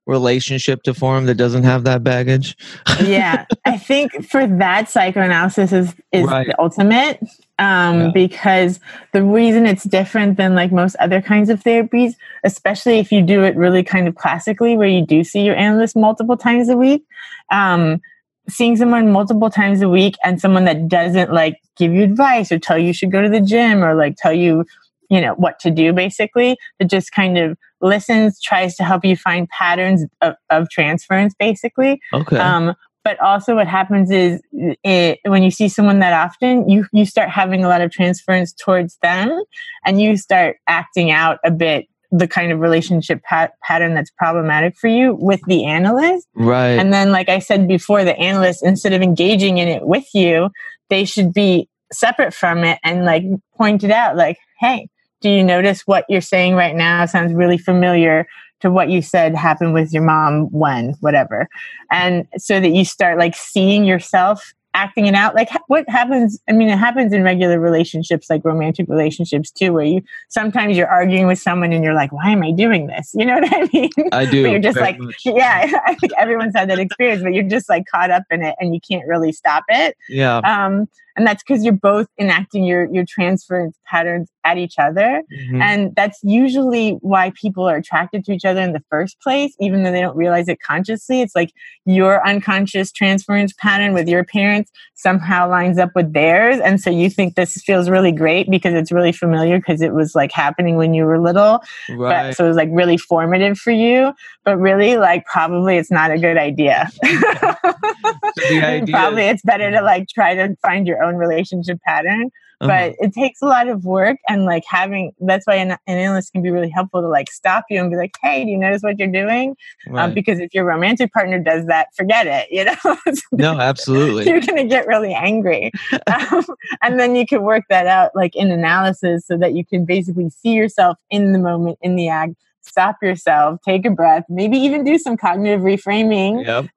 relationship 0.07 0.83
to 0.83 0.93
form 0.93 1.25
that 1.25 1.35
doesn't 1.35 1.63
have 1.63 1.83
that 1.83 2.03
baggage. 2.03 2.57
yeah, 3.03 3.45
I 3.65 3.77
think 3.77 4.27
for 4.27 4.47
that 4.47 4.89
psychoanalysis 4.89 5.71
is 5.71 5.95
is 6.11 6.25
right. 6.25 6.47
the 6.47 6.59
ultimate 6.59 7.19
um, 7.59 7.99
yeah. 7.99 8.11
because 8.13 8.79
the 9.13 9.23
reason 9.23 9.65
it's 9.65 9.83
different 9.83 10.37
than 10.37 10.55
like 10.55 10.71
most 10.71 10.95
other 10.95 11.21
kinds 11.21 11.49
of 11.49 11.63
therapies, 11.63 12.13
especially 12.43 12.99
if 12.99 13.11
you 13.11 13.21
do 13.21 13.43
it 13.43 13.55
really 13.55 13.83
kind 13.83 14.07
of 14.07 14.15
classically, 14.15 14.77
where 14.77 14.87
you 14.87 15.05
do 15.05 15.23
see 15.23 15.41
your 15.41 15.55
analyst 15.55 15.95
multiple 15.95 16.37
times 16.37 16.69
a 16.69 16.77
week. 16.77 17.03
Um, 17.51 18.01
seeing 18.49 18.77
someone 18.77 19.11
multiple 19.11 19.49
times 19.49 19.81
a 19.81 19.89
week 19.89 20.15
and 20.23 20.39
someone 20.39 20.65
that 20.65 20.87
doesn't 20.87 21.33
like 21.33 21.59
give 21.75 21.93
you 21.93 22.03
advice 22.03 22.51
or 22.51 22.57
tell 22.57 22.77
you, 22.77 22.87
you 22.87 22.93
should 22.93 23.11
go 23.11 23.21
to 23.21 23.29
the 23.29 23.41
gym 23.41 23.83
or 23.83 23.93
like 23.93 24.15
tell 24.15 24.33
you 24.33 24.65
you 25.09 25.21
know 25.21 25.33
what 25.33 25.59
to 25.59 25.71
do 25.71 25.93
basically. 25.93 26.57
But 26.79 26.89
just 26.89 27.11
kind 27.11 27.37
of 27.37 27.57
listens 27.81 28.41
tries 28.41 28.75
to 28.75 28.83
help 28.83 29.05
you 29.05 29.15
find 29.15 29.47
patterns 29.49 30.05
of, 30.21 30.35
of 30.49 30.69
transference 30.69 31.33
basically. 31.37 31.99
Okay. 32.13 32.37
Um, 32.37 32.75
but 33.03 33.19
also 33.21 33.55
what 33.55 33.67
happens 33.67 34.11
is 34.11 34.41
it, 34.51 35.19
when 35.23 35.41
you 35.41 35.49
see 35.49 35.69
someone 35.69 35.99
that 35.99 36.11
often 36.11 36.67
you 36.67 36.85
you 36.91 37.05
start 37.05 37.29
having 37.29 37.63
a 37.63 37.69
lot 37.69 37.81
of 37.81 37.89
transference 37.91 38.53
towards 38.53 38.97
them 39.01 39.43
and 39.85 40.01
you 40.01 40.17
start 40.17 40.57
acting 40.67 41.09
out 41.11 41.39
a 41.45 41.51
bit 41.51 41.87
the 42.11 42.27
kind 42.27 42.51
of 42.51 42.59
relationship 42.59 43.21
pat- 43.23 43.53
pattern 43.63 43.93
that's 43.93 44.11
problematic 44.11 44.77
for 44.77 44.87
you 44.87 45.17
with 45.19 45.41
the 45.47 45.65
analyst. 45.65 46.27
Right. 46.35 46.71
And 46.79 46.91
then 46.91 47.11
like 47.11 47.29
i 47.29 47.39
said 47.39 47.67
before 47.67 48.03
the 48.03 48.17
analyst 48.17 48.63
instead 48.63 48.93
of 48.93 49.01
engaging 49.01 49.57
in 49.57 49.67
it 49.67 49.87
with 49.87 50.07
you 50.13 50.49
they 50.89 51.05
should 51.05 51.33
be 51.33 51.69
separate 51.91 52.33
from 52.33 52.63
it 52.63 52.79
and 52.83 53.05
like 53.05 53.23
point 53.55 53.83
it 53.83 53.91
out 53.91 54.17
like 54.17 54.37
hey 54.59 54.89
do 55.21 55.29
you 55.29 55.43
notice 55.43 55.81
what 55.85 56.05
you're 56.09 56.21
saying 56.21 56.55
right 56.55 56.75
now? 56.75 57.05
Sounds 57.05 57.33
really 57.33 57.57
familiar 57.57 58.27
to 58.59 58.71
what 58.71 58.89
you 58.89 59.01
said 59.01 59.35
happened 59.35 59.73
with 59.73 59.93
your 59.93 60.03
mom 60.03 60.45
when 60.45 60.93
whatever. 60.99 61.47
And 61.91 62.27
so 62.37 62.59
that 62.59 62.69
you 62.69 62.85
start 62.85 63.17
like 63.17 63.35
seeing 63.35 63.85
yourself 63.85 64.53
acting 64.73 65.07
it 65.07 65.15
out 65.15 65.33
like 65.33 65.49
what 65.67 65.89
happens 65.89 66.39
i 66.47 66.51
mean 66.51 66.69
it 66.69 66.77
happens 66.77 67.11
in 67.11 67.23
regular 67.23 67.59
relationships 67.59 68.29
like 68.29 68.45
romantic 68.45 68.87
relationships 68.87 69.49
too 69.49 69.73
where 69.73 69.83
you 69.83 70.01
sometimes 70.29 70.77
you're 70.77 70.87
arguing 70.87 71.25
with 71.25 71.39
someone 71.39 71.73
and 71.73 71.83
you're 71.83 71.95
like 71.95 72.11
why 72.11 72.29
am 72.29 72.43
i 72.43 72.51
doing 72.51 72.85
this? 72.85 73.11
You 73.15 73.25
know 73.25 73.39
what 73.39 73.51
i 73.51 73.67
mean? 73.73 73.89
I 74.11 74.25
do 74.25 74.43
but 74.43 74.51
you're 74.51 74.59
just 74.59 74.77
like 74.77 74.99
much. 74.99 75.21
yeah 75.25 75.71
i 75.87 75.95
think 75.95 76.13
everyone's 76.15 76.53
had 76.55 76.69
that 76.69 76.77
experience 76.77 77.23
but 77.23 77.33
you're 77.33 77.43
just 77.43 77.67
like 77.69 77.85
caught 77.91 78.11
up 78.11 78.23
in 78.29 78.43
it 78.43 78.55
and 78.59 78.75
you 78.75 78.79
can't 78.87 79.07
really 79.07 79.31
stop 79.31 79.63
it. 79.67 79.97
Yeah. 80.09 80.37
Um 80.39 80.87
and 81.17 81.27
that's 81.27 81.43
because 81.43 81.63
you're 81.63 81.73
both 81.73 82.07
enacting 82.19 82.63
your 82.63 82.91
your 82.93 83.05
transference 83.07 83.77
patterns 83.85 84.29
at 84.45 84.57
each 84.57 84.75
other. 84.77 85.23
Mm-hmm. 85.33 85.61
and 85.61 85.95
that's 85.95 86.19
usually 86.23 86.91
why 87.01 87.31
people 87.39 87.67
are 87.67 87.75
attracted 87.75 88.23
to 88.25 88.31
each 88.31 88.45
other 88.45 88.61
in 88.61 88.73
the 88.73 88.83
first 88.89 89.19
place 89.21 89.55
even 89.59 89.83
though 89.83 89.91
they 89.91 90.01
don't 90.01 90.15
realize 90.15 90.47
it 90.47 90.59
consciously. 90.61 91.21
It's 91.21 91.35
like 91.35 91.51
your 91.85 92.25
unconscious 92.25 92.91
transference 92.91 93.53
pattern 93.53 93.93
with 93.93 94.07
your 94.07 94.23
parents 94.23 94.71
somehow 94.95 95.49
lines 95.49 95.77
up 95.77 95.91
with 95.95 96.13
theirs. 96.13 96.59
And 96.59 96.81
so 96.81 96.89
you 96.89 97.09
think 97.09 97.35
this 97.35 97.61
feels 97.61 97.89
really 97.89 98.11
great 98.11 98.49
because 98.49 98.73
it's 98.73 98.91
really 98.91 99.11
familiar 99.11 99.57
because 99.57 99.81
it 99.81 99.93
was 99.93 100.15
like 100.15 100.31
happening 100.31 100.75
when 100.75 100.93
you 100.93 101.05
were 101.05 101.19
little. 101.19 101.61
Right. 101.89 102.29
but, 102.29 102.37
so 102.37 102.45
it 102.45 102.47
was 102.47 102.57
like 102.57 102.69
really 102.71 102.97
formative 102.97 103.57
for 103.57 103.71
you. 103.71 104.13
But 104.43 104.57
really 104.57 104.97
like 104.97 105.25
probably 105.25 105.77
it's 105.77 105.91
not 105.91 106.09
a 106.09 106.17
good 106.17 106.37
idea, 106.37 106.89
so 107.05 107.53
idea 108.51 108.85
probably 108.87 109.23
it's 109.23 109.41
better 109.41 109.69
to 109.71 109.81
like 109.81 110.07
try 110.07 110.35
to 110.35 110.55
find 110.61 110.87
your 110.87 111.03
own 111.03 111.06
relationship 111.15 111.79
pattern 111.85 112.29
uh-huh. 112.59 112.67
but 112.67 112.95
it 113.05 113.13
takes 113.13 113.41
a 113.41 113.45
lot 113.45 113.67
of 113.67 113.85
work 113.85 114.17
and 114.27 114.45
like 114.45 114.63
having 114.67 115.11
that's 115.21 115.45
why 115.45 115.55
an, 115.55 115.71
an, 115.71 115.79
analyst 115.87 116.31
can 116.31 116.41
be 116.41 116.49
really 116.49 116.69
helpful 116.69 117.01
to 117.01 117.07
like 117.07 117.31
stop 117.31 117.65
you 117.69 117.79
and 117.79 117.91
be 117.91 117.97
like 117.97 118.15
hey 118.21 118.43
do 118.43 118.49
you 118.49 118.57
notice 118.57 118.81
what 118.81 118.97
you're 118.97 119.07
doing 119.07 119.55
um, 119.87 119.93
right. 119.93 120.03
um, 120.05 120.13
because 120.13 120.39
if 120.39 120.53
your 120.53 120.63
romantic 120.63 121.11
partner 121.13 121.39
does 121.39 121.65
that 121.65 121.87
forget 121.95 122.25
it 122.27 122.47
you 122.49 122.65
know 122.65 122.97
no 123.31 123.59
absolutely 123.59 124.25
you're 124.25 124.41
gonna 124.41 124.65
get 124.65 124.87
really 124.87 125.13
angry 125.13 125.71
um, 126.07 126.43
and 126.81 126.99
then 126.99 127.15
you 127.15 127.25
can 127.25 127.43
work 127.43 127.63
that 127.69 127.87
out 127.87 128.11
like 128.15 128.35
in 128.35 128.51
analysis 128.51 129.25
so 129.25 129.37
that 129.37 129.53
you 129.53 129.65
can 129.65 129.85
basically 129.85 130.29
see 130.29 130.53
yourself 130.53 130.97
in 131.09 131.33
the 131.33 131.39
moment 131.39 131.77
in 131.81 131.95
the 131.95 132.07
act 132.07 132.33
stop 132.61 132.97
yourself, 133.01 133.59
take 133.65 133.85
a 133.85 133.89
breath, 133.89 134.23
maybe 134.29 134.57
even 134.57 134.83
do 134.83 134.97
some 134.97 135.17
cognitive 135.17 135.61
reframing 135.61 136.45
yep. 136.45 136.67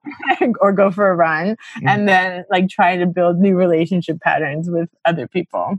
or 0.60 0.72
go 0.72 0.90
for 0.90 1.10
a 1.10 1.16
run 1.16 1.48
mm-hmm. 1.48 1.88
and 1.88 2.08
then 2.08 2.44
like 2.50 2.68
try 2.68 2.96
to 2.96 3.06
build 3.06 3.38
new 3.38 3.56
relationship 3.56 4.20
patterns 4.20 4.70
with 4.70 4.88
other 5.04 5.26
people. 5.26 5.78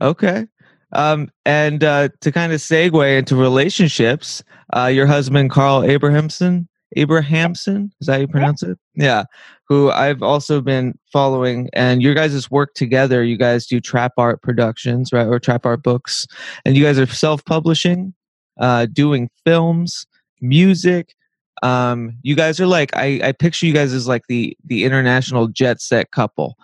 Okay. 0.00 0.46
Um, 0.92 1.30
and 1.46 1.82
uh, 1.82 2.10
to 2.20 2.30
kind 2.30 2.52
of 2.52 2.60
segue 2.60 3.18
into 3.18 3.34
relationships, 3.34 4.42
uh, 4.76 4.86
your 4.86 5.06
husband, 5.06 5.50
Carl 5.50 5.82
Abrahamsson, 5.82 6.68
Abrahamsson, 6.96 7.90
is 8.00 8.06
that 8.06 8.12
how 8.12 8.18
you 8.18 8.28
pronounce 8.28 8.62
it? 8.62 8.78
Yeah. 8.94 9.24
Who 9.68 9.90
I've 9.90 10.22
also 10.22 10.60
been 10.60 10.98
following, 11.10 11.70
and 11.72 12.02
your 12.02 12.12
guys' 12.14 12.50
work 12.50 12.74
together. 12.74 13.24
You 13.24 13.38
guys 13.38 13.66
do 13.66 13.80
Trapart 13.80 14.42
productions, 14.42 15.12
right? 15.12 15.26
Or 15.26 15.40
Trapart 15.40 15.82
books, 15.82 16.26
and 16.66 16.76
you 16.76 16.84
guys 16.84 16.98
are 16.98 17.06
self 17.06 17.42
publishing 17.46 18.12
uh, 18.58 18.86
doing 18.92 19.28
films, 19.44 20.06
music. 20.40 21.14
Um, 21.62 22.16
you 22.22 22.34
guys 22.34 22.60
are 22.60 22.66
like 22.66 22.94
I, 22.96 23.20
I 23.22 23.32
picture 23.32 23.66
you 23.66 23.72
guys 23.72 23.92
as 23.92 24.08
like 24.08 24.22
the 24.28 24.56
the 24.64 24.84
international 24.84 25.48
jet 25.48 25.80
set 25.80 26.10
couple. 26.10 26.56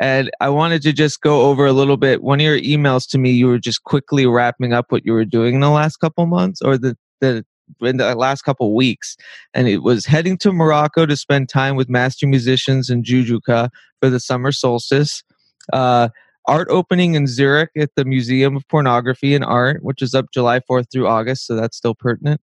And 0.00 0.30
I 0.40 0.48
wanted 0.48 0.80
to 0.82 0.94
just 0.94 1.20
go 1.20 1.42
over 1.42 1.66
a 1.66 1.74
little 1.74 1.98
bit. 1.98 2.22
One 2.22 2.40
of 2.40 2.44
your 2.44 2.58
emails 2.58 3.06
to 3.10 3.18
me, 3.18 3.32
you 3.32 3.46
were 3.46 3.58
just 3.58 3.84
quickly 3.84 4.24
wrapping 4.24 4.72
up 4.72 4.86
what 4.88 5.04
you 5.04 5.12
were 5.12 5.26
doing 5.26 5.56
in 5.56 5.60
the 5.60 5.68
last 5.68 5.98
couple 5.98 6.24
months 6.24 6.62
or 6.62 6.78
the, 6.78 6.96
the 7.20 7.44
in 7.82 7.98
the 7.98 8.14
last 8.14 8.42
couple 8.42 8.74
weeks. 8.74 9.16
And 9.54 9.68
it 9.68 9.82
was 9.82 10.06
heading 10.06 10.38
to 10.38 10.52
Morocco 10.52 11.04
to 11.04 11.16
spend 11.16 11.50
time 11.50 11.76
with 11.76 11.90
master 11.90 12.26
musicians 12.26 12.88
in 12.88 13.02
Joujouka 13.02 13.68
for 14.00 14.10
the 14.10 14.20
summer 14.20 14.52
solstice. 14.52 15.22
Uh, 15.72 16.08
art 16.50 16.68
opening 16.68 17.14
in 17.14 17.28
Zurich 17.28 17.70
at 17.76 17.90
the 17.94 18.04
Museum 18.04 18.56
of 18.56 18.66
Pornography 18.68 19.34
and 19.36 19.44
Art, 19.44 19.84
which 19.84 20.02
is 20.02 20.14
up 20.14 20.26
July 20.34 20.58
4th 20.58 20.90
through 20.90 21.06
August, 21.06 21.46
so 21.46 21.54
that's 21.54 21.76
still 21.76 21.94
pertinent. 21.94 22.40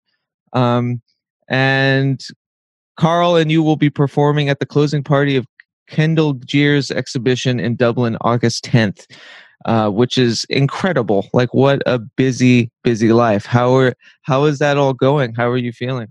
Um, 0.52 1.02
and 1.48 2.24
Carl 2.96 3.34
and 3.34 3.50
you 3.50 3.64
will 3.64 3.76
be 3.76 3.90
performing 3.90 4.48
at 4.48 4.61
the 4.61 4.66
closing 4.66 5.02
party 5.02 5.34
of 5.34 5.44
Kendell 5.90 6.38
Geers' 6.44 6.90
exhibition 6.92 7.59
in 7.59 7.74
Dublin 7.74 8.16
August 8.20 8.64
10th, 8.64 9.07
uh, 9.64 9.90
which 9.90 10.16
is 10.16 10.46
incredible. 10.48 11.28
Like, 11.32 11.52
what 11.52 11.82
a 11.84 11.98
busy, 11.98 12.70
busy 12.84 13.12
life. 13.12 13.44
How 13.44 13.74
are 13.74 13.94
how 14.22 14.44
is 14.44 14.61
that 14.61 14.76
all 14.76 14.94
going? 14.94 15.34
How 15.34 15.48
are 15.48 15.57
you 15.57 15.72
feeling? 15.72 16.09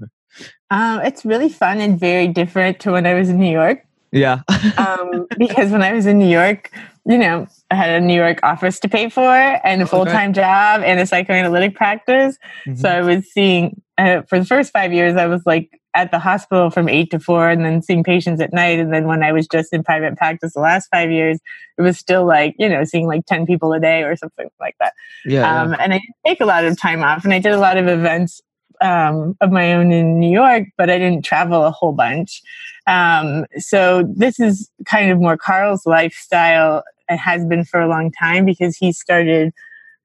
Um, 0.70 1.00
it's 1.02 1.24
really 1.24 1.50
fun 1.50 1.80
and 1.80 1.98
very 1.98 2.28
different 2.28 2.82
to 2.82 2.92
when 2.92 3.06
I 3.06 3.14
was 3.14 3.30
in 3.30 3.40
New 3.40 3.52
York. 3.52 3.85
Yeah. 4.16 4.42
um, 4.78 5.28
because 5.38 5.72
when 5.72 5.84
I 5.84 5.94
was 5.94 6.06
in 6.06 6.18
New 6.18 6.30
York, 6.30 6.72
you 7.06 7.18
know, 7.18 7.48
I 7.70 7.76
had 7.76 7.90
a 7.90 8.00
New 8.00 8.16
York 8.16 8.40
office 8.42 8.80
to 8.80 8.90
pay 8.90 9.10
for 9.10 9.30
and 9.30 9.82
a 9.82 9.86
full 9.86 10.06
time 10.06 10.32
okay. 10.32 10.42
job 10.42 10.82
and 10.84 11.00
a 11.00 11.06
psychoanalytic 11.06 11.76
practice. 11.76 12.38
Mm-hmm. 12.66 12.80
So 12.80 12.90
I 12.90 13.02
was 13.02 13.32
seeing, 13.32 13.82
uh, 13.98 14.24
for 14.24 14.40
the 14.40 14.46
first 14.46 14.72
five 14.72 14.92
years, 14.94 15.16
I 15.16 15.28
was 15.28 15.44
like 15.46 15.70
at 15.94 16.12
the 16.12 16.20
hospital 16.20 16.70
from 16.70 16.90
eight 16.90 17.12
to 17.12 17.20
four 17.20 17.50
and 17.50 17.64
then 17.64 17.82
seeing 17.82 18.04
patients 18.04 18.42
at 18.42 18.54
night. 18.54 18.80
And 18.80 18.94
then 18.94 19.08
when 19.08 19.24
I 19.24 19.32
was 19.32 19.48
just 19.48 19.72
in 19.72 19.84
private 19.84 20.18
practice 20.18 20.54
the 20.54 20.60
last 20.60 20.88
five 20.92 21.12
years, 21.12 21.40
it 21.78 21.82
was 21.82 21.98
still 21.98 22.26
like, 22.26 22.56
you 22.58 22.68
know, 22.68 22.84
seeing 22.84 23.08
like 23.08 23.26
10 23.28 23.46
people 23.46 23.72
a 23.74 23.80
day 23.80 24.04
or 24.04 24.16
something 24.16 24.50
like 24.60 24.76
that. 24.80 24.94
Yeah, 25.26 25.62
um, 25.62 25.72
yeah. 25.72 25.78
And 25.80 25.94
I 25.94 26.02
take 26.26 26.42
a 26.42 26.46
lot 26.46 26.66
of 26.66 26.80
time 26.80 27.04
off 27.04 27.24
and 27.24 27.34
I 27.34 27.40
did 27.40 27.54
a 27.54 27.60
lot 27.60 27.78
of 27.78 27.88
events 27.88 28.42
um, 28.82 29.38
of 29.42 29.52
my 29.52 29.74
own 29.74 29.92
in 29.92 30.20
New 30.20 30.32
York, 30.32 30.66
but 30.78 30.90
I 30.90 30.98
didn't 30.98 31.24
travel 31.24 31.64
a 31.64 31.72
whole 31.72 31.94
bunch. 31.94 32.42
Um, 32.88 33.46
so 33.58 34.04
this 34.16 34.40
is 34.40 34.70
kind 34.86 35.12
of 35.12 35.20
more 35.20 35.38
Carl's 35.38 35.86
lifestyle 35.86 36.84
it 37.10 37.18
has 37.18 37.46
been 37.46 37.64
for 37.64 37.80
a 37.80 37.88
long 37.88 38.12
time 38.12 38.46
because 38.46 38.78
he 38.78 38.92
started 38.92 39.54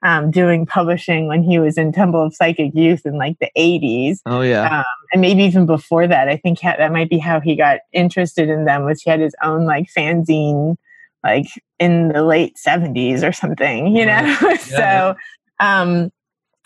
um, 0.03 0.31
doing 0.31 0.65
publishing 0.67 1.27
when 1.27 1.43
he 1.43 1.59
was 1.59 1.77
in 1.77 1.93
Temple 1.93 2.23
of 2.23 2.35
Psychic 2.35 2.75
Youth 2.75 3.05
in 3.05 3.19
like 3.19 3.39
the 3.39 3.51
80s. 3.57 4.19
Oh, 4.27 4.41
yeah. 4.41 4.79
Um, 4.79 4.85
and 5.13 5.21
maybe 5.21 5.43
even 5.43 5.67
before 5.67 6.07
that. 6.07 6.29
I 6.29 6.37
think 6.37 6.61
that 6.61 6.93
might 6.93 7.11
be 7.11 7.19
how 7.19 7.41
he 7.41 7.57
got 7.57 7.81
interested 7.93 8.49
in 8.49 8.65
them 8.65 8.85
was 8.85 9.03
he 9.03 9.11
had 9.11 9.21
his 9.21 9.35
own 9.43 9.67
like 9.67 9.89
fanzine 9.97 10.77
like 11.23 11.47
in 11.79 12.09
the 12.09 12.23
late 12.23 12.57
70s 12.57 13.27
or 13.27 13.33
something, 13.33 13.95
you 13.95 14.07
know? 14.07 14.37
Yeah. 14.41 14.57
so, 14.57 15.15
um, 15.59 16.11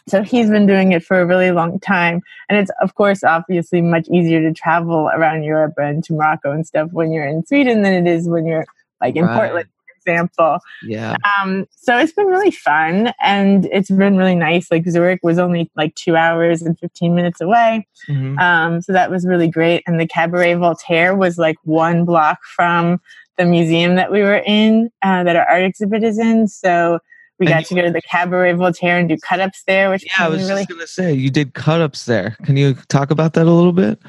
so 0.09 0.23
he's 0.23 0.51
been 0.51 0.67
doing 0.67 0.93
it 0.93 1.03
for 1.03 1.21
a 1.21 1.27
really 1.27 1.51
long 1.51 1.81
time. 1.81 2.21
And 2.49 2.59
it's, 2.59 2.71
of 2.83 2.95
course, 2.95 3.25
obviously 3.25 3.81
much 3.81 4.07
easier 4.13 4.41
to 4.43 4.53
travel 4.53 5.11
around 5.15 5.45
Europe 5.45 5.75
and 5.79 6.05
to 6.05 6.13
Morocco 6.13 6.53
and 6.53 6.67
stuff 6.67 6.91
when 6.93 7.13
you're 7.13 7.27
in 7.27 7.45
Sweden 7.47 7.83
than 7.83 8.07
it 8.07 8.11
is 8.11 8.29
when 8.29 8.47
you're 8.47 8.67
like 9.01 9.17
in 9.17 9.25
right. 9.25 9.35
Portland 9.35 9.69
for 10.05 10.11
example. 10.11 10.59
Yeah. 10.83 11.17
Um, 11.41 11.67
so 11.71 11.97
it's 11.99 12.13
been 12.13 12.27
really 12.27 12.51
fun 12.51 13.13
and 13.23 13.67
it's 13.67 13.91
been 13.91 14.17
really 14.17 14.35
nice. 14.35 14.71
Like 14.71 14.89
Zurich 14.89 15.21
was 15.23 15.39
only 15.39 15.71
like 15.77 15.95
two 15.95 16.17
hours 16.17 16.63
and 16.63 16.79
15 16.79 17.15
minutes 17.15 17.41
away. 17.41 17.87
Mm-hmm. 18.09 18.39
Um, 18.39 18.83
so 18.83 18.93
that 18.93 19.11
was 19.11 19.27
really 19.27 19.49
great. 19.49 19.83
And 19.87 19.99
the 19.99 20.07
Cabaret 20.07 20.55
Voltaire 20.55 21.15
was 21.15 21.39
like 21.39 21.57
one 21.65 22.05
block 22.05 22.39
from 22.45 23.01
the 23.39 23.45
museum 23.45 23.97
that 23.97 24.13
we 24.13 24.21
were 24.23 24.43
in, 24.47 24.91
uh, 25.03 25.25
that 25.25 25.37
our 25.37 25.49
art 25.49 25.65
exhibit 25.65 26.05
is 26.05 26.19
in. 26.19 26.47
So 26.47 27.01
we 27.39 27.47
got 27.47 27.65
to 27.67 27.75
go 27.75 27.83
to 27.83 27.91
the 27.91 28.03
Cabaret 28.03 28.53
Voltaire 28.53 28.99
and 28.99 29.09
do 29.09 29.17
cut 29.17 29.41
ups 29.41 29.63
there, 29.67 29.91
which 29.91 30.05
yeah, 30.07 30.27
I 30.27 30.29
was 30.29 30.49
really- 30.49 30.63
just 30.63 30.69
gonna 30.71 30.87
say 30.87 31.13
you 31.13 31.31
did 31.31 31.55
cut 31.55 31.81
ups 31.81 32.05
there. 32.05 32.37
Can 32.45 32.57
you 32.57 32.75
talk 32.89 33.11
about 33.11 33.35
that 33.35 33.47
a 33.47 33.51
little 33.51 33.73
bit? 33.73 34.01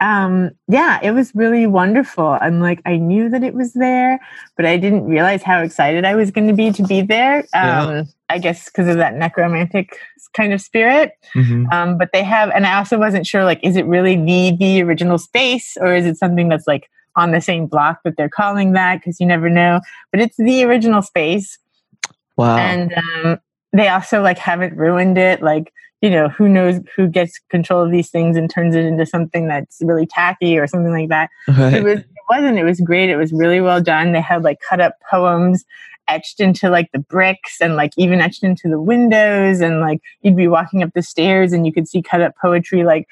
um, 0.00 0.50
yeah, 0.66 0.98
it 1.02 1.10
was 1.10 1.34
really 1.34 1.66
wonderful. 1.66 2.38
I'm 2.40 2.60
like, 2.60 2.80
I 2.86 2.96
knew 2.96 3.28
that 3.28 3.44
it 3.44 3.52
was 3.52 3.74
there, 3.74 4.18
but 4.56 4.64
I 4.64 4.78
didn't 4.78 5.04
realize 5.04 5.42
how 5.42 5.62
excited 5.62 6.06
I 6.06 6.14
was 6.14 6.30
going 6.30 6.48
to 6.48 6.54
be 6.54 6.72
to 6.72 6.82
be 6.82 7.02
there. 7.02 7.40
Um, 7.52 7.90
yeah. 7.90 8.02
I 8.30 8.38
guess 8.38 8.64
because 8.66 8.88
of 8.88 8.96
that 8.96 9.14
necromantic 9.14 9.98
kind 10.32 10.54
of 10.54 10.60
spirit. 10.62 11.12
Mm-hmm. 11.34 11.66
Um, 11.70 11.98
but 11.98 12.10
they 12.14 12.22
have, 12.22 12.50
and 12.50 12.66
I 12.66 12.78
also 12.78 12.98
wasn't 12.98 13.26
sure, 13.26 13.44
like, 13.44 13.60
is 13.62 13.76
it 13.76 13.84
really 13.84 14.16
the 14.16 14.56
the 14.56 14.82
original 14.82 15.18
space, 15.18 15.76
or 15.80 15.94
is 15.94 16.06
it 16.06 16.16
something 16.16 16.48
that's 16.48 16.66
like 16.66 16.88
on 17.16 17.32
the 17.32 17.40
same 17.40 17.66
block 17.66 18.00
that 18.04 18.16
they're 18.16 18.30
calling 18.30 18.72
that? 18.72 19.00
Because 19.00 19.20
you 19.20 19.26
never 19.26 19.50
know. 19.50 19.80
But 20.12 20.20
it's 20.20 20.36
the 20.38 20.64
original 20.64 21.02
space. 21.02 21.58
Wow. 22.40 22.56
And 22.56 22.94
um, 22.94 23.38
they 23.72 23.88
also 23.88 24.22
like 24.22 24.38
haven't 24.38 24.76
ruined 24.76 25.18
it. 25.18 25.42
Like 25.42 25.72
you 26.00 26.08
know, 26.08 26.30
who 26.30 26.48
knows 26.48 26.80
who 26.96 27.08
gets 27.08 27.38
control 27.50 27.84
of 27.84 27.90
these 27.90 28.08
things 28.08 28.36
and 28.36 28.48
turns 28.48 28.74
it 28.74 28.86
into 28.86 29.04
something 29.04 29.46
that's 29.48 29.82
really 29.82 30.06
tacky 30.06 30.58
or 30.58 30.66
something 30.66 30.92
like 30.92 31.10
that. 31.10 31.28
Right. 31.46 31.74
It 31.74 31.84
was 31.84 31.98
it 31.98 32.06
wasn't. 32.30 32.58
It 32.58 32.64
was 32.64 32.80
great. 32.80 33.10
It 33.10 33.16
was 33.16 33.32
really 33.32 33.60
well 33.60 33.82
done. 33.82 34.12
They 34.12 34.20
had 34.20 34.42
like 34.42 34.58
cut 34.66 34.80
up 34.80 34.94
poems 35.10 35.64
etched 36.08 36.40
into 36.40 36.68
like 36.68 36.90
the 36.92 36.98
bricks 36.98 37.60
and 37.60 37.76
like 37.76 37.92
even 37.96 38.20
etched 38.20 38.42
into 38.42 38.68
the 38.68 38.80
windows 38.80 39.60
and 39.60 39.80
like 39.80 40.00
you'd 40.22 40.36
be 40.36 40.48
walking 40.48 40.82
up 40.82 40.90
the 40.94 41.02
stairs 41.02 41.52
and 41.52 41.64
you 41.64 41.72
could 41.72 41.86
see 41.86 42.02
cut 42.02 42.20
up 42.20 42.34
poetry 42.42 42.82
like 42.82 43.06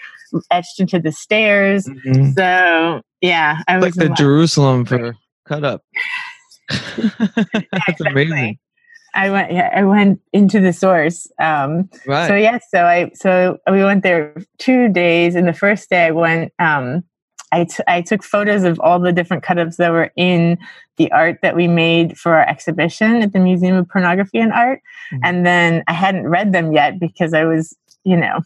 etched 0.51 0.81
into 0.81 0.99
the 0.99 1.13
stairs. 1.13 1.87
Mm-hmm. 1.87 2.33
So 2.33 3.03
yeah, 3.21 3.63
I 3.69 3.77
was 3.77 3.97
like 3.97 4.09
the 4.09 4.15
Jerusalem 4.15 4.85
for 4.85 5.17
cut 5.47 5.65
up. 5.65 5.85
That's 6.69 6.99
exactly. 7.55 8.07
amazing. 8.11 8.59
I 9.15 9.31
went. 9.31 9.53
Yeah, 9.53 9.71
I 9.75 9.85
went 9.85 10.21
into 10.33 10.61
the 10.61 10.73
source. 10.73 11.27
Um, 11.41 11.89
right. 12.07 12.29
So 12.29 12.35
yes. 12.35 12.65
Yeah, 12.73 12.81
so 12.81 12.87
I. 12.87 13.11
So 13.15 13.59
we 13.71 13.83
went 13.83 14.03
there 14.03 14.35
two 14.59 14.89
days, 14.89 15.35
and 15.35 15.47
the 15.47 15.53
first 15.53 15.91
day 15.91 16.07
I 16.07 16.11
went. 16.11 16.53
Um, 16.59 17.05
I, 17.51 17.65
t- 17.65 17.83
I 17.87 18.03
took 18.03 18.23
photos 18.23 18.63
of 18.63 18.79
all 18.81 18.99
the 19.01 19.13
different 19.13 19.43
cut-ups 19.43 19.79
that 19.79 19.91
were 19.91 20.13
in 20.17 20.59
the 20.99 21.11
art 21.13 21.39
that 21.43 21.57
we 21.57 21.67
made 21.67 22.19
for 22.19 22.35
our 22.35 22.47
exhibition 22.47 23.23
at 23.23 23.33
the 23.33 23.39
Museum 23.39 23.77
of 23.77 23.89
Pornography 23.89 24.39
and 24.39 24.53
Art. 24.53 24.81
Mm-hmm. 25.13 25.25
And 25.25 25.47
then 25.47 25.83
I 25.89 25.95
hadn't 25.95 26.29
read 26.29 26.53
them 26.53 26.73
yet 26.73 27.01
because 27.01 27.33
I 27.33 27.45
was, 27.45 27.75
you 28.05 28.17
know, 28.17 28.41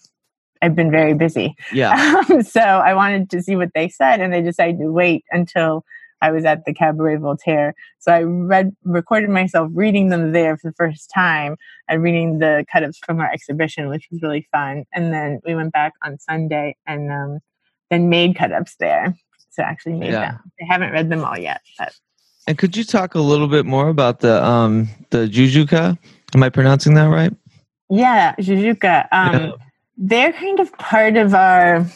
I've 0.60 0.76
been 0.76 0.90
very 0.90 1.14
busy. 1.14 1.56
Yeah. 1.72 2.22
Um, 2.30 2.42
so 2.42 2.60
I 2.60 2.94
wanted 2.94 3.30
to 3.30 3.42
see 3.42 3.56
what 3.56 3.70
they 3.74 3.88
said, 3.88 4.20
and 4.20 4.34
I 4.34 4.40
decided 4.40 4.78
to 4.78 4.92
wait 4.92 5.24
until 5.32 5.84
I 6.22 6.30
was 6.30 6.44
at 6.46 6.64
the 6.64 6.72
Cabaret 6.72 7.16
Voltaire. 7.16 7.74
So 7.98 8.12
I 8.12 8.22
read, 8.22 8.74
recorded 8.84 9.28
myself 9.28 9.68
reading 9.74 10.08
them 10.08 10.32
there 10.32 10.56
for 10.56 10.70
the 10.70 10.74
first 10.74 11.10
time 11.12 11.56
and 11.88 12.02
reading 12.02 12.38
the 12.38 12.64
cut-ups 12.72 12.98
from 13.04 13.20
our 13.20 13.30
exhibition, 13.30 13.88
which 13.90 14.08
was 14.10 14.22
really 14.22 14.48
fun. 14.52 14.84
And 14.94 15.12
then 15.12 15.40
we 15.44 15.54
went 15.54 15.72
back 15.72 15.92
on 16.02 16.18
Sunday 16.18 16.76
and 16.86 17.10
um, 17.10 17.40
then 17.90 18.08
made 18.08 18.36
cut-ups 18.36 18.76
there. 18.78 19.14
So 19.50 19.62
actually 19.62 19.94
made 19.94 20.12
yeah. 20.12 20.30
them. 20.32 20.52
I 20.62 20.64
haven't 20.72 20.92
read 20.92 21.10
them 21.10 21.24
all 21.24 21.36
yet, 21.36 21.60
but. 21.78 21.92
And 22.46 22.56
could 22.56 22.76
you 22.76 22.84
talk 22.84 23.14
a 23.14 23.20
little 23.20 23.48
bit 23.48 23.66
more 23.66 23.88
about 23.88 24.20
the 24.20 24.42
um 24.42 24.88
the 25.10 25.28
Joujouka? 25.28 25.98
Am 26.34 26.42
I 26.42 26.48
pronouncing 26.48 26.94
that 26.94 27.06
right? 27.06 27.32
Yeah, 27.90 28.34
Joujouka. 28.36 29.08
Um, 29.12 29.34
yeah. 29.34 29.52
They're 29.98 30.32
kind 30.32 30.58
of 30.58 30.72
part 30.78 31.16
of 31.16 31.34
our 31.34 31.86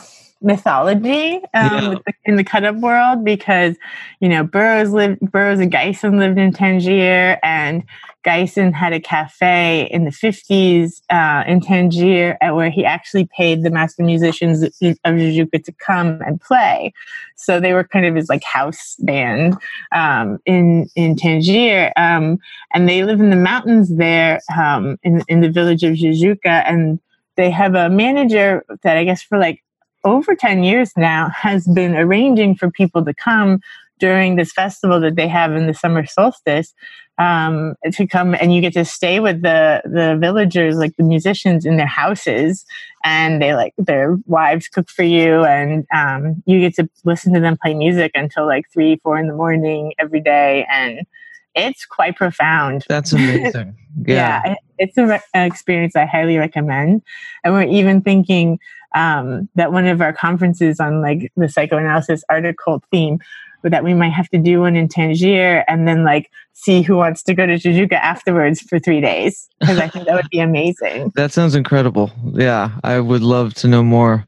mythology 0.47 1.36
um, 1.36 1.42
yeah. 1.53 1.94
the, 2.07 2.14
in 2.24 2.36
the 2.36 2.44
cut 2.44 2.64
up 2.64 2.76
world 2.76 3.24
because 3.24 3.76
you 4.20 4.28
know 4.28 4.44
Burroughs 4.44 4.92
lived 4.92 5.20
Burroughs 5.20 5.59
and 5.59 5.72
Gysin 5.72 6.18
lived 6.18 6.38
in 6.38 6.53
Tangier 6.53 7.38
and 7.42 7.82
Gysin 8.26 8.72
had 8.72 8.92
a 8.92 9.01
cafe 9.01 9.88
in 9.90 10.05
the 10.05 10.11
50s 10.11 11.01
uh, 11.11 11.44
in 11.47 11.61
Tangier 11.61 12.36
where 12.40 12.70
he 12.70 12.84
actually 12.84 13.28
paid 13.36 13.62
the 13.62 13.70
master 13.70 14.03
musicians 14.03 14.62
of 14.62 14.72
Joujouka 14.80 15.64
to 15.64 15.72
come 15.72 16.20
and 16.22 16.40
play. 16.40 16.92
So 17.36 17.61
they 17.61 17.72
were 17.72 17.84
kind 17.84 18.05
of 18.05 18.14
his 18.14 18.28
like 18.28 18.42
house 18.42 18.97
band 19.01 19.57
um, 19.92 20.38
in 20.44 20.88
in 20.97 21.16
Tangier, 21.16 21.92
um, 21.97 22.38
and 22.72 22.88
they 22.88 23.05
live 23.05 23.20
in 23.20 23.30
the 23.30 23.36
mountains 23.36 23.94
there 23.94 24.40
um, 24.57 24.97
in 25.03 25.22
in 25.28 25.40
the 25.40 25.51
village 25.51 25.84
of 25.84 25.94
Joujouka, 25.94 26.64
and 26.66 26.99
they 27.36 27.51
have 27.51 27.74
a 27.74 27.90
manager 27.90 28.64
that 28.82 28.97
I 28.97 29.05
guess 29.05 29.22
for 29.22 29.38
like 29.38 29.62
over 30.07 30.35
10 30.35 30.63
years 30.63 30.93
now 30.97 31.29
has 31.31 31.67
been 31.67 31.95
arranging 31.95 32.55
for 32.55 32.71
people 32.71 33.05
to 33.05 33.13
come 33.13 33.61
during 33.99 34.37
this 34.37 34.53
festival 34.53 35.01
that 35.01 35.17
they 35.17 35.27
have 35.27 35.53
in 35.57 35.67
the 35.67 35.75
summer 35.75 36.07
solstice 36.07 36.75
um, 37.19 37.75
to 37.93 38.07
come 38.07 38.35
and 38.35 38.55
you 38.55 38.61
get 38.61 38.75
to 38.75 38.85
stay 38.85 39.21
with 39.21 39.43
the 39.43 39.83
the 39.85 40.17
villagers 40.21 40.77
like 40.77 40.95
the 40.97 41.03
musicians 41.03 41.65
in 41.65 41.77
their 41.77 41.87
houses 41.87 42.65
and 43.05 43.41
they 43.41 43.55
like 43.55 43.73
their 43.79 44.17
wives 44.27 44.69
cook 44.69 44.89
for 44.89 45.03
you 45.03 45.45
and 45.45 45.87
um, 45.95 46.43
you 46.47 46.61
get 46.61 46.75
to 46.75 46.89
listen 47.05 47.33
to 47.33 47.41
them 47.41 47.57
play 47.61 47.75
music 47.75 48.13
until 48.15 48.47
like 48.47 48.71
three 48.71 49.01
four 49.03 49.19
in 49.19 49.27
the 49.27 49.35
morning 49.35 49.93
every 49.99 50.21
day 50.21 50.67
and 50.71 51.07
it's 51.55 51.87
quite 51.87 52.17
profound. 52.17 52.85
That's 52.89 53.13
amazing. 53.13 53.77
Yeah, 54.07 54.43
yeah. 54.45 54.55
It's 54.77 54.99
an 54.99 55.09
re- 55.09 55.21
experience 55.33 55.97
i 55.97 56.05
highly 56.05 56.37
recommend 56.37 57.01
and 57.43 57.55
we're 57.55 57.63
even 57.63 58.03
thinking 58.03 58.59
um, 58.97 59.49
that 59.55 59.72
one 59.72 59.86
of 59.86 60.01
our 60.01 60.12
conferences 60.12 60.80
on 60.80 61.03
like 61.03 61.30
the 61.36 61.49
psychoanalysis 61.49 62.24
article 62.28 62.82
theme 62.90 63.18
that 63.62 63.84
we 63.84 63.94
might 63.94 64.12
have 64.12 64.28
to 64.30 64.38
do 64.38 64.61
one 64.61 64.76
in 64.76 64.88
Tangier 64.88 65.64
and 65.68 65.86
then 65.86 66.05
like 66.05 66.30
see 66.53 66.82
who 66.82 66.97
wants 66.97 67.22
to 67.24 67.34
go 67.34 67.47
to 67.47 67.55
Joujouka 67.55 67.94
afterwards 67.94 68.61
for 68.61 68.78
three 68.78 69.01
days 69.01 69.49
because 69.61 69.78
I 69.78 69.88
think 69.88 70.07
that 70.07 70.14
would 70.14 70.30
be 70.30 70.40
amazing. 70.40 71.12
that 71.16 71.32
sounds 71.32 71.55
incredible. 71.55 72.11
Yeah, 72.32 72.70
I 72.84 73.01
would 73.01 73.22
love 73.22 73.55
to 73.55 73.68
know 73.68 73.82
more. 73.82 74.26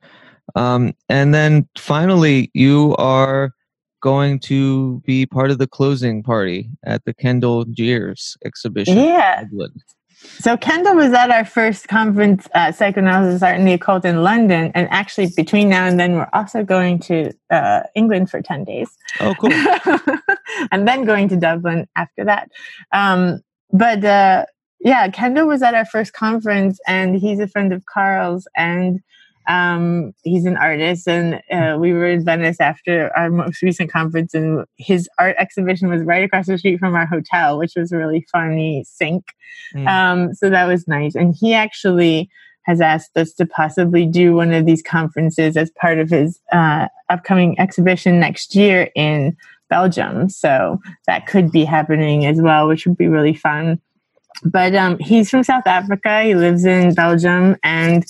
Um, 0.55 0.95
and 1.09 1.33
then 1.33 1.69
finally, 1.77 2.51
you 2.53 2.95
are 2.97 3.53
going 4.01 4.39
to 4.41 5.01
be 5.07 5.27
part 5.27 5.51
of 5.51 5.59
the 5.59 5.67
closing 5.67 6.23
party 6.23 6.69
at 6.85 7.05
the 7.05 7.15
Kendell 7.15 7.71
Geers 7.73 8.37
exhibition. 8.45 8.99
Yeah. 8.99 9.45
So 10.21 10.57
Kendell 10.57 10.97
was 10.97 11.13
at 11.13 11.31
our 11.31 11.45
first 11.45 11.87
conference, 11.87 12.49
uh, 12.55 12.73
Psychoanalysis, 12.73 13.43
Art, 13.43 13.57
and 13.57 13.67
the 13.67 13.73
Occult 13.73 14.05
in 14.05 14.23
London, 14.23 14.73
and 14.75 14.89
actually 14.91 15.29
between 15.37 15.69
now 15.69 15.87
and 15.87 15.99
then, 15.99 16.15
we're 16.15 16.29
also 16.33 16.65
going 16.65 16.99
to 17.01 17.33
uh, 17.51 17.83
England 17.95 18.29
for 18.31 18.43
ten 18.43 18.65
days. 18.65 18.91
Oh, 19.21 19.35
cool! 19.39 19.53
and 20.73 20.89
then 20.89 21.05
going 21.05 21.29
to 21.29 21.37
Dublin 21.37 21.87
after 21.95 22.25
that. 22.25 22.51
Um, 22.93 23.43
but 23.73 24.05
uh, 24.05 24.47
yeah, 24.81 25.09
Kendell 25.09 25.47
was 25.47 25.63
at 25.63 25.75
our 25.75 25.85
first 25.85 26.13
conference, 26.15 26.81
and 26.87 27.17
he's 27.17 27.39
a 27.39 27.47
friend 27.47 27.73
of 27.73 27.85
Carl's, 27.87 28.49
and 28.57 29.01
um, 29.49 30.13
he's 30.25 30.45
an 30.45 30.57
artist, 30.59 31.09
and 31.09 31.41
uh, 31.51 31.79
we 31.79 31.93
were 31.93 32.07
in 32.07 32.25
Venice 32.25 32.61
after 32.61 33.11
our 33.17 33.31
most 33.31 33.63
recent 33.63 33.91
conference, 33.91 34.35
and 34.35 34.67
his 34.77 35.09
art 35.19 35.37
exhibition 35.39 35.89
was 35.89 36.03
right 36.03 36.23
across 36.23 36.47
the 36.47 36.59
street 36.59 36.79
from 36.79 36.95
our 36.95 37.07
hotel, 37.07 37.59
which 37.59 37.73
was 37.75 37.91
really 37.91 38.27
funny 38.31 38.85
sync. 38.87 39.25
Mm. 39.75 39.89
Um, 39.89 40.35
so 40.35 40.51
that 40.51 40.67
was 40.67 40.87
nice. 40.87 41.15
And 41.15 41.35
he 41.35 41.55
actually 41.55 42.31
has 42.65 42.83
asked 42.83 43.17
us 43.17 43.33
to 43.33 43.47
possibly 43.47 44.05
do 44.05 44.35
one 44.35 44.53
of 44.53 44.67
these 44.67 44.83
conferences 44.83 45.57
as 45.57 45.71
part 45.81 45.99
of 45.99 46.11
his 46.11 46.39
uh, 46.53 46.87
upcoming 47.09 47.59
exhibition 47.59 48.21
next 48.21 48.55
year 48.55 48.91
in 48.95 49.35
Belgium. 49.71 50.29
So 50.29 50.79
that 51.07 51.27
could 51.27 51.51
be 51.51 51.65
happening 51.65 52.27
as 52.27 52.43
well, 52.43 52.69
which 52.69 52.87
would 52.87 52.99
be 52.99 53.09
really 53.09 53.35
fun. 53.35 53.81
But 54.45 54.75
um, 54.75 54.99
he's 54.99 55.31
from 55.31 55.43
South 55.43 55.67
Africa. 55.67 56.23
He 56.23 56.35
lives 56.35 56.67
in 56.67 56.95
Belgium, 56.95 57.57
and 57.63 58.05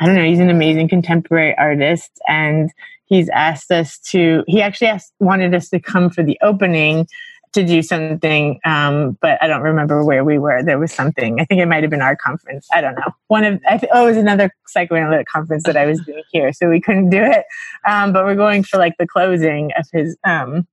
I 0.00 0.06
don't 0.06 0.16
know, 0.16 0.24
he's 0.24 0.40
an 0.40 0.50
amazing 0.50 0.88
contemporary 0.88 1.56
artist 1.56 2.10
and 2.28 2.70
he's 3.06 3.28
asked 3.28 3.70
us 3.70 3.98
to, 4.10 4.44
he 4.46 4.60
actually 4.60 4.88
asked, 4.88 5.12
wanted 5.20 5.54
us 5.54 5.68
to 5.70 5.80
come 5.80 6.10
for 6.10 6.22
the 6.22 6.38
opening 6.42 7.06
to 7.54 7.64
do 7.64 7.82
something, 7.82 8.60
um, 8.64 9.16
but 9.20 9.40
I 9.40 9.46
don't 9.46 9.62
remember 9.62 10.04
where 10.04 10.24
we 10.24 10.38
were. 10.38 10.62
There 10.62 10.78
was 10.78 10.92
something. 10.92 11.40
I 11.40 11.44
think 11.44 11.60
it 11.60 11.66
might 11.66 11.84
have 11.84 11.90
been 11.90 12.02
our 12.02 12.16
conference. 12.16 12.66
I 12.72 12.80
don't 12.80 12.96
know. 12.96 13.14
One 13.28 13.44
of 13.44 13.60
I 13.68 13.78
th- 13.78 13.90
oh, 13.94 14.04
it 14.04 14.08
was 14.08 14.16
another 14.16 14.52
psychoanalytic 14.66 15.28
conference 15.28 15.62
that 15.64 15.76
I 15.76 15.86
was 15.86 16.00
doing 16.00 16.24
here, 16.32 16.52
so 16.52 16.68
we 16.68 16.80
couldn't 16.80 17.10
do 17.10 17.22
it. 17.22 17.44
Um, 17.88 18.12
but 18.12 18.24
we're 18.24 18.34
going 18.34 18.64
for 18.64 18.76
like 18.76 18.96
the 18.98 19.06
closing 19.06 19.70
of 19.78 19.86
his 19.92 20.16
um, 20.24 20.66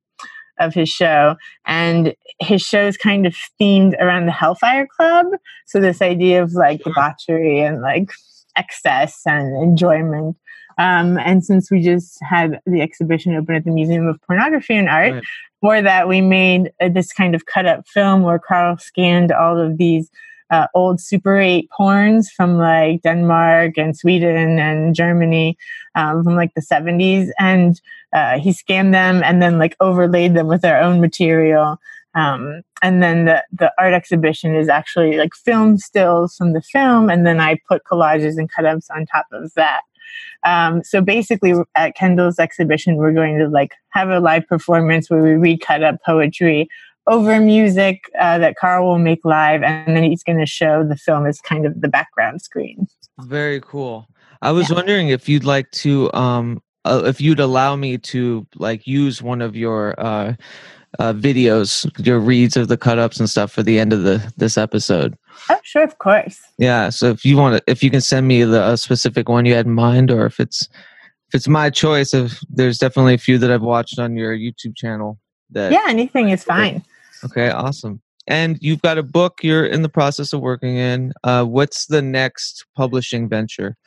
of 0.60 0.74
his 0.74 0.90
show, 0.90 1.36
and 1.66 2.16
his 2.40 2.64
show 2.64 2.88
is 2.88 2.98
kind 2.98 3.28
of 3.28 3.36
themed 3.60 3.94
around 4.02 4.26
the 4.26 4.32
Hellfire 4.32 4.88
Club. 4.88 5.28
So 5.68 5.80
this 5.80 6.02
idea 6.02 6.42
of 6.42 6.54
like 6.54 6.84
debauchery 6.84 7.60
and 7.60 7.82
like 7.82 8.10
excess 8.56 9.22
and 9.26 9.56
enjoyment. 9.62 10.38
Um, 10.78 11.18
and 11.20 11.44
since 11.44 11.70
we 11.70 11.82
just 11.82 12.18
had 12.24 12.60
the 12.66 12.82
exhibition 12.82 13.36
open 13.36 13.56
at 13.56 13.66
the 13.66 13.72
Museum 13.72 14.08
of 14.08 14.22
Pornography 14.22 14.76
and 14.76 14.90
Art, 14.90 15.14
right. 15.14 15.24
for 15.60 15.82
that 15.82 16.08
we 16.08 16.22
made 16.22 16.72
uh, 16.82 16.90
this 16.90 17.14
kind 17.14 17.36
of 17.36 17.46
cut 17.46 17.66
up 17.66 17.88
film 17.88 18.24
where 18.24 18.40
Carl 18.40 18.78
scanned 18.78 19.32
all 19.32 19.60
of 19.60 19.78
these 19.78 20.10
uh, 20.50 20.68
old 20.74 21.00
Super 21.00 21.40
8 21.40 21.70
porns 21.78 22.28
from 22.28 22.58
like 22.58 23.02
Denmark 23.04 23.78
and 23.78 23.98
Sweden 23.98 24.60
and 24.60 24.94
Germany 24.94 25.58
um, 25.96 26.24
from 26.24 26.36
like 26.36 26.54
the 26.54 26.62
70s. 26.62 27.30
And 27.40 27.80
uh, 28.14 28.38
he 28.38 28.52
scanned 28.52 28.94
them 28.94 29.24
and 29.24 29.42
then 29.42 29.58
like 29.58 29.76
overlaid 29.80 30.34
them 30.36 30.48
with 30.48 30.66
our 30.66 30.80
own 30.80 31.00
material. 31.00 31.80
Um, 32.14 32.62
and 32.82 33.02
then 33.02 33.26
the, 33.26 33.44
the 33.52 33.72
art 33.78 33.94
exhibition 33.94 34.56
is 34.56 34.68
actually 34.68 35.18
like 35.18 35.34
film 35.34 35.78
stills 35.78 36.36
from 36.36 36.54
the 36.54 36.62
film, 36.62 37.10
and 37.10 37.26
then 37.26 37.40
I 37.40 37.60
put 37.68 37.84
collages 37.84 38.38
and 38.38 38.52
cut-ups 38.52 38.90
on 38.90 39.06
top 39.06 39.28
of 39.32 39.54
that. 39.56 39.82
Um, 40.44 40.84
so 40.84 41.02
basically, 41.02 41.54
at 41.76 41.96
Kendell's 41.96 42.40
exhibition, 42.40 42.98
we're 42.98 43.14
going 43.14 43.38
to 43.40 43.48
like 43.48 43.76
have 43.90 44.10
a 44.10 44.20
live 44.20 44.46
performance 44.48 45.10
where 45.10 45.24
we 45.24 45.34
read 45.36 45.62
cut-up 45.62 46.02
poetry 46.06 46.68
over 47.08 47.40
music 47.40 48.04
uh, 48.20 48.38
that 48.38 48.56
Carl 48.58 48.88
will 48.88 49.00
make 49.00 49.24
live, 49.24 49.64
and 49.64 49.96
then 49.96 50.04
he's 50.04 50.24
going 50.24 50.40
to 50.40 50.46
show 50.46 50.84
the 50.84 50.98
film 50.98 51.26
as 51.26 51.40
kind 51.40 51.66
of 51.66 51.80
the 51.82 51.88
background 51.88 52.42
screen. 52.42 52.88
Very 53.22 53.62
cool. 53.62 54.08
I 54.42 54.52
was 54.52 54.70
yeah. 54.70 54.76
wondering 54.76 55.10
if 55.10 55.30
you'd 55.30 55.46
like 55.46 55.70
to, 55.72 56.12
um, 56.14 56.62
uh, 56.84 57.04
if 57.06 57.22
you'd 57.22 57.40
allow 57.40 57.76
me 57.76 57.98
to 58.00 58.46
like 58.56 58.86
use 58.86 59.22
one 59.22 59.42
of 59.42 59.56
your 59.56 59.96
uh, 60.00 60.34
uh, 61.00 61.14
videos, 61.14 61.90
your 62.06 62.20
reads 62.20 62.58
of 62.58 62.68
the 62.68 62.78
cut 62.78 63.00
ups 63.00 63.20
and 63.20 63.30
stuff 63.30 63.52
for 63.52 63.64
the 63.64 63.80
end 63.80 63.94
of 63.94 64.04
the 64.04 64.32
this 64.38 64.58
episode. 64.58 65.18
Oh, 65.50 65.60
sure, 65.64 65.84
of 65.84 65.98
course. 66.00 66.40
Yeah. 66.58 66.90
So 66.90 67.10
if 67.10 67.24
you 67.26 67.38
want 67.38 67.58
to, 67.58 67.72
if 67.72 67.84
you 67.84 67.90
can 67.90 68.02
send 68.02 68.28
me 68.28 68.44
the 68.44 68.76
specific 68.76 69.30
one 69.30 69.46
you 69.46 69.54
had 69.54 69.66
in 69.66 69.74
mind, 69.74 70.12
or 70.12 70.26
if 70.26 70.40
it's 70.40 70.68
if 71.30 71.36
it's 71.36 71.48
my 71.48 71.70
choice, 71.70 72.14
if 72.14 72.40
there's 72.50 72.78
definitely 72.78 73.14
a 73.14 73.20
few 73.20 73.38
that 73.38 73.52
I've 73.52 73.62
watched 73.62 74.00
on 74.00 74.16
your 74.16 74.36
YouTube 74.36 74.76
channel. 74.76 75.18
That 75.52 75.72
yeah, 75.72 75.86
anything 75.88 76.30
is 76.30 76.44
fine. 76.44 76.84
Okay, 77.24 77.50
awesome. 77.50 78.02
And 78.28 78.58
you've 78.62 78.82
got 78.82 78.98
a 78.98 79.04
book 79.04 79.40
you're 79.42 79.66
in 79.66 79.82
the 79.82 79.90
process 79.90 80.32
of 80.32 80.42
working 80.42 80.78
in. 80.78 81.14
Uh, 81.24 81.44
what's 81.44 81.88
the 81.88 82.02
next 82.02 82.66
publishing 82.76 83.28
venture? 83.28 83.78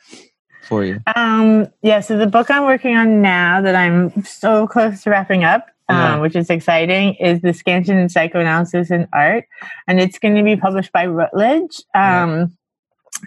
for 0.65 0.83
you? 0.83 0.99
Um, 1.15 1.67
yeah, 1.81 1.99
so 1.99 2.17
the 2.17 2.27
book 2.27 2.49
I'm 2.49 2.63
working 2.63 2.95
on 2.95 3.21
now 3.21 3.61
that 3.61 3.75
I'm 3.75 4.23
so 4.23 4.67
close 4.67 5.03
to 5.03 5.11
wrapping 5.11 5.43
up 5.43 5.69
um, 5.89 6.19
which 6.19 6.35
is 6.35 6.49
exciting, 6.49 7.15
is 7.15 7.41
the 7.41 7.53
Scansion 7.53 8.01
in 8.01 8.09
Psychoanalysis 8.09 8.91
and 8.91 9.07
Art. 9.13 9.45
And 9.87 9.99
it's 9.99 10.19
going 10.19 10.35
to 10.35 10.43
be 10.43 10.55
published 10.55 10.91
by 10.91 11.05
Routledge. 11.05 11.81
Um, 11.93 12.55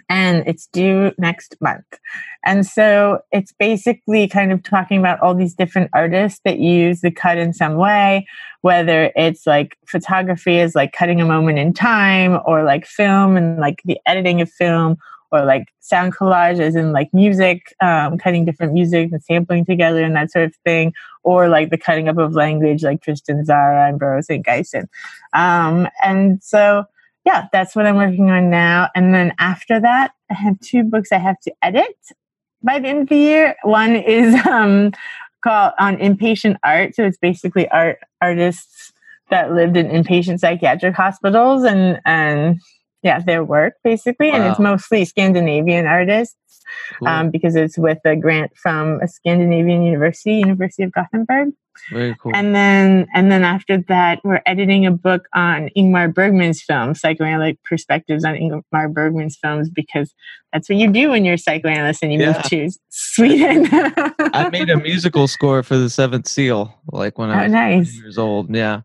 And 0.07 0.47
it's 0.47 0.67
due 0.67 1.11
next 1.17 1.57
month. 1.61 1.99
And 2.45 2.65
so 2.65 3.19
it's 3.31 3.51
basically 3.51 4.27
kind 4.27 4.51
of 4.51 4.61
talking 4.61 4.99
about 4.99 5.19
all 5.19 5.33
these 5.33 5.55
different 5.55 5.89
artists 5.93 6.39
that 6.45 6.59
use 6.59 7.01
the 7.01 7.11
cut 7.11 7.37
in 7.37 7.53
some 7.53 7.75
way, 7.75 8.27
whether 8.61 9.11
it's 9.15 9.47
like 9.47 9.77
photography 9.87 10.59
is 10.59 10.75
like 10.75 10.93
cutting 10.93 11.19
a 11.19 11.25
moment 11.25 11.57
in 11.57 11.73
time, 11.73 12.39
or 12.45 12.63
like 12.63 12.85
film 12.85 13.35
and 13.35 13.59
like 13.59 13.81
the 13.83 13.99
editing 14.05 14.41
of 14.41 14.49
film, 14.49 14.95
or 15.31 15.45
like 15.45 15.67
sound 15.79 16.15
collages 16.15 16.75
in 16.75 16.91
like 16.91 17.13
music, 17.13 17.73
um, 17.81 18.17
cutting 18.17 18.45
different 18.45 18.73
music 18.73 19.11
and 19.11 19.23
sampling 19.23 19.65
together 19.65 20.03
and 20.03 20.15
that 20.15 20.31
sort 20.31 20.45
of 20.45 20.55
thing, 20.65 20.93
or 21.23 21.49
like 21.49 21.69
the 21.69 21.77
cutting 21.77 22.07
up 22.07 22.17
of 22.17 22.33
language 22.33 22.83
like 22.83 23.01
Tristan 23.01 23.43
Tzara 23.45 23.89
and 23.89 23.99
Burroughs 23.99 24.29
and 24.29 24.43
Gysin. 24.43 24.87
Um, 25.33 25.87
and 26.03 26.41
so, 26.43 26.85
yeah, 27.25 27.47
that's 27.51 27.75
what 27.75 27.85
I'm 27.85 27.97
working 27.97 28.29
on 28.29 28.49
now. 28.49 28.89
And 28.95 29.13
then 29.13 29.33
after 29.39 29.79
that, 29.79 30.11
I 30.29 30.33
have 30.33 30.59
two 30.59 30.83
books 30.83 31.11
I 31.11 31.17
have 31.17 31.39
to 31.41 31.53
edit 31.61 31.95
by 32.63 32.79
the 32.79 32.87
end 32.87 33.03
of 33.03 33.09
the 33.09 33.17
year. 33.17 33.55
One 33.63 33.95
is 33.95 34.33
um, 34.45 34.91
called 35.43 35.73
on 35.79 35.97
inpatient 35.97 36.57
art. 36.63 36.95
So 36.95 37.05
it's 37.05 37.17
basically 37.17 37.67
art 37.69 37.99
artists 38.21 38.91
that 39.29 39.53
lived 39.53 39.77
in 39.77 39.87
inpatient 39.87 40.39
psychiatric 40.39 40.95
hospitals 40.95 41.63
and 41.63 41.99
and 42.05 42.59
yeah, 43.03 43.19
their 43.19 43.43
work 43.43 43.73
basically, 43.83 44.29
and 44.31 44.43
it's 44.45 44.59
mostly 44.59 45.05
Scandinavian 45.05 45.85
artists 45.85 46.35
Cool. 46.99 47.07
um, 47.07 47.31
because 47.31 47.55
it's 47.55 47.77
with 47.77 47.99
a 48.05 48.15
grant 48.15 48.51
from 48.57 48.99
a 49.01 49.07
Scandinavian 49.07 49.83
university, 49.83 50.33
University 50.35 50.83
of 50.83 50.91
Gothenburg. 50.91 51.49
Very 51.91 52.15
cool. 52.21 52.35
And 52.35 52.53
then, 52.53 53.07
and 53.15 53.31
then 53.31 53.43
after 53.43 53.77
that, 53.87 54.19
we're 54.23 54.41
editing 54.45 54.85
a 54.85 54.91
book 54.91 55.27
on 55.33 55.69
Ingmar 55.77 56.13
Bergman's 56.13 56.61
films, 56.61 56.99
psychoanalytic 56.99 57.63
perspectives 57.63 58.25
on 58.25 58.35
Ingmar 58.35 58.93
Bergman's 58.93 59.37
films, 59.41 59.69
because 59.69 60.13
that's 60.51 60.69
what 60.69 60.77
you 60.77 60.91
do 60.91 61.09
when 61.09 61.23
you're 61.25 61.35
a 61.35 61.39
psychoanalyst 61.39 62.03
and 62.03 62.11
you 62.13 62.19
Yeah. 62.19 62.33
move 62.33 62.43
to 62.43 62.69
Sweden. 62.89 63.67
I 64.33 64.49
made 64.51 64.69
a 64.69 64.77
musical 64.77 65.27
score 65.27 65.63
for 65.63 65.77
the 65.77 65.89
Seventh 65.89 66.27
Seal, 66.27 66.77
like 66.91 67.17
when 67.17 67.29
I 67.29 67.39
Oh, 67.39 67.43
was 67.43 67.51
nice. 67.53 67.95
years 67.95 68.17
old. 68.17 68.53
Yeah, 68.53 68.81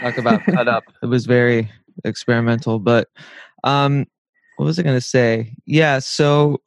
talk 0.00 0.18
about 0.18 0.44
cut 0.46 0.68
up. 0.68 0.84
It 1.02 1.06
was 1.06 1.24
very 1.26 1.70
experimental, 2.04 2.78
but 2.78 3.08
um, 3.64 4.06
what 4.56 4.66
was 4.66 4.78
I 4.78 4.82
going 4.82 4.96
to 4.96 5.00
say? 5.00 5.54
Yeah, 5.66 5.98
so 5.98 6.60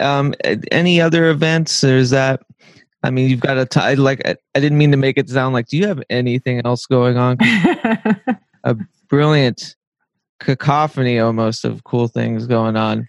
um, 0.00 0.34
any 0.72 1.00
other 1.00 1.30
events? 1.30 1.84
Or 1.84 1.96
is 1.96 2.10
that? 2.10 2.40
I 3.02 3.10
mean, 3.10 3.30
you've 3.30 3.40
got 3.40 3.56
a 3.58 3.66
t- 3.66 3.96
like. 3.96 4.20
I 4.26 4.36
I 4.54 4.60
didn't 4.60 4.78
mean 4.78 4.90
to 4.90 4.96
make 4.96 5.16
it 5.16 5.28
sound 5.30 5.54
like. 5.54 5.68
Do 5.68 5.76
you 5.76 5.86
have 5.86 6.02
anything 6.10 6.60
else 6.64 6.86
going 6.86 7.16
on? 7.16 7.38
A 8.64 8.76
brilliant 9.08 9.74
cacophony, 10.40 11.18
almost 11.18 11.64
of 11.64 11.84
cool 11.84 12.08
things 12.08 12.46
going 12.46 12.76
on. 12.76 13.08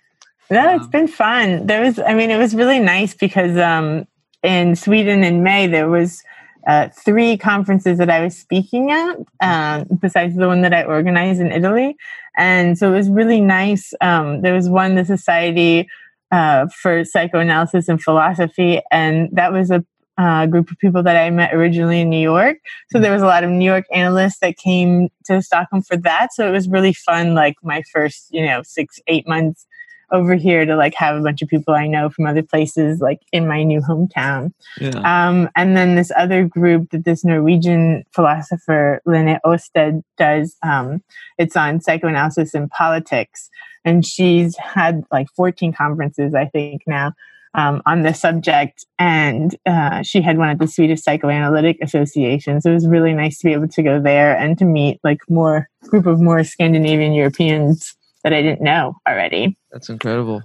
No, 0.49 0.75
it's 0.75 0.85
Um, 0.85 0.89
been 0.91 1.07
fun. 1.07 1.65
There 1.67 1.81
was, 1.81 1.99
I 1.99 2.13
mean, 2.13 2.29
it 2.31 2.37
was 2.37 2.55
really 2.55 2.79
nice 2.79 3.13
because 3.13 3.57
um, 3.57 4.05
in 4.43 4.75
Sweden 4.75 5.23
in 5.23 5.43
May 5.43 5.67
there 5.67 5.89
was 5.89 6.23
uh, 6.67 6.89
three 6.89 7.37
conferences 7.37 7.97
that 7.97 8.09
I 8.09 8.23
was 8.23 8.37
speaking 8.37 8.91
at, 8.91 9.17
um, 9.41 9.87
besides 9.99 10.35
the 10.35 10.47
one 10.47 10.61
that 10.61 10.73
I 10.73 10.83
organized 10.83 11.41
in 11.41 11.51
Italy, 11.51 11.95
and 12.37 12.77
so 12.77 12.93
it 12.93 12.97
was 12.97 13.09
really 13.09 13.41
nice. 13.41 13.93
Um, 14.01 14.41
there 14.41 14.53
was 14.53 14.69
one, 14.69 14.95
the 14.95 15.05
Society 15.05 15.87
uh, 16.31 16.67
for 16.67 17.03
Psychoanalysis 17.03 17.89
and 17.89 18.01
Philosophy, 18.01 18.81
and 18.91 19.29
that 19.33 19.51
was 19.51 19.71
a 19.71 19.83
uh, 20.17 20.45
group 20.45 20.69
of 20.69 20.77
people 20.77 21.01
that 21.03 21.15
I 21.15 21.29
met 21.29 21.53
originally 21.53 22.01
in 22.01 22.09
New 22.09 22.19
York. 22.19 22.57
So 22.91 22.99
there 22.99 23.13
was 23.13 23.21
a 23.21 23.25
lot 23.25 23.43
of 23.43 23.49
New 23.49 23.65
York 23.65 23.85
analysts 23.91 24.39
that 24.39 24.57
came 24.57 25.09
to 25.25 25.41
Stockholm 25.41 25.81
for 25.81 25.97
that. 25.97 26.33
So 26.33 26.47
it 26.47 26.51
was 26.51 26.67
really 26.67 26.93
fun. 26.93 27.33
Like 27.33 27.55
my 27.63 27.81
first, 27.91 28.27
you 28.29 28.45
know, 28.45 28.61
six, 28.63 28.99
eight 29.07 29.27
months 29.27 29.65
over 30.11 30.35
here 30.35 30.65
to 30.65 30.75
like 30.75 30.93
have 30.95 31.15
a 31.15 31.21
bunch 31.21 31.41
of 31.41 31.47
people 31.47 31.73
I 31.73 31.87
know 31.87 32.09
from 32.09 32.25
other 32.25 32.43
places, 32.43 32.99
like 32.99 33.19
in 33.31 33.47
my 33.47 33.63
new 33.63 33.81
hometown. 33.81 34.53
Yeah. 34.79 34.99
Um, 35.05 35.49
and 35.55 35.75
then 35.75 35.95
this 35.95 36.11
other 36.17 36.43
group 36.43 36.89
that 36.91 37.05
this 37.05 37.23
Norwegian 37.23 38.03
philosopher 38.13 39.01
Lene 39.05 39.39
Auestad 39.45 40.03
does, 40.17 40.55
um, 40.63 41.01
it's 41.37 41.55
on 41.55 41.81
psychoanalysis 41.81 42.53
and 42.53 42.69
politics. 42.69 43.49
And 43.83 44.05
she's 44.05 44.55
had 44.57 45.03
like 45.11 45.27
14 45.35 45.73
conferences, 45.73 46.35
I 46.35 46.45
think, 46.45 46.83
now 46.85 47.13
um, 47.53 47.81
on 47.85 48.03
this 48.03 48.19
subject. 48.19 48.85
And 48.99 49.55
uh, 49.65 50.03
she 50.03 50.21
had 50.21 50.37
one 50.37 50.49
at 50.49 50.59
the 50.59 50.67
Swedish 50.67 51.01
Psychoanalytic 51.01 51.77
Association. 51.81 52.61
So 52.61 52.71
it 52.71 52.75
was 52.75 52.87
really 52.87 53.13
nice 53.13 53.39
to 53.39 53.45
be 53.45 53.53
able 53.53 53.67
to 53.69 53.83
go 53.83 53.99
there 53.99 54.37
and 54.37 54.57
to 54.59 54.65
meet 54.65 54.99
like 55.03 55.19
more 55.29 55.67
group 55.83 56.05
of 56.05 56.21
more 56.21 56.43
Scandinavian 56.43 57.13
Europeans 57.13 57.95
that 58.23 58.33
I 58.33 58.41
didn't 58.41 58.61
know 58.61 58.95
already. 59.07 59.57
That's 59.71 59.89
incredible. 59.89 60.43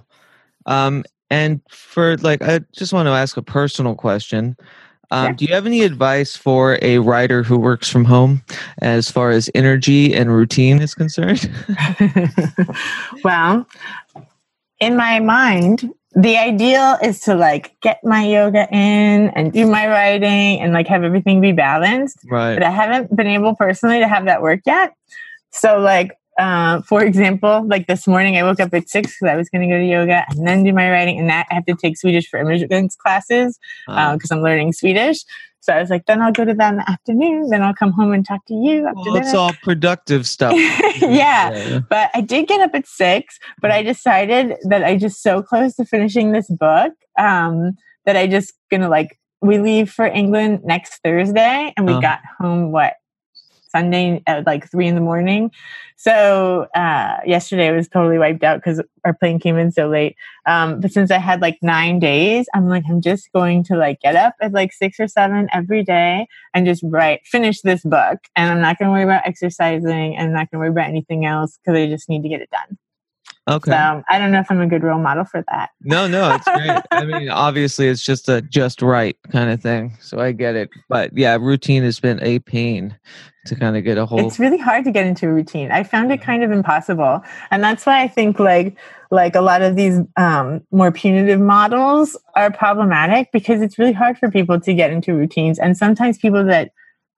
Um, 0.65 1.03
and 1.29 1.61
for 1.69 2.17
like, 2.17 2.41
I 2.41 2.59
just 2.73 2.93
want 2.93 3.07
to 3.07 3.11
ask 3.11 3.37
a 3.37 3.41
personal 3.41 3.95
question. 3.95 4.55
Um, 5.09 5.27
Sure. 5.27 5.33
Do 5.33 5.45
you 5.45 5.53
have 5.53 5.65
any 5.65 5.83
advice 5.83 6.35
for 6.35 6.77
a 6.81 6.99
writer 6.99 7.43
who 7.43 7.57
works 7.57 7.89
from 7.89 8.05
home 8.05 8.43
as 8.81 9.09
far 9.09 9.31
as 9.31 9.49
energy 9.55 10.13
and 10.13 10.33
routine 10.33 10.81
is 10.81 10.93
concerned? 10.93 11.49
well, 13.23 13.65
in 14.79 14.97
my 14.97 15.19
mind, 15.19 15.93
the 16.13 16.37
ideal 16.37 16.97
is 17.01 17.19
to 17.21 17.35
like 17.35 17.79
get 17.81 17.99
my 18.03 18.25
yoga 18.25 18.67
in 18.71 19.29
and 19.29 19.53
do 19.53 19.65
my 19.67 19.87
writing 19.87 20.59
and 20.59 20.73
like 20.73 20.87
have 20.87 21.03
everything 21.03 21.39
be 21.41 21.51
balanced. 21.51 22.17
right. 22.29 22.55
But 22.55 22.63
I 22.63 22.71
haven't 22.71 23.15
been 23.15 23.27
able 23.27 23.55
personally 23.55 23.99
to 23.99 24.07
have 24.07 24.25
that 24.25 24.41
work 24.41 24.61
yet. 24.65 24.93
So, 25.51 25.79
like, 25.79 26.17
uh, 26.37 26.81
for 26.81 27.03
example, 27.03 27.65
like 27.67 27.87
this 27.87 28.07
morning, 28.07 28.37
I 28.37 28.43
woke 28.43 28.59
up 28.59 28.73
at 28.73 28.89
six 28.89 29.15
because 29.19 29.33
I 29.33 29.35
was 29.35 29.49
going 29.49 29.67
to 29.67 29.73
go 29.73 29.79
to 29.79 29.85
yoga 29.85 30.23
and 30.29 30.47
then 30.47 30.63
do 30.63 30.73
my 30.73 30.89
writing, 30.91 31.17
and 31.19 31.29
that 31.29 31.47
I 31.49 31.55
have 31.55 31.65
to 31.65 31.75
take 31.75 31.97
Swedish 31.97 32.27
for 32.29 32.39
immigrants 32.39 32.95
classes 32.95 33.57
because 33.87 34.31
I'm 34.31 34.41
learning 34.41 34.73
Swedish. 34.73 35.17
So 35.59 35.73
I 35.73 35.81
was 35.81 35.89
like, 35.89 36.05
then 36.05 36.21
I'll 36.21 36.31
go 36.31 36.45
to 36.45 36.53
that 36.53 36.69
in 36.71 36.77
the 36.77 36.89
afternoon. 36.89 37.49
Then 37.49 37.61
I'll 37.61 37.73
come 37.73 37.91
home 37.91 38.13
and 38.13 38.25
talk 38.25 38.45
to 38.45 38.53
you 38.53 38.87
after 38.87 39.01
well, 39.05 39.15
it's 39.17 39.33
all 39.33 39.51
productive 39.63 40.25
stuff. 40.25 40.53
yeah. 41.01 41.79
But 41.89 42.09
I 42.13 42.21
did 42.21 42.47
get 42.47 42.61
up 42.61 42.73
at 42.73 42.87
six, 42.87 43.37
but 43.61 43.71
I 43.71 43.83
decided 43.83 44.55
that 44.69 44.83
I 44.83 44.95
just 44.95 45.21
so 45.21 45.41
close 45.41 45.75
to 45.75 45.83
finishing 45.85 46.31
this 46.31 46.49
book 46.49 46.93
um, 47.19 47.73
that 48.05 48.15
I 48.15 48.27
just 48.27 48.53
gonna 48.71 48.87
like 48.87 49.19
we 49.41 49.57
leave 49.59 49.91
for 49.91 50.05
England 50.05 50.61
next 50.63 50.99
Thursday 51.03 51.73
and 51.75 51.85
we 51.85 51.91
Uh-huh. 51.93 52.01
got 52.01 52.19
home 52.39 52.71
what 52.71 52.93
Sunday 53.69 54.23
at 54.27 54.45
like 54.45 54.69
three 54.69 54.87
in 54.87 54.95
the 54.95 55.01
morning. 55.01 55.51
So 55.95 56.67
uh, 56.75 57.17
yesterday 57.25 57.69
I 57.69 57.71
was 57.71 57.87
totally 57.87 58.17
wiped 58.17 58.43
out 58.43 58.59
because 58.59 58.81
our 59.03 59.13
plane 59.13 59.39
came 59.39 59.57
in 59.57 59.71
so 59.71 59.87
late. 59.87 60.15
Um, 60.45 60.79
but 60.79 60.91
since 60.91 61.09
I 61.09 61.17
had 61.17 61.41
like 61.41 61.57
nine 61.61 61.99
days, 61.99 62.47
I'm 62.53 62.69
like 62.69 62.83
I'm 62.87 63.01
just 63.01 63.31
going 63.33 63.63
to 63.65 63.75
like 63.75 64.01
get 64.01 64.15
up 64.15 64.35
at 64.41 64.53
like 64.53 64.73
six 64.73 64.99
or 64.99 65.07
seven 65.07 65.47
every 65.53 65.83
day 65.83 66.27
and 66.53 66.65
just 66.65 66.83
write 66.85 67.25
finish 67.25 67.61
this 67.61 67.83
book 67.83 68.19
and 68.35 68.51
i'm 68.51 68.61
not 68.61 68.77
going 68.77 68.87
to 68.87 68.91
worry 68.91 69.03
about 69.03 69.25
exercising 69.25 70.15
and 70.15 70.27
i'm 70.27 70.33
not 70.33 70.49
going 70.51 70.57
to 70.57 70.59
worry 70.59 70.69
about 70.69 70.87
anything 70.87 71.25
else 71.25 71.57
because 71.57 71.77
i 71.77 71.87
just 71.87 72.09
need 72.09 72.23
to 72.23 72.29
get 72.29 72.41
it 72.41 72.49
done 72.49 72.77
Okay. 73.47 73.71
so 73.71 74.03
i 74.09 74.19
don't 74.19 74.31
know 74.31 74.39
if 74.39 74.51
i'm 74.51 74.61
a 74.61 74.67
good 74.67 74.83
role 74.83 74.99
model 74.99 75.23
for 75.25 75.43
that 75.49 75.69
No, 75.81 76.07
no, 76.07 76.35
it's 76.35 76.45
great. 76.53 76.81
I 76.91 77.05
mean, 77.05 77.29
obviously, 77.29 77.87
it's 77.87 78.03
just 78.03 78.27
a 78.27 78.41
just 78.41 78.81
right 78.81 79.15
kind 79.31 79.49
of 79.49 79.61
thing. 79.61 79.95
So 80.01 80.19
I 80.19 80.33
get 80.33 80.55
it. 80.55 80.69
But 80.89 81.17
yeah, 81.17 81.37
routine 81.39 81.83
has 81.83 81.99
been 81.99 82.21
a 82.21 82.39
pain 82.39 82.97
to 83.45 83.55
kind 83.55 83.77
of 83.77 83.83
get 83.85 83.97
a 83.97 84.05
hold. 84.05 84.21
it's 84.21 84.39
really 84.39 84.57
hard 84.57 84.83
to 84.83 84.91
get 84.91 85.07
into 85.07 85.25
a 85.25 85.31
routine 85.31 85.71
i 85.71 85.81
found 85.81 86.11
it 86.11 86.21
kind 86.21 86.43
of 86.43 86.51
impossible 86.51 87.21
and 87.49 87.63
that's 87.63 87.85
why 87.85 88.01
i 88.01 88.07
think 88.07 88.39
like 88.39 88.75
like 89.09 89.35
a 89.35 89.41
lot 89.41 89.61
of 89.61 89.77
these 89.77 89.99
um, 90.17 90.61
more 90.71 90.91
punitive 90.91 91.39
models 91.39 92.19
are 92.35 92.51
problematic 92.51 93.29
because 93.31 93.61
it's 93.61 93.79
really 93.79 93.93
hard 93.93 94.17
for 94.17 94.29
people 94.29 94.59
to 94.59 94.73
get 94.73 94.91
into 94.91 95.13
routines 95.13 95.57
and 95.59 95.77
sometimes 95.77 96.17
people 96.17 96.43
that 96.43 96.71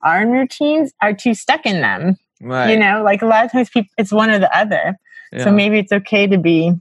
are 0.04 0.22
in 0.22 0.30
routines 0.30 0.94
are 1.02 1.16
too 1.16 1.34
stuck 1.34 1.66
in 1.66 1.82
them 1.82 2.16
right. 2.42 2.70
you 2.70 2.78
know 2.78 3.02
like 3.04 3.24
a 3.24 3.26
lot 3.26 3.44
of 3.44 3.52
times 3.52 3.70
people 3.70 3.90
it's 3.98 4.12
one 4.12 4.30
or 4.30 4.38
the 4.38 4.56
other 4.56 5.00
yeah. 5.32 5.44
so 5.44 5.52
maybe 5.52 5.78
it's 5.80 5.92
okay 5.92 6.28
to 6.28 6.38
be 6.38 6.74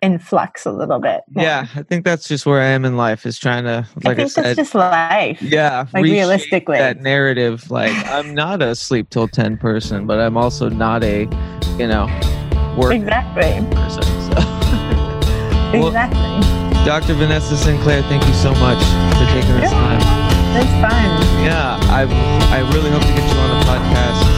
in 0.00 0.18
flux 0.18 0.64
a 0.64 0.70
little 0.70 1.00
bit 1.00 1.22
yeah, 1.34 1.66
I 1.74 1.82
think 1.82 2.04
that's 2.04 2.28
just 2.28 2.46
where 2.46 2.60
I 2.60 2.66
am 2.66 2.84
in 2.84 2.96
life 2.96 3.26
is 3.26 3.36
trying 3.38 3.64
to, 3.64 3.84
I 4.04 4.08
like 4.08 4.14
I, 4.18 4.22
think 4.22 4.30
said, 4.30 4.44
that's 4.44 4.56
just 4.56 4.74
life. 4.76 5.42
yeah, 5.42 5.86
like, 5.92 6.04
realistically. 6.04 6.78
that 6.78 7.00
narrative. 7.02 7.68
Like 7.70 7.92
I'm 8.06 8.32
not 8.34 8.62
a 8.62 8.76
sleep 8.76 9.10
till 9.10 9.26
ten 9.26 9.56
person, 9.56 10.06
but 10.06 10.20
I'm 10.20 10.36
also 10.36 10.68
not 10.68 11.02
a, 11.02 11.22
you 11.78 11.86
know, 11.88 12.06
work 12.78 12.92
Exactly. 12.94 13.66
person. 13.74 14.02
So. 14.02 14.34
Well, 15.68 15.88
Exactly. 15.88 16.84
Dr. 16.86 17.12
Vanessa 17.14 17.54
Sinclair, 17.56 18.00
thank 18.04 18.26
you 18.26 18.32
so 18.32 18.54
much 18.54 18.78
for 19.18 19.26
taking 19.34 19.52
this 19.60 19.70
Yeah. 19.70 19.98
time. 19.98 20.00
That's 20.54 20.72
fun. 20.80 21.44
Yeah, 21.44 21.76
I 21.92 22.06
I 22.54 22.60
really 22.72 22.90
hope 22.90 23.02
to 23.02 23.08
get 23.08 23.18
you 23.28 23.38
on 23.38 23.50
the 23.58 23.64
podcast 23.66 24.16
soon 24.16 24.22
again, 24.22 24.37